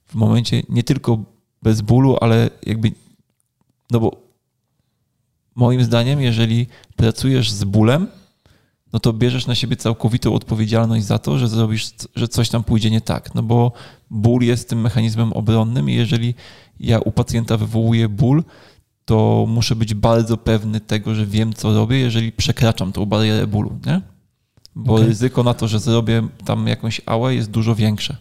[0.07, 1.25] w momencie nie tylko
[1.63, 2.93] bez bólu, ale jakby,
[3.91, 4.17] no bo
[5.55, 6.67] moim zdaniem, jeżeli
[6.97, 8.07] pracujesz z bólem,
[8.93, 12.91] no to bierzesz na siebie całkowitą odpowiedzialność za to, że zrobisz, że coś tam pójdzie
[12.91, 13.35] nie tak.
[13.35, 13.73] No bo
[14.11, 16.35] ból jest tym mechanizmem obronnym i jeżeli
[16.81, 18.45] ja u pacjenta wywołuję ból,
[19.05, 23.79] to muszę być bardzo pewny tego, że wiem, co robię, jeżeli przekraczam tą barierę bólu,
[23.87, 24.01] nie?
[24.75, 25.07] Bo Okej.
[25.07, 28.17] ryzyko na to, że zrobię tam jakąś ałę jest dużo większe.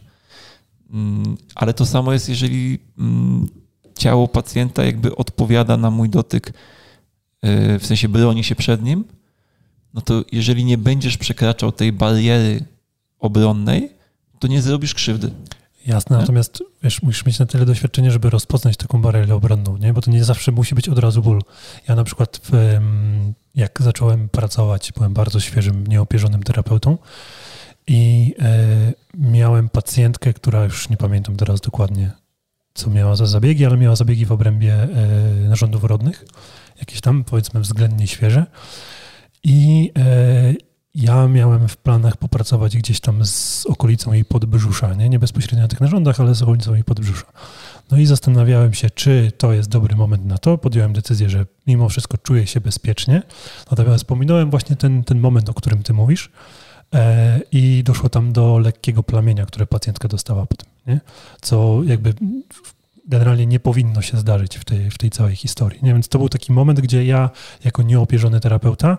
[0.93, 3.47] Mm, Ale to samo jest, jeżeli mm,
[3.97, 6.53] ciało pacjenta jakby odpowiada na mój dotyk,
[7.43, 9.03] yy, w sensie broni się przed nim,
[9.95, 12.65] no to jeżeli nie będziesz przekraczał tej bariery
[13.19, 13.89] obronnej,
[14.39, 15.31] to nie zrobisz krzywdy.
[15.85, 16.21] Jasne, Nie?
[16.21, 19.93] natomiast wiesz, musisz mieć na tyle doświadczenia, żeby rozpoznać taką barierę obronną, nie?
[19.93, 21.41] bo to nie zawsze musi być od razu ból.
[21.87, 22.79] Ja na przykład, w,
[23.55, 26.97] jak zacząłem pracować, byłem bardzo świeżym, nieopierzonym terapeutą
[27.87, 32.11] i e, miałem pacjentkę, która już nie pamiętam teraz dokładnie,
[32.73, 34.87] co miała za zabiegi, ale miała zabiegi w obrębie e,
[35.49, 36.25] narządów rodnych,
[36.79, 38.45] jakieś tam powiedzmy względnie świeże.
[39.47, 40.53] I e,
[40.95, 45.67] ja miałem w planach popracować gdzieś tam z okolicą jej podbrzusza, nie, nie bezpośrednio na
[45.67, 47.25] tych narządach, ale z okolicą jej podbrzusza.
[47.91, 50.57] No i zastanawiałem się, czy to jest dobry moment na to.
[50.57, 53.21] Podjąłem decyzję, że mimo wszystko czuję się bezpiecznie.
[53.71, 56.31] Natomiast pominąłem właśnie ten, ten moment, o którym ty mówisz.
[56.93, 61.01] E, I doszło tam do lekkiego plamienia, które pacjentka dostała potem, nie?
[61.41, 62.13] co jakby
[63.07, 65.79] generalnie nie powinno się zdarzyć w tej, w tej całej historii.
[65.83, 65.93] Nie?
[65.93, 67.29] Więc to był taki moment, gdzie ja,
[67.63, 68.97] jako nieopierzony terapeuta,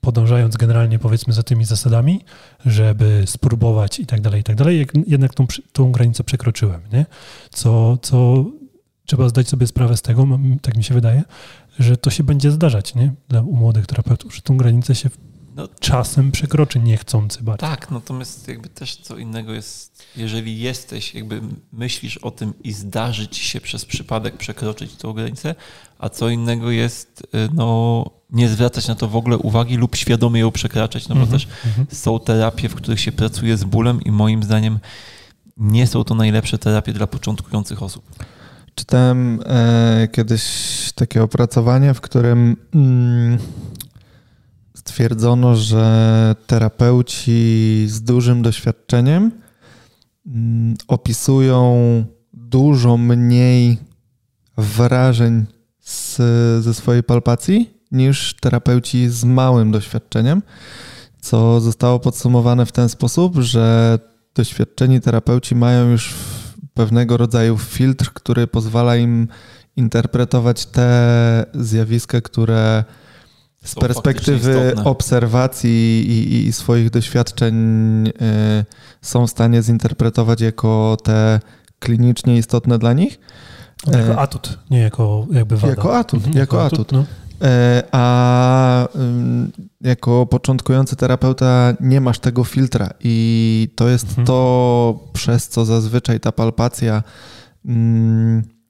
[0.00, 2.24] podążając generalnie powiedzmy za tymi zasadami,
[2.66, 7.06] żeby spróbować i tak dalej, i tak dalej, jednak tą, tą granicę przekroczyłem, nie?
[7.50, 8.44] Co, co
[9.06, 10.26] trzeba zdać sobie sprawę z tego,
[10.62, 11.22] tak mi się wydaje,
[11.78, 13.12] że to się będzie zdarzać, nie?
[13.28, 15.10] Dla młodych terapeutów, że tą granicę się
[15.56, 17.60] no, czasem przekroczy niechcący bardzo.
[17.60, 21.40] Tak, natomiast jakby też co innego jest, jeżeli jesteś, jakby
[21.72, 25.54] myślisz o tym i zdarzy ci się przez przypadek przekroczyć tą granicę,
[25.98, 30.40] a co innego jest, y, no, nie zwracać na to w ogóle uwagi lub świadomie
[30.40, 31.94] ją przekraczać, no bo mm -hmm, też -hmm.
[31.94, 34.78] są terapie, w których się pracuje z bólem i moim zdaniem
[35.56, 38.04] nie są to najlepsze terapie dla początkujących osób.
[38.74, 40.42] Czytałem e, kiedyś
[40.94, 43.38] takie opracowanie, w którym mm,
[44.74, 49.30] stwierdzono, że terapeuci z dużym doświadczeniem
[50.26, 53.78] mm, opisują dużo mniej
[54.58, 55.46] wrażeń
[55.80, 56.16] z,
[56.64, 60.42] ze swojej palpacji niż terapeuci z małym doświadczeniem,
[61.20, 63.98] co zostało podsumowane w ten sposób, że
[64.34, 66.14] doświadczeni terapeuci mają już
[66.74, 69.28] pewnego rodzaju filtr, który pozwala im
[69.76, 72.84] interpretować te zjawiska, które
[73.64, 77.54] z perspektywy obserwacji i, i, swoich doświadczeń
[78.08, 78.12] y,
[79.02, 81.40] są w stanie zinterpretować jako te
[81.78, 83.20] klinicznie istotne dla nich.
[83.86, 85.68] Jako e, atut, nie jako jakby wada.
[85.68, 86.80] Jako atut, mhm, jako, jako, atut.
[86.80, 87.04] atut no.
[87.42, 88.88] E, a
[89.80, 94.26] jako początkujący terapeuta nie masz tego filtra i to jest mhm.
[94.26, 97.02] to, przez co zazwyczaj ta palpacja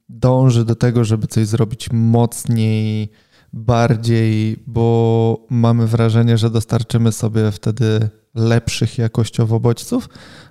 [0.08, 3.10] dąży do tego, żeby coś zrobić mocniej,
[3.52, 10.08] bardziej, bo mamy wrażenie, że dostarczymy sobie wtedy lepszych jakościowo bodźców,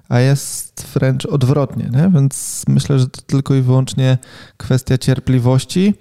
[0.10, 1.90] a jest wręcz odwrotnie.
[1.92, 2.12] Nie?
[2.14, 4.18] Więc myślę, że to tylko i wyłącznie
[4.58, 5.94] kwestia cierpliwości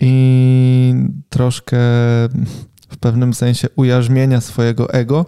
[0.00, 0.94] i
[1.28, 1.76] troszkę
[2.88, 5.26] w pewnym sensie ujarzmienia swojego ego,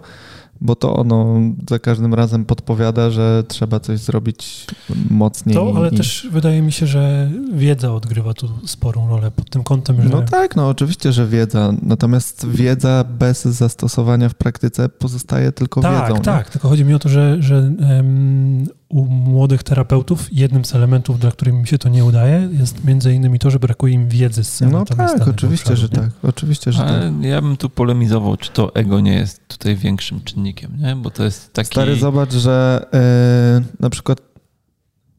[0.61, 1.39] bo to ono
[1.69, 4.67] za każdym razem podpowiada, że trzeba coś zrobić
[5.09, 5.55] mocniej.
[5.55, 5.97] To, ale i...
[5.97, 10.09] też wydaje mi się, że wiedza odgrywa tu sporą rolę pod tym kątem, że...
[10.09, 16.07] No tak, no oczywiście, że wiedza, natomiast wiedza bez zastosowania w praktyce pozostaje tylko tak,
[16.07, 16.15] wiedzą.
[16.15, 20.75] Tak, tak, tylko chodzi mi o to, że, że um, u młodych terapeutów jednym z
[20.75, 24.09] elementów, dla których mi się to nie udaje, jest między innymi to, że brakuje im
[24.09, 26.09] wiedzy z No tak, oczywiście, że tak.
[26.23, 27.23] Oczywiście, że Ale tak.
[27.23, 30.95] Ja bym tu polemizował, czy to ego nie jest tutaj większym czynnikiem, nie?
[30.95, 31.67] Bo to jest taki...
[31.67, 34.21] Stary, zobacz, że yy, na przykład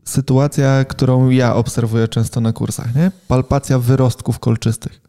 [0.05, 3.11] sytuacja, którą ja obserwuję często na kursach, nie?
[3.29, 5.01] Palpacja wyrostków kolczystych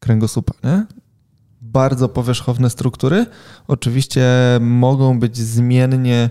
[0.00, 0.86] kręgosłupa, nie?
[1.60, 3.26] Bardzo powierzchowne struktury.
[3.68, 4.26] Oczywiście
[4.60, 6.30] mogą być zmiennie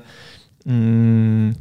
[0.68, 1.54] Mm,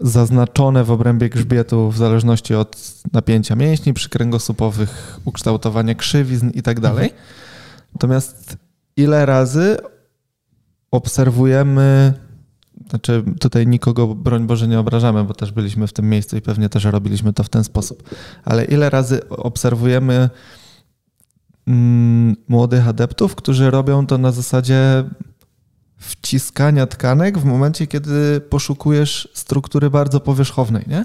[0.00, 7.10] zaznaczone w obrębie grzbietu w zależności od napięcia mięśni przykręgosłupowych, ukształtowania krzywizn i tak dalej.
[7.94, 8.56] Natomiast
[8.96, 9.76] ile razy
[10.90, 12.14] obserwujemy,
[12.90, 16.68] znaczy tutaj nikogo, broń Boże, nie obrażamy, bo też byliśmy w tym miejscu i pewnie
[16.68, 18.10] też robiliśmy to w ten sposób,
[18.44, 20.30] ale ile razy obserwujemy
[21.66, 25.04] mm, młodych adeptów, którzy robią to na zasadzie
[25.98, 30.84] wciskania tkanek w momencie, kiedy poszukujesz struktury bardzo powierzchownej.
[30.86, 31.04] Nie?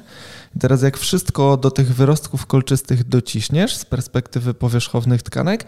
[0.55, 5.65] I teraz jak wszystko do tych wyrostków kolczystych dociśniesz z perspektywy powierzchownych tkanek,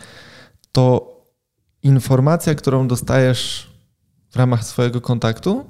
[0.71, 1.13] to
[1.83, 3.69] informacja, którą dostajesz
[4.31, 5.65] w ramach swojego kontaktu,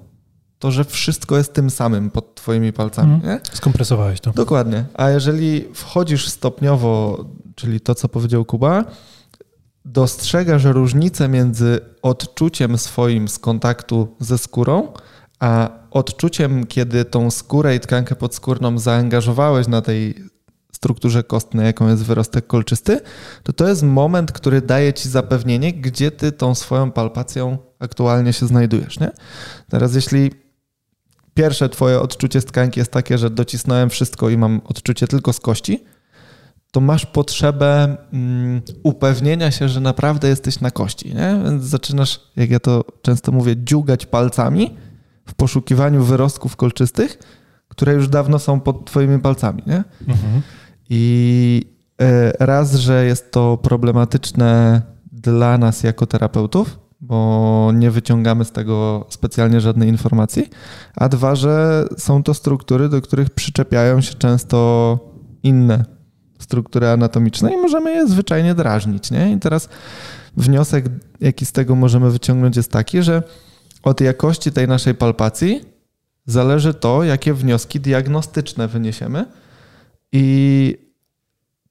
[0.59, 3.19] to że wszystko jest tym samym pod twoimi palcami.
[3.23, 3.39] Mm.
[3.53, 4.31] Skompresowałeś to.
[4.31, 4.85] Dokładnie.
[4.93, 7.25] A jeżeli wchodzisz stopniowo,
[7.55, 8.85] czyli to, co powiedział Kuba,
[9.85, 14.93] dostrzegasz różnicę między odczuciem swoim z kontaktu ze skórą,
[15.39, 20.15] a odczuciem, kiedy tą skórę i tkankę podskórną zaangażowałeś na tej
[20.73, 23.01] strukturze kostnej, jaką jest wyrostek kolczysty,
[23.43, 28.47] to to jest moment, który daje ci zapewnienie, gdzie ty tą swoją palpacją aktualnie się
[28.47, 28.99] znajdujesz.
[28.99, 29.11] Nie?
[29.69, 30.31] Teraz jeśli
[31.34, 35.39] pierwsze twoje odczucie z tkanki jest takie, że docisnąłem wszystko i mam odczucie tylko z
[35.39, 35.84] kości,
[36.74, 41.16] to masz potrzebę um, upewnienia się, że naprawdę jesteś na kości.
[41.16, 41.41] Nie?
[41.44, 44.78] Więc zaczynasz, jak ja to często mówię, dziugać palcami
[45.26, 47.18] w poszukiwaniu wyrostków kolczystych,
[47.68, 49.64] które już dawno są pod twoimi palcami.
[49.68, 49.84] Nie?
[50.08, 50.41] Mhm.
[50.90, 51.62] I
[52.02, 52.06] y,
[52.40, 54.82] raz, że jest to problematyczne
[55.12, 60.50] dla nas jako terapeutów, bo nie wyciągamy z tego specjalnie żadnej informacji,
[60.95, 65.00] a dwa, że są to struktury, do których przyczepiają się często
[65.44, 65.93] inne
[66.44, 69.11] struktury anatomiczne i możemy je zwyczajnie drażnić.
[69.11, 69.32] Nie?
[69.32, 69.70] I teraz
[70.38, 70.86] wniosek,
[71.20, 73.24] jaki z tego możemy wyciągnąć, jest taki, że
[73.84, 75.61] od jakości tej naszej palpacji
[76.26, 79.26] zależy to, jakie wnioski diagnostyczne wyniesiemy.
[80.11, 80.78] I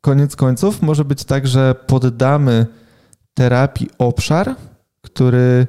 [0.00, 2.66] koniec końców może być tak, że poddamy
[3.34, 4.54] terapii obszar,
[5.00, 5.66] który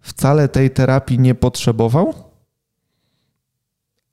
[0.00, 2.31] wcale tej terapii nie potrzebował,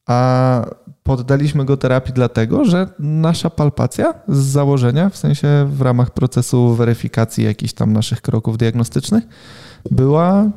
[0.10, 0.66] a
[1.04, 7.44] poddaliśmy go terapii dlatego, że nasza palpacja z założenia, w sensie w ramach procesu weryfikacji
[7.44, 9.24] jakichś tam naszych kroków diagnostycznych,
[9.92, 10.50] była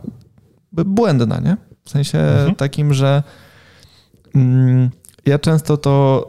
[0.73, 1.57] błędna, nie?
[1.85, 2.55] W sensie mhm.
[2.55, 3.23] takim, że
[4.35, 4.91] mm,
[5.27, 6.29] ja często to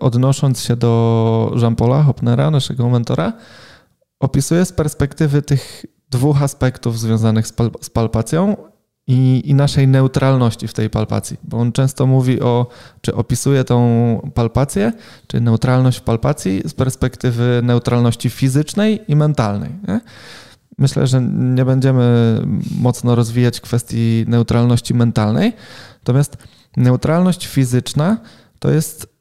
[0.00, 3.32] odnosząc się do Jean-Paula Hopnera, naszego mentora,
[4.20, 8.56] opisuję z perspektywy tych dwóch aspektów związanych z, pal z palpacją
[9.06, 12.66] i, i, naszej neutralności w tej palpacji, bo on często mówi o,
[13.00, 14.92] czy opisuje tą palpację,
[15.26, 19.70] czy neutralność w palpacji z perspektywy neutralności fizycznej i mentalnej.
[19.88, 20.00] Nie?
[20.78, 22.38] Myślę, że nie będziemy
[22.80, 25.52] mocno rozwijać kwestii neutralności mentalnej,
[25.98, 26.36] natomiast
[26.76, 28.16] neutralność fizyczna
[28.58, 29.14] to jest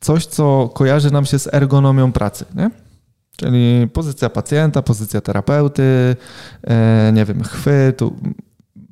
[0.00, 2.44] coś, co kojarzy nam się z ergonomią pracy.
[2.54, 2.70] Nie?
[3.36, 6.16] Czyli pozycja pacjenta, pozycja terapeuty,
[6.62, 8.16] e, nie wiem, chwytu,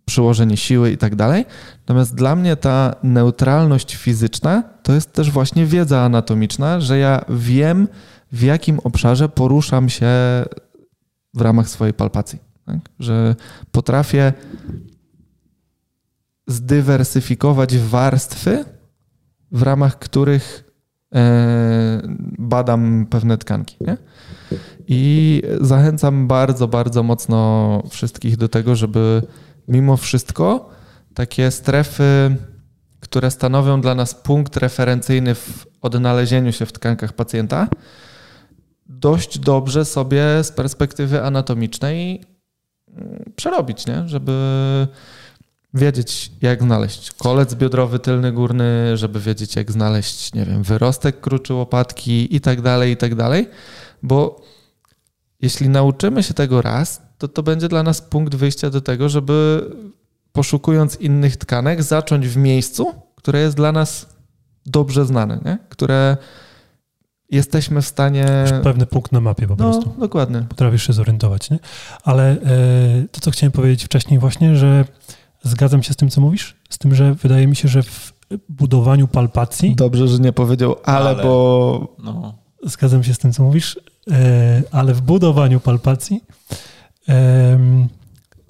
[0.08, 1.44] przyłożenie siły i tak dalej.
[1.80, 7.88] Natomiast dla mnie ta neutralność fizyczna to jest też właśnie wiedza anatomiczna, że ja wiem,
[8.32, 10.06] w jakim obszarze poruszam się
[11.34, 12.38] w ramach swojej palpacji.
[12.66, 12.78] Tak?
[12.98, 13.36] Że
[13.72, 14.32] potrafię
[16.46, 18.64] zdywersyfikować warstwy,
[19.52, 20.64] w ramach których
[21.14, 22.02] e,
[22.38, 23.76] badam pewne tkanki.
[23.80, 23.96] Nie?
[24.88, 29.22] I zachęcam bardzo, bardzo mocno wszystkich do tego, żeby
[29.68, 30.70] mimo wszystko
[31.14, 32.36] takie strefy,
[33.00, 37.68] które stanowią dla nas punkt referencyjny w odnalezieniu się w tkankach pacjenta,
[38.86, 42.24] dość dobrze sobie z perspektywy anatomicznej
[42.96, 44.08] mm, przerobić, nie?
[44.08, 44.32] żeby
[45.74, 51.54] wiedzieć, jak znaleźć kolec biodrowy tylny górny, żeby wiedzieć, jak znaleźć, nie wiem, wyrostek kruczy
[51.54, 53.48] łopatki i tak dalej, i tak dalej,
[54.02, 54.42] bo
[55.40, 59.66] jeśli nauczymy się tego raz, to to będzie dla nas punkt wyjścia do tego, żeby
[60.32, 64.06] poszukując innych tkanek, zacząć w miejscu, które jest dla nas
[64.66, 65.58] dobrze znane, nie?
[65.68, 66.16] które
[67.30, 68.26] jesteśmy w stanie.
[68.62, 69.94] Pewny punkt na mapie po no, prostu.
[70.00, 70.44] Dokładnie.
[70.48, 71.50] Potrafisz się zorientować.
[71.50, 71.58] Nie?
[72.04, 72.38] Ale e,
[73.12, 74.84] to, co chciałem powiedzieć wcześniej, właśnie, że
[75.42, 78.12] zgadzam się z tym, co mówisz, z tym, że wydaje mi się, że w
[78.48, 79.76] budowaniu palpacji.
[79.76, 81.96] Dobrze, że nie powiedział, ale, ale bo.
[81.98, 82.34] No.
[82.62, 83.80] Zgadzam się z tym, co mówisz,
[84.10, 86.20] e, ale w budowaniu palpacji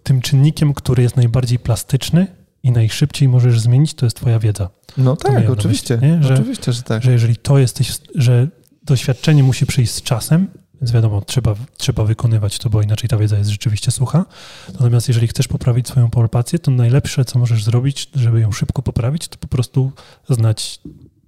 [0.03, 2.27] tym czynnikiem, który jest najbardziej plastyczny
[2.63, 4.71] i najszybciej możesz zmienić, to jest twoja wiedza.
[4.97, 5.97] No tak, oczywiście.
[5.97, 7.03] Myśli, że, oczywiście, że tak.
[7.03, 8.49] Że jeżeli to jesteś, że
[8.83, 10.49] doświadczenie musi przyjść z czasem,
[10.81, 14.25] więc wiadomo, trzeba, trzeba wykonywać to, bo inaczej ta wiedza jest rzeczywiście sucha.
[14.73, 19.29] Natomiast jeżeli chcesz poprawić swoją palpację, to najlepsze, co możesz zrobić, żeby ją szybko poprawić,
[19.29, 19.93] to po prostu
[20.29, 20.81] znać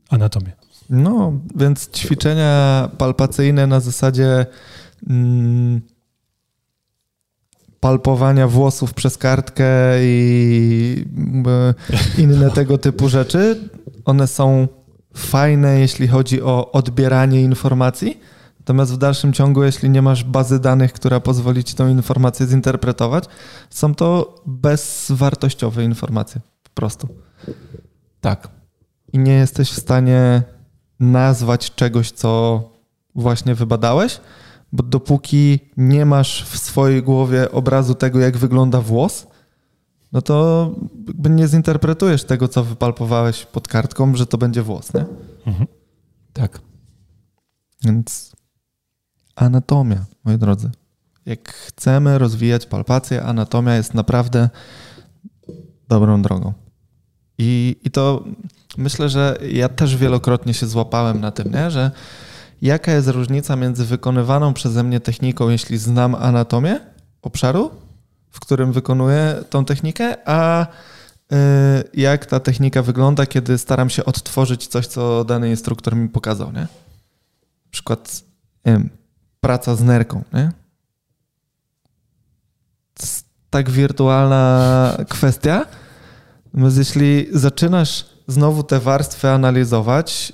[0.09, 0.53] anatomię.
[0.91, 4.47] No, więc ćwiczenia palpacyjne na zasadzie
[5.11, 5.81] mm,
[7.81, 9.67] palpowania włosów przez kartkę
[10.01, 11.05] i
[12.19, 13.71] inne tego typu rzeczy,
[14.05, 14.69] one są
[15.15, 18.21] fajne, jeśli chodzi o odbieranie informacji.
[18.59, 23.25] Natomiast w dalszym ciągu, jeśli nie masz bazy danych, która pozwoli ci tą informację zinterpretować,
[23.71, 27.09] są to bezwartościowe informacje po prostu.
[28.21, 28.49] Tak.
[29.13, 30.43] I nie jesteś w stanie
[31.01, 32.63] nazwać czegoś, co
[33.15, 34.21] właśnie wybadałeś,
[34.73, 39.27] bo dopóki nie masz w swojej głowie obrazu tego, jak wygląda włos,
[40.13, 40.71] no to
[41.31, 45.05] nie zinterpretujesz tego, co wypalpowałeś pod kartką, że to będzie włos, nie?
[45.47, 45.67] Mhm.
[46.33, 46.61] Tak.
[47.85, 48.33] Więc
[49.37, 50.71] anatomia, moi drodzy.
[51.27, 54.49] Jak chcemy rozwijać palpację, anatomia jest naprawdę
[55.89, 56.53] dobrą drogą.
[57.39, 58.25] I, I to
[58.79, 61.71] myślę, że ja też wielokrotnie się złapałem na tym, nie?
[61.71, 61.91] że
[62.63, 66.81] jaka jest różnica między wykonywaną przeze mnie techniką, jeśli znam anatomię
[67.23, 67.71] obszaru,
[68.31, 71.37] w którym wykonuję tą technikę, a y,
[71.95, 76.53] jak ta technika wygląda, kiedy staram się odtworzyć coś, co dany instruktor mi pokazał.
[76.53, 76.67] Nie?
[77.71, 78.23] Przykład
[78.65, 78.91] wiem,
[79.41, 80.23] praca z nerką.
[80.33, 80.53] Nie?
[83.51, 85.67] Tak wirtualna kwestia.
[86.47, 90.33] Natomiast jeśli zaczynasz znowu te warstwy analizować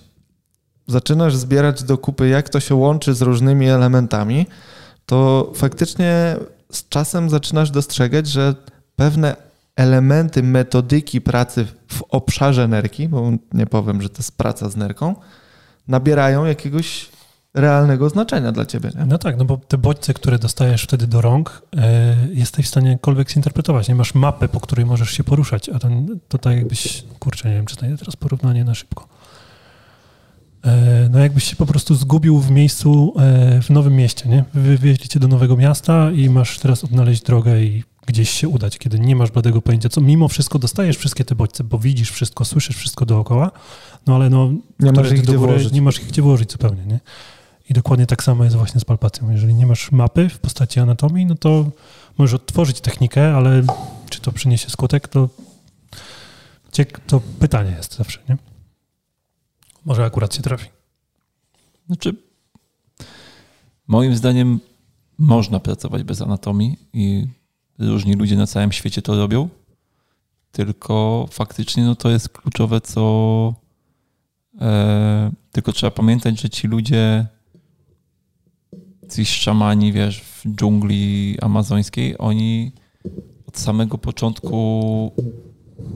[0.86, 4.46] zaczynasz zbierać do kupy, jak to się łączy z różnymi elementami,
[5.06, 6.36] to faktycznie
[6.72, 8.54] z czasem zaczynasz dostrzegać, że
[8.96, 9.36] pewne
[9.76, 15.14] elementy metodyki pracy w obszarze nerki, bo nie powiem, że to jest praca z nerką,
[15.88, 17.08] nabierają jakiegoś
[17.54, 18.90] realnego znaczenia dla ciebie.
[18.98, 19.06] Nie?
[19.06, 22.90] No tak, no bo te bodźce, które dostajesz wtedy do rąk, e, jesteś w stanie
[22.90, 23.88] jakkolwiek zinterpretować.
[23.88, 25.88] Nie masz mapy, po której możesz się poruszać, a to,
[26.28, 29.08] to tak jakbyś, kurczę, nie wiem, czy znajdę teraz porównanie na szybko.
[30.66, 34.44] E, no jakbyś się po prostu zgubił w miejscu e, w nowym mieście, nie?
[34.54, 39.00] Wywieźli cię do nowego miasta i masz teraz odnaleźć drogę i gdzieś się udać, kiedy
[39.00, 42.76] nie masz bladego pojęcia, co mimo wszystko dostajesz wszystkie te bodźce, bo widzisz wszystko, słyszysz
[42.76, 43.50] wszystko dookoła,
[44.06, 45.72] no ale no, Nie masz ich gdzie włożyć.
[45.72, 47.00] nie masz ich gdzie włożyć zupełnie, nie?
[47.70, 49.30] I dokładnie tak samo jest właśnie z palpacją.
[49.30, 51.70] Jeżeli nie masz mapy w postaci anatomii, no to
[52.18, 53.62] możesz odtworzyć technikę, ale
[54.10, 55.28] czy to przyniesie skutek, to,
[57.06, 58.36] to pytanie jest zawsze, nie?
[59.86, 60.68] Może akurat się trafi.
[61.86, 62.16] Znaczy,
[63.86, 64.60] moim zdaniem
[65.18, 67.26] można pracować bez anatomii i
[67.78, 69.48] różni ludzie na całym świecie to robią.
[70.52, 73.54] Tylko faktycznie no, to jest kluczowe, co.
[74.60, 77.26] E, tylko trzeba pamiętać, że ci ludzie,
[79.14, 82.72] ci szamani, wiesz, w dżungli amazońskiej, oni
[83.48, 85.12] od samego początku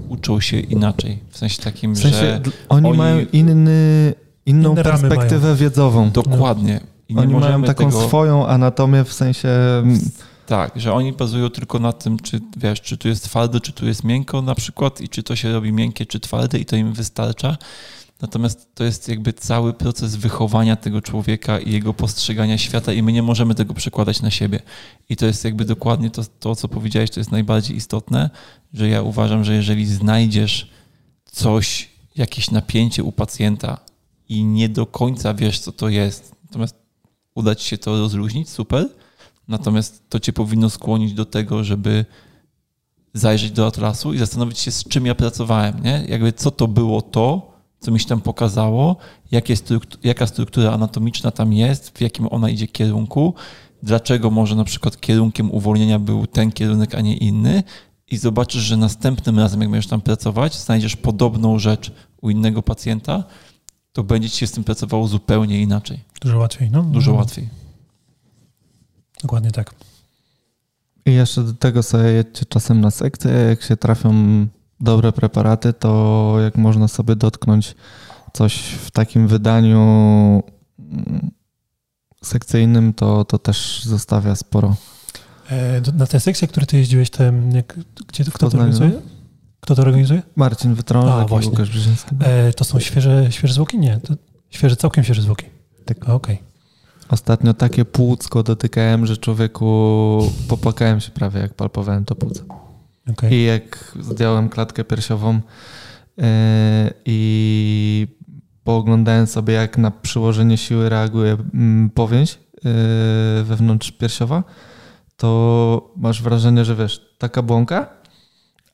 [0.09, 1.19] uczą się inaczej.
[1.31, 4.15] W sensie takim, W sensie że oni, oni- mają inny,
[4.47, 6.11] inną perspektywę wiedzową.
[6.11, 6.81] dokładnie.
[7.09, 8.02] I nie Oni mają taką tego...
[8.09, 9.48] swoją anatomię w sensie...
[10.47, 13.86] Tak, że oni bazują tylko na tym, czy wiesz, czy tu jest twardo, czy tu
[13.86, 16.93] jest miękko na przykład i czy to się robi miękkie, czy twarde i to im
[16.93, 17.57] wystarcza.
[18.22, 23.12] Natomiast to jest jakby cały proces wychowania tego człowieka i jego postrzegania świata i my
[23.12, 24.60] nie możemy tego przekładać na siebie.
[25.09, 28.30] I to jest jakby dokładnie to, to co powiedziałeś, to jest najbardziej istotne,
[28.72, 30.70] że ja uważam, że jeżeli znajdziesz
[31.24, 33.78] coś, jakieś napięcie u pacjenta
[34.28, 36.76] i nie do końca wiesz, co to jest, natomiast
[37.34, 38.88] uda ci się to rozluźnić, super,
[39.51, 42.05] Natomiast to cię powinno skłonić do tego, żeby
[43.14, 46.05] zajrzeć do atlasu i zastanowić się, z czym ja pracowałem, nie?
[46.09, 47.49] Jakby co to było to,
[47.81, 48.97] co mi się tam pokazało,
[49.32, 53.35] struktu- jaka struktura anatomiczna tam jest, w jakim ona idzie kierunku,
[53.82, 57.62] dlaczego może na przykład kierunkiem uwolnienia był ten kierunek, a nie inny
[58.11, 61.93] i zobaczysz, że następnym razem, jak będziesz tam pracować, znajdziesz podobną rzecz
[62.23, 63.24] u innego pacjenta,
[63.93, 66.82] to będzie ci się z tym pracowało zupełnie inaczej, Dużo łatwiej, no.
[66.82, 67.48] dużo łatwiej.
[69.23, 69.74] Dokładnie tak.
[71.07, 74.12] I jeszcze do tego sobie jedźcie czasem na sekcję, jak się trafią
[74.81, 77.74] dobre preparaty, to jak można sobie dotknąć
[78.32, 79.81] coś w takim wydaniu
[80.78, 81.31] mm,
[82.23, 84.77] sekcyjnym, to, to też zostawia sporo.
[85.51, 87.78] E, na te sekcje, które ty jeździłeś, te, jak,
[88.09, 88.93] gdzie to, kto to organizuje?
[89.61, 90.23] Kto to organizuje?
[90.36, 91.51] Marcin i właśnie.
[91.51, 92.15] Łukasz Brzeziński.
[92.20, 93.78] E, to są świeże, świeże zwłoki?
[93.78, 94.15] Nie, to
[94.51, 95.47] świeże, całkiem świeże zwłoki.
[95.85, 96.09] Tak.
[96.09, 96.43] Okej.
[97.09, 102.69] Ostatnio takie płucko dotykałem, że człowieku popłakałem się prawie, jak palpowałem to płuco.
[103.12, 103.32] Okej.
[103.32, 105.40] I jak zdjąłem klatkę piersiową
[106.16, 106.24] yy,
[107.04, 108.06] i
[108.64, 114.44] pooglądałem sobie, jak na przyłożenie siły reaguje mm, powięź yy, wewnątrz piersiowa,
[115.16, 117.88] to masz wrażenie, że wiesz, taka błąka,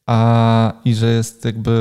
[0.07, 1.73] a i że jest jakby,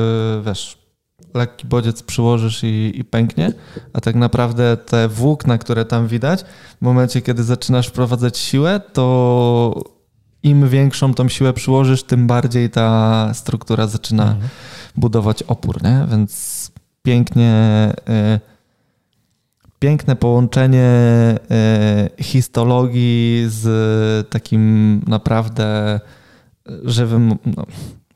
[0.46, 0.86] wiesz,
[1.34, 3.52] lekki bodziec przyłożysz i, i pęknie,
[3.92, 6.44] a tak naprawdę te włókna, które tam widać,
[6.78, 9.95] w momencie, kiedy zaczynasz wprowadzać siłę, to
[10.46, 14.48] im większą tą siłę przyłożysz, tym bardziej ta struktura zaczyna Mhm.
[14.96, 16.06] budować opór, nie?
[16.10, 16.70] Więc
[17.02, 17.52] pięknie,
[18.08, 18.40] y,
[19.78, 20.88] piękne połączenie
[22.18, 26.00] y, histologii z takim naprawdę
[26.84, 27.66] żywym, no,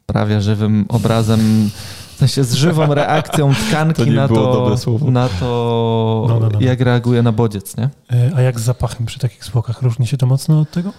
[0.07, 1.70] prawie żywym obrazem,
[2.15, 4.77] w sensie z żywą reakcją tkanki To na, to,
[5.11, 6.61] na to, No, no, no, no.
[6.61, 7.89] jak reaguje na bodziec, nie?
[8.12, 9.82] E, A jak z zapachem przy takich zwłokach?
[9.82, 10.93] Różni się to mocno od tego?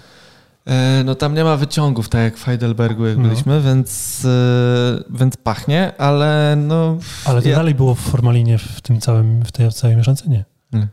[0.66, 3.24] E, No tam nie ma wyciągów, tak jak w Heidelbergu, jak No.
[3.24, 6.98] byliśmy, więc, e, więc pachnie, ale no...
[7.26, 10.30] Ale to ja- dalej było w formalinie w tym całym, w tej całej mieszance?
[10.30, 10.46] Nie.
[10.74, 10.88] Nie.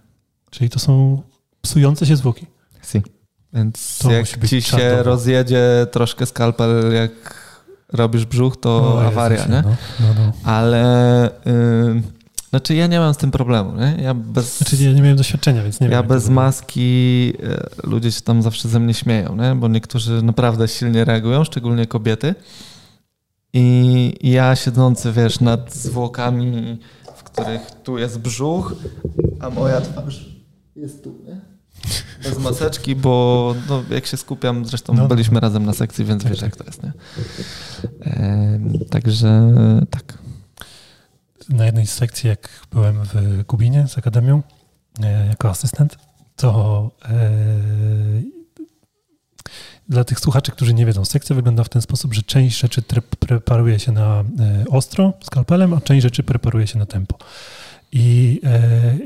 [0.51, 1.23] Czyli to są
[1.63, 2.47] psujące się zwłoki.
[2.83, 3.03] Si.
[3.53, 7.11] Więc To jak ci się rozjedzie troszkę skalpel, jak
[7.93, 9.63] robisz brzuch, to O awaria, Jezusie, nie?
[9.63, 10.33] No, no, no.
[10.53, 11.27] Ale...
[11.47, 12.03] Y,
[12.51, 14.03] znaczy ja nie mam z tym problemu, nie?
[14.03, 14.59] Ja bez...
[14.59, 15.93] Znaczy ja nie miałem doświadczenia, więc nie wiem.
[15.93, 19.55] Ja bez maski, e, ludzie się tam zawsze ze mnie śmieją, nie?
[19.55, 22.35] bo niektórzy naprawdę silnie reagują, szczególnie kobiety.
[23.53, 26.79] I ja siedzący, wiesz, nad zwłokami,
[27.17, 28.75] w których tu jest brzuch,
[29.41, 30.27] a moja twarz
[30.77, 31.41] jest tu, nie?
[32.25, 35.09] Bez maseczki, bo no, jak się skupiam, zresztą No.
[35.09, 36.93] byliśmy razem na sekcji, więc wiesz jak to jest, nie?
[38.01, 39.53] Em, także
[39.91, 40.19] tak.
[41.49, 44.43] Na jednej z sekcji, jak byłem w Kubinie z Akademią
[45.03, 45.99] e, jako asystent,
[46.37, 47.31] to e,
[49.89, 52.83] dla tych słuchaczy, którzy nie wiedzą, sekcja wygląda w ten sposób, że część rzeczy
[53.19, 54.25] preparuje się na e,
[54.71, 57.19] ostro skalpelem, a część rzeczy preparuje się na tempo.
[57.93, 58.41] I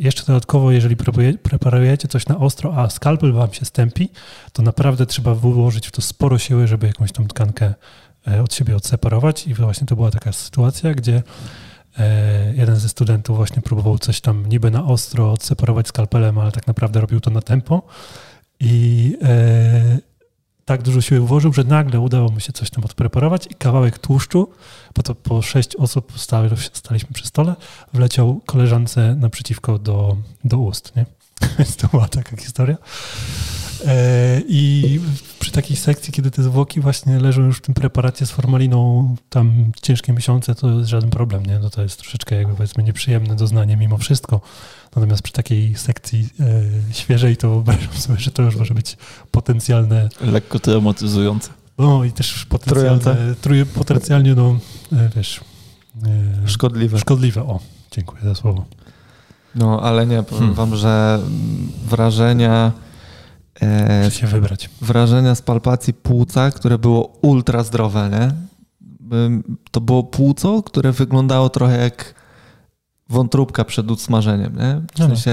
[0.00, 4.08] jeszcze dodatkowo, jeżeli preparuje- preparujecie coś na ostro, a skalpel wam się stępi,
[4.52, 7.74] to naprawdę trzeba włożyć w to sporo siły, żeby jakąś tą tkankę
[8.44, 9.46] od siebie odseparować.
[9.46, 11.22] I właśnie to była taka sytuacja, gdzie
[12.54, 17.00] jeden ze studentów właśnie próbował coś tam niby na ostro odseparować skalpelem, ale tak naprawdę
[17.00, 17.82] robił to na tempo.
[18.60, 19.98] I e,
[20.64, 24.48] tak dużo siły włożył, że nagle udało mu się coś tam odpreparować i kawałek tłuszczu,
[24.94, 27.54] bo to po sześć osób stali, staliśmy przy stole,
[27.92, 31.06] wleciał koleżance naprzeciwko do, do ust, nie?
[31.58, 32.76] Więc to była taka historia.
[33.86, 35.00] E, I
[35.40, 39.72] przy takiej sekcji, kiedy te zwłoki właśnie leżą już w tym preparacie z formaliną tam
[39.82, 41.58] ciężkie miesiące, to jest żaden problem, nie?
[41.58, 44.40] No to jest troszeczkę jakby powiedzmy nieprzyjemne doznanie mimo wszystko.
[44.96, 46.62] Natomiast przy takiej sekcji e,
[46.94, 48.96] świeżej to wyobrażam sobie, że to już może być
[49.30, 51.50] potencjalne, Lekko traumatyzujące.
[51.78, 54.58] no i też potencjalne, truje, potencjalnie, no
[54.92, 55.40] e, wiesz,
[56.44, 56.98] e, Szkodliwe.
[56.98, 57.42] szkodliwe.
[57.42, 57.60] O,
[57.90, 58.64] dziękuję za słowo.
[59.54, 60.54] No, ale nie, powiem Hmm.
[60.54, 61.18] wam, że
[61.86, 62.72] wrażenia
[63.60, 64.70] e, Muszę się wybrać.
[64.80, 68.32] wrażenia z palpacji płuca, które było ultra zdrowe, nie?
[69.70, 72.14] To było płuco, które wyglądało trochę jak
[73.08, 74.80] wątróbka przed usmażeniem, nie?
[74.94, 75.16] W No, no.
[75.16, 75.30] sensie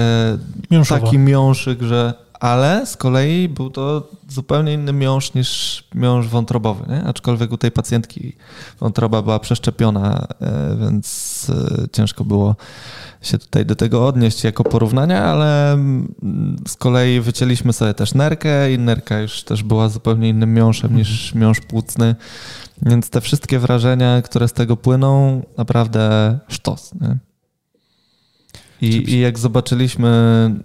[0.88, 2.14] taki miąższyk, że...
[2.40, 7.04] Ale z kolei był to zupełnie inny miąższ niż miąższ wątrobowy, nie?
[7.04, 8.36] Aczkolwiek u tej pacjentki
[8.80, 12.56] wątroba była przeszczepiona, e, więc e, ciężko było
[13.22, 16.14] się tutaj do tego odnieść jako porównania, ale mm,
[16.68, 21.34] z kolei wycięliśmy sobie też nerkę i nerka już też była zupełnie innym miąższem niż
[21.34, 22.14] miąższ płucny,
[22.82, 26.90] więc te wszystkie wrażenia, które z tego płyną, naprawdę sztos.
[28.80, 30.08] I, I jak zobaczyliśmy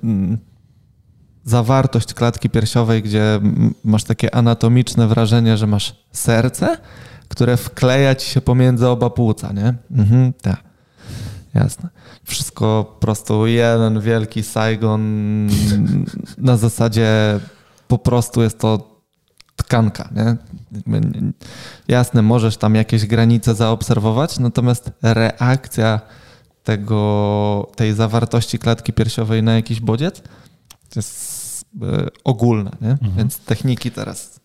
[0.03, 0.37] mm,
[1.45, 3.39] zawartość klatki piersiowej, gdzie
[3.83, 6.77] masz takie anatomiczne wrażenie, że masz serce,
[7.27, 9.73] które wkleja ci się pomiędzy oba płuca, nie?
[9.91, 10.63] Mhm, tak.
[11.53, 11.89] Jasne.
[12.23, 15.01] Wszystko po prostu jeden wielki Saigon
[16.37, 17.39] na zasadzie
[17.87, 18.95] po prostu jest to
[19.55, 20.35] tkanka, nie-
[21.87, 25.99] Jasne, możesz tam jakieś granice zaobserwować, natomiast reakcja
[26.63, 30.21] tego, tej zawartości klatki piersiowej na jakiś bodziec
[30.95, 31.34] jest
[31.81, 32.89] e, ogólna, nie?
[32.91, 33.15] Mhm.
[33.17, 34.39] Więc techniki teraz.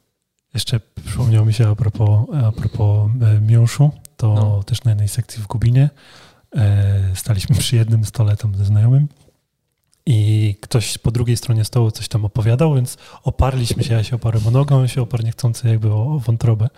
[0.54, 4.62] Jeszcze przypomniało mi się a propos, a propos e, miąższu, to No.
[4.62, 5.90] też na jednej sekcji w Gubinie
[6.56, 9.08] e, staliśmy przy jednym stole tam ze znajomym
[10.06, 14.46] i ktoś po drugiej stronie stołu coś tam opowiadał, więc oparliśmy się, ja się oparłem
[14.46, 16.68] o nogę, on się oparł niechcący jakby o, o wątrobę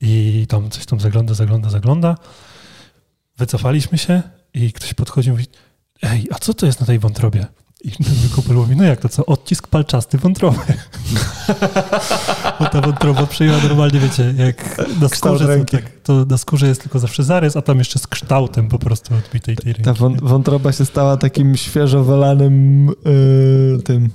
[0.00, 2.16] i tam coś tam zagląda, zagląda, zagląda.
[3.38, 4.22] Wycofaliśmy się
[4.54, 5.46] i ktoś podchodził i mówi,
[6.02, 7.46] ej, a co to jest na tej wątrobie?
[7.84, 9.26] I ten wykupel mówi, no jak to co?
[9.26, 10.58] Odcisk palczasty wątroby.
[12.60, 16.98] Bo ta wątroba przejęła normalnie, wiecie, jak na skórze, tak, to na skórze jest tylko
[16.98, 19.82] zawsze zarys, a tam jeszcze z kształtem po prostu odbitej tej ręki.
[19.82, 24.08] Ta wą- wątroba się stała takim świeżo wylanym y, tym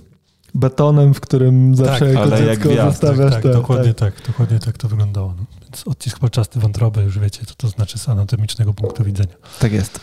[0.55, 4.13] betonem, w którym zawsze Tak, jako jak dziecko gwiazd, zostawiasz tak, te- dokładnie tak.
[4.27, 5.33] dokładnie tak to wyglądało.
[5.37, 5.43] No.
[5.61, 9.33] Więc odcisk palczasty wątroby, już wiecie, co to znaczy z anatomicznego punktu widzenia.
[9.59, 9.99] tak jest.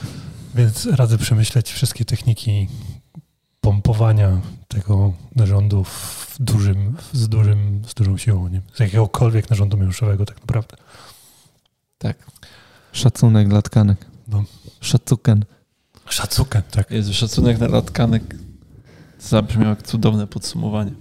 [0.54, 2.68] Więc radzę przemyśleć wszystkie techniki
[3.64, 8.60] pompowania tego narządu w dużym, z, dużym, z dużą siłą, nie?
[8.74, 10.76] z jakiegokolwiek narządu mięśniowego tak naprawdę.
[11.98, 12.16] Tak.
[12.92, 14.06] Szacunek dla tkanek.
[14.28, 14.44] No.
[14.80, 15.44] Szacuken.
[16.08, 16.90] Szacukę, tak.
[16.90, 18.22] Jezu, szacunek na latkanek.
[19.20, 20.92] Zabrzmiał jak cudowne podsumowanie.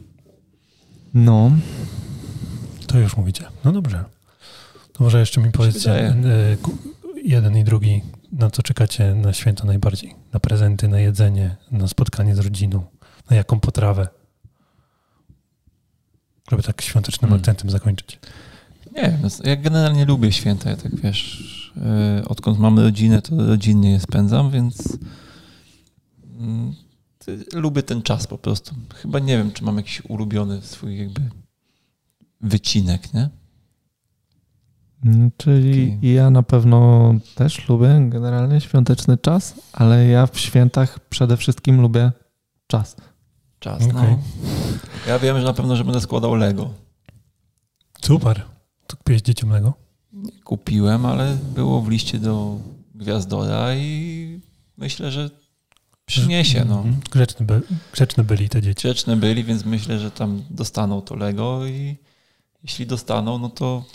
[1.14, 1.52] No.
[2.88, 3.45] To już mówicie.
[3.65, 4.03] No dobrze.
[4.94, 6.15] To może jeszcze mi powiedzcie e,
[7.23, 8.02] jeden i drugi,
[8.34, 10.15] na co czekacie na święta najbardziej?
[10.34, 12.85] Na prezenty, na jedzenie, na spotkanie z rodziną,
[13.30, 14.07] na jaką potrawę?
[16.51, 17.39] Żeby tak świątecznym Hmm.
[17.39, 18.19] akcentem zakończyć.
[18.95, 20.69] Nie, no, ja generalnie lubię święta.
[20.69, 21.72] Ja tak wiesz,
[22.18, 24.97] yy, odkąd mamy rodzinę, to rodzinnie je spędzam, więc
[26.39, 26.73] mm,
[27.18, 28.76] ty- lubię ten czas po prostu.
[28.95, 31.22] Chyba nie wiem, czy mam jakiś ulubiony swój jakby
[32.41, 33.30] wycinek, nie?
[35.05, 36.13] Mm, Czyli Okej.
[36.13, 42.11] ja na pewno też lubię generalnie świąteczny czas, ale ja w świętach przede wszystkim lubię
[42.67, 42.95] czas.
[43.59, 43.93] Czas, Okej.
[43.93, 44.17] no.
[45.07, 46.69] Ja wiem, że na pewno, że będę składał Lego.
[48.01, 48.41] Super.
[48.88, 49.73] To kupiłeś dzieciom Lego?
[50.13, 52.57] Nie kupiłem, ale było w liście do
[52.95, 54.39] Gwiazdora i
[54.77, 55.30] myślę, że
[56.05, 56.75] przyniesie, no.
[56.77, 56.95] Mhm.
[57.11, 57.61] Grzeczne, by,
[57.93, 58.81] grzeczne byli te dzieci.
[58.88, 61.97] Grzeczne byli, więc myślę, że tam dostaną to Lego i
[62.63, 63.85] jeśli dostaną, no to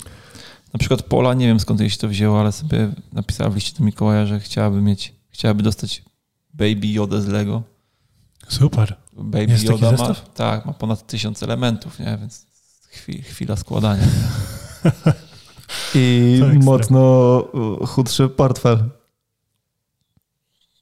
[0.72, 3.78] na przykład Pola, nie wiem skąd jej się to wzięło, ale sobie napisała w liście
[3.78, 6.02] do Mikołaja, że chciałaby mieć, chciałaby dostać
[6.54, 7.62] Baby Yoda z Lego.
[8.48, 8.96] Super.
[9.12, 12.18] Baby Jest taki Yoda ma, tak, ma ponad tysiąc elementów, nie?
[12.20, 12.48] Więc
[12.88, 14.06] Chwi, chwila składania.
[15.94, 17.40] I mocno
[17.82, 18.90] y, chudszy portfel.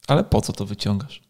[0.09, 1.23] Ale po co to wyciągasz?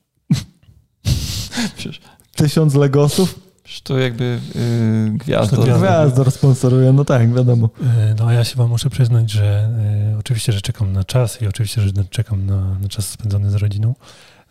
[1.76, 2.00] Przecież,
[2.36, 3.45] Tysiąc Legosów?
[3.82, 5.56] To jakby yy, gwiazda.
[5.56, 5.86] To gwiazda.
[5.86, 7.70] Gwiazdor sponsoruje, no tak, wiadomo.
[7.82, 9.68] E, No a ja się wam muszę przyznać, że
[10.14, 13.54] e, oczywiście, że czekam na czas i oczywiście, że czekam na, na czas spędzony z
[13.54, 13.94] rodziną.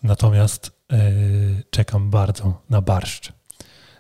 [0.04, 0.98] Natomiast e,
[1.70, 3.34] czekam bardzo na barszcz.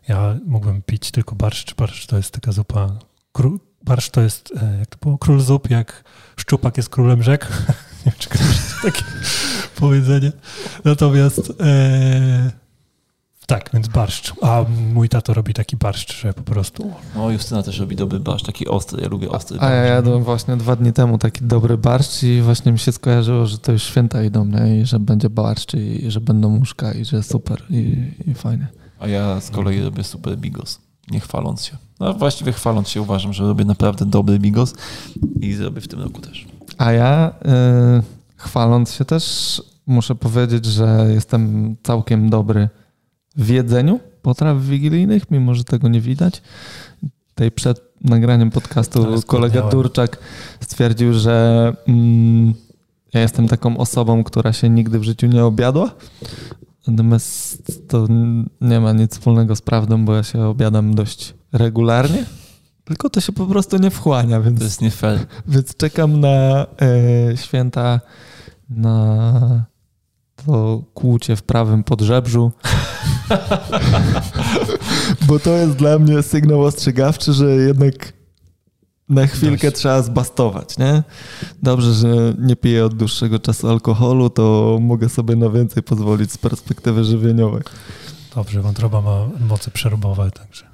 [0.08, 1.76] Ja mógłbym pić tylko barszcz.
[1.76, 2.90] Barszcz to jest taka zupa.
[3.84, 6.04] Barszcz to jest, jak to było, król zup, jak
[6.38, 7.48] szczupak jest królem rzek.
[8.06, 9.04] Nie wiem, czy ktoś takie
[9.76, 10.32] powiedzenie.
[10.84, 12.65] Natomiast e,
[13.46, 14.34] tak, więc barszcz.
[14.42, 18.46] A mój tato robi taki barszcz, że po prostu No, Justyna też robi dobry barszcz,
[18.46, 19.02] taki ostry.
[19.02, 19.90] Ja lubię ostry A ja barszcz.
[19.90, 23.72] jadłem właśnie dwa dni temu taki dobry barszcz i właśnie mi się skojarzyło, że to
[23.72, 24.80] już święta idą, nie?
[24.82, 28.68] I że będzie barszcz i że będą łóżka i że super i, i fajnie.
[29.00, 30.80] A ja z kolei robię super bigos.
[31.12, 31.78] Nie chwaląc się.
[32.00, 34.74] No właściwie chwaląc się uważam, że robię naprawdę dobry bigos
[35.40, 36.46] i zrobię w tym roku też.
[36.78, 37.30] A ja
[38.00, 38.04] y,
[38.38, 42.70] chwaląc się też muszę powiedzieć, że jestem całkiem dobry
[43.38, 46.42] w jedzeniu potraw wigilijnych, mimo że tego nie widać.
[47.36, 49.62] Tej przed nagraniem podcastu Ale kolega.
[49.62, 50.18] Turczak
[50.60, 52.54] stwierdził, że mm,
[53.14, 55.92] ja jestem taką osobą, która się nigdy w życiu nie obiadła.
[56.88, 58.08] Natomiast to
[58.62, 62.26] nie ma nic wspólnego z prawdą, bo ja się obiadam dość regularnie.
[62.84, 65.20] Tylko to się po prostu nie wchłania, więc To jest nie fair.
[65.48, 68.00] więc czekam na e, święta,
[68.70, 69.66] na
[70.46, 72.52] to kłucie w prawym podżebrzu.
[75.28, 78.14] Bo to jest dla mnie sygnał ostrzegawczy, że jednak
[79.10, 79.80] na chwilkę Dość.
[79.82, 81.04] trzeba zbastować, nie?
[81.64, 82.08] Dobrze, że
[82.40, 87.62] nie piję od dłuższego czasu alkoholu, to mogę sobie na więcej pozwolić z perspektywy żywieniowej.
[88.36, 90.66] Dobrze, wątroba ma moce przerobowe, także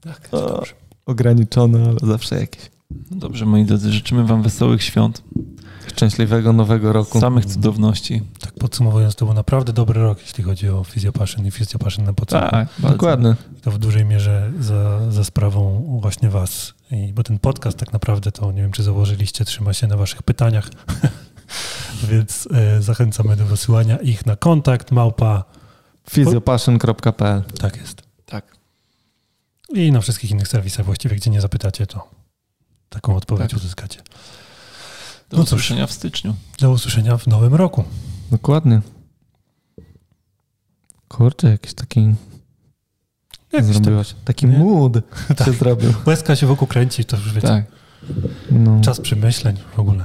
[0.00, 0.28] Tak.
[0.32, 0.72] O, dobrze.
[1.06, 2.70] ograniczone, ale zawsze jakieś.
[3.10, 5.22] Dobrze, moi drodzy, życzymy wam wesołych świąt,
[5.86, 7.20] Szczęśliwego nowego roku.
[7.20, 8.22] samych cudowności.
[8.40, 12.50] Tak podsumowując, to był naprawdę dobry rok, jeśli chodzi o Physiopassion i Physiopassion na podstawie.
[12.50, 12.68] Tak.
[12.78, 13.34] Dokładnie.
[13.62, 16.74] To w dużej mierze za, za sprawą właśnie was.
[16.90, 20.22] I, bo ten podcast tak naprawdę to, nie wiem czy założyliście, trzyma się na waszych
[20.22, 20.70] pytaniach.
[22.10, 25.44] Więc e, zachęcamy do wysyłania ich na kontakt małpa.
[26.10, 28.02] Physiopassion.pl Tak jest.
[28.26, 28.56] Tak.
[29.74, 32.19] I na wszystkich innych serwisach właściwie, gdzie nie zapytacie, to
[32.90, 33.60] taką odpowiedź Tak.
[33.60, 33.98] uzyskacie.
[35.30, 35.52] Do No cóż.
[35.52, 36.34] usłyszenia w styczniu.
[36.60, 37.84] Do usłyszenia w nowym roku.
[38.30, 38.80] Dokładnie.
[41.08, 42.14] Kurczę, jakiś taki
[43.52, 44.14] Jakiś zrobiłeś.
[44.24, 44.58] Taki Nie?
[44.58, 44.94] mood
[45.28, 45.52] się Tak.
[45.54, 45.92] zrobił.
[46.06, 47.48] Łezka się wokół kręci, to już wiecie.
[47.48, 47.64] Tak.
[48.50, 48.80] No.
[48.80, 50.04] Czas przemyśleń w ogóle.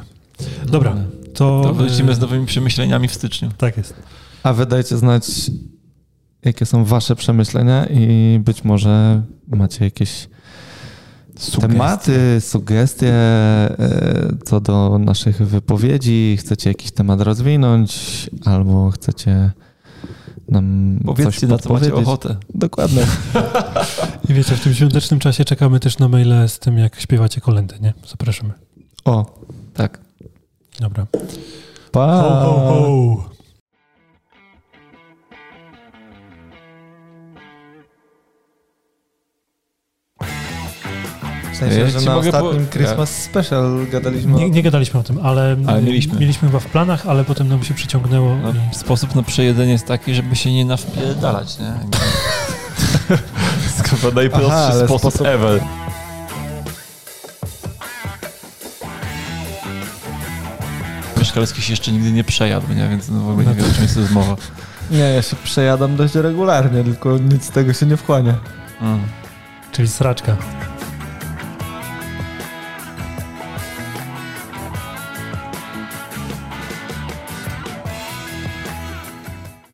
[0.66, 0.96] Dobra,
[1.34, 1.62] to...
[1.64, 3.52] To wrócimy e, z nowymi przemyśleniami w styczniu.
[3.58, 3.94] Tak jest.
[4.44, 5.26] A wy dajcie znać,
[6.46, 10.28] jakie są wasze przemyślenia i być może macie jakieś
[11.62, 19.52] tematy, sugestie e, co do naszych wypowiedzi, chcecie jakiś temat rozwinąć albo chcecie
[20.50, 22.36] nam coś Powiedzcie, na co macie ochotę.
[22.56, 23.02] Dokładnie.
[24.30, 27.76] I wiecie, w tym świątecznym czasie czekamy też na maile z tym, jak śpiewacie kolendy,
[27.82, 27.94] nie?
[28.08, 28.54] Zapraszamy.
[29.06, 29.40] O,
[29.74, 30.00] tak.
[30.80, 31.08] Dobra.
[31.92, 32.22] Pa!
[32.22, 33.35] Ho, ho, ho.
[41.56, 44.48] W sensie, Ja że na mogę po- ostatnim Christmas Special gadaliśmy Nie, o...
[44.48, 46.20] nie gadaliśmy o tym, ale, Ale mieliśmy.
[46.20, 48.36] mieliśmy chyba w planach, ale potem nam się przyciągnęło.
[48.36, 51.74] No, i- sposób na przejedzenie jest taki, żeby się nie nawpierdalać, nie?
[53.78, 55.62] To chyba najprostszy Aha, sposób, sposób- ever.
[61.18, 62.90] Mieszkalski się jeszcze nigdy nie przejadł, nie?
[62.90, 64.36] Więc no w ogóle nie No wiem, o czym jest rozmowa.
[64.92, 68.34] Nie, ja się przejadam dość regularnie, tylko nic z tego się nie wchłania.
[68.82, 69.00] Mm.
[69.72, 70.36] Czyli sraczka.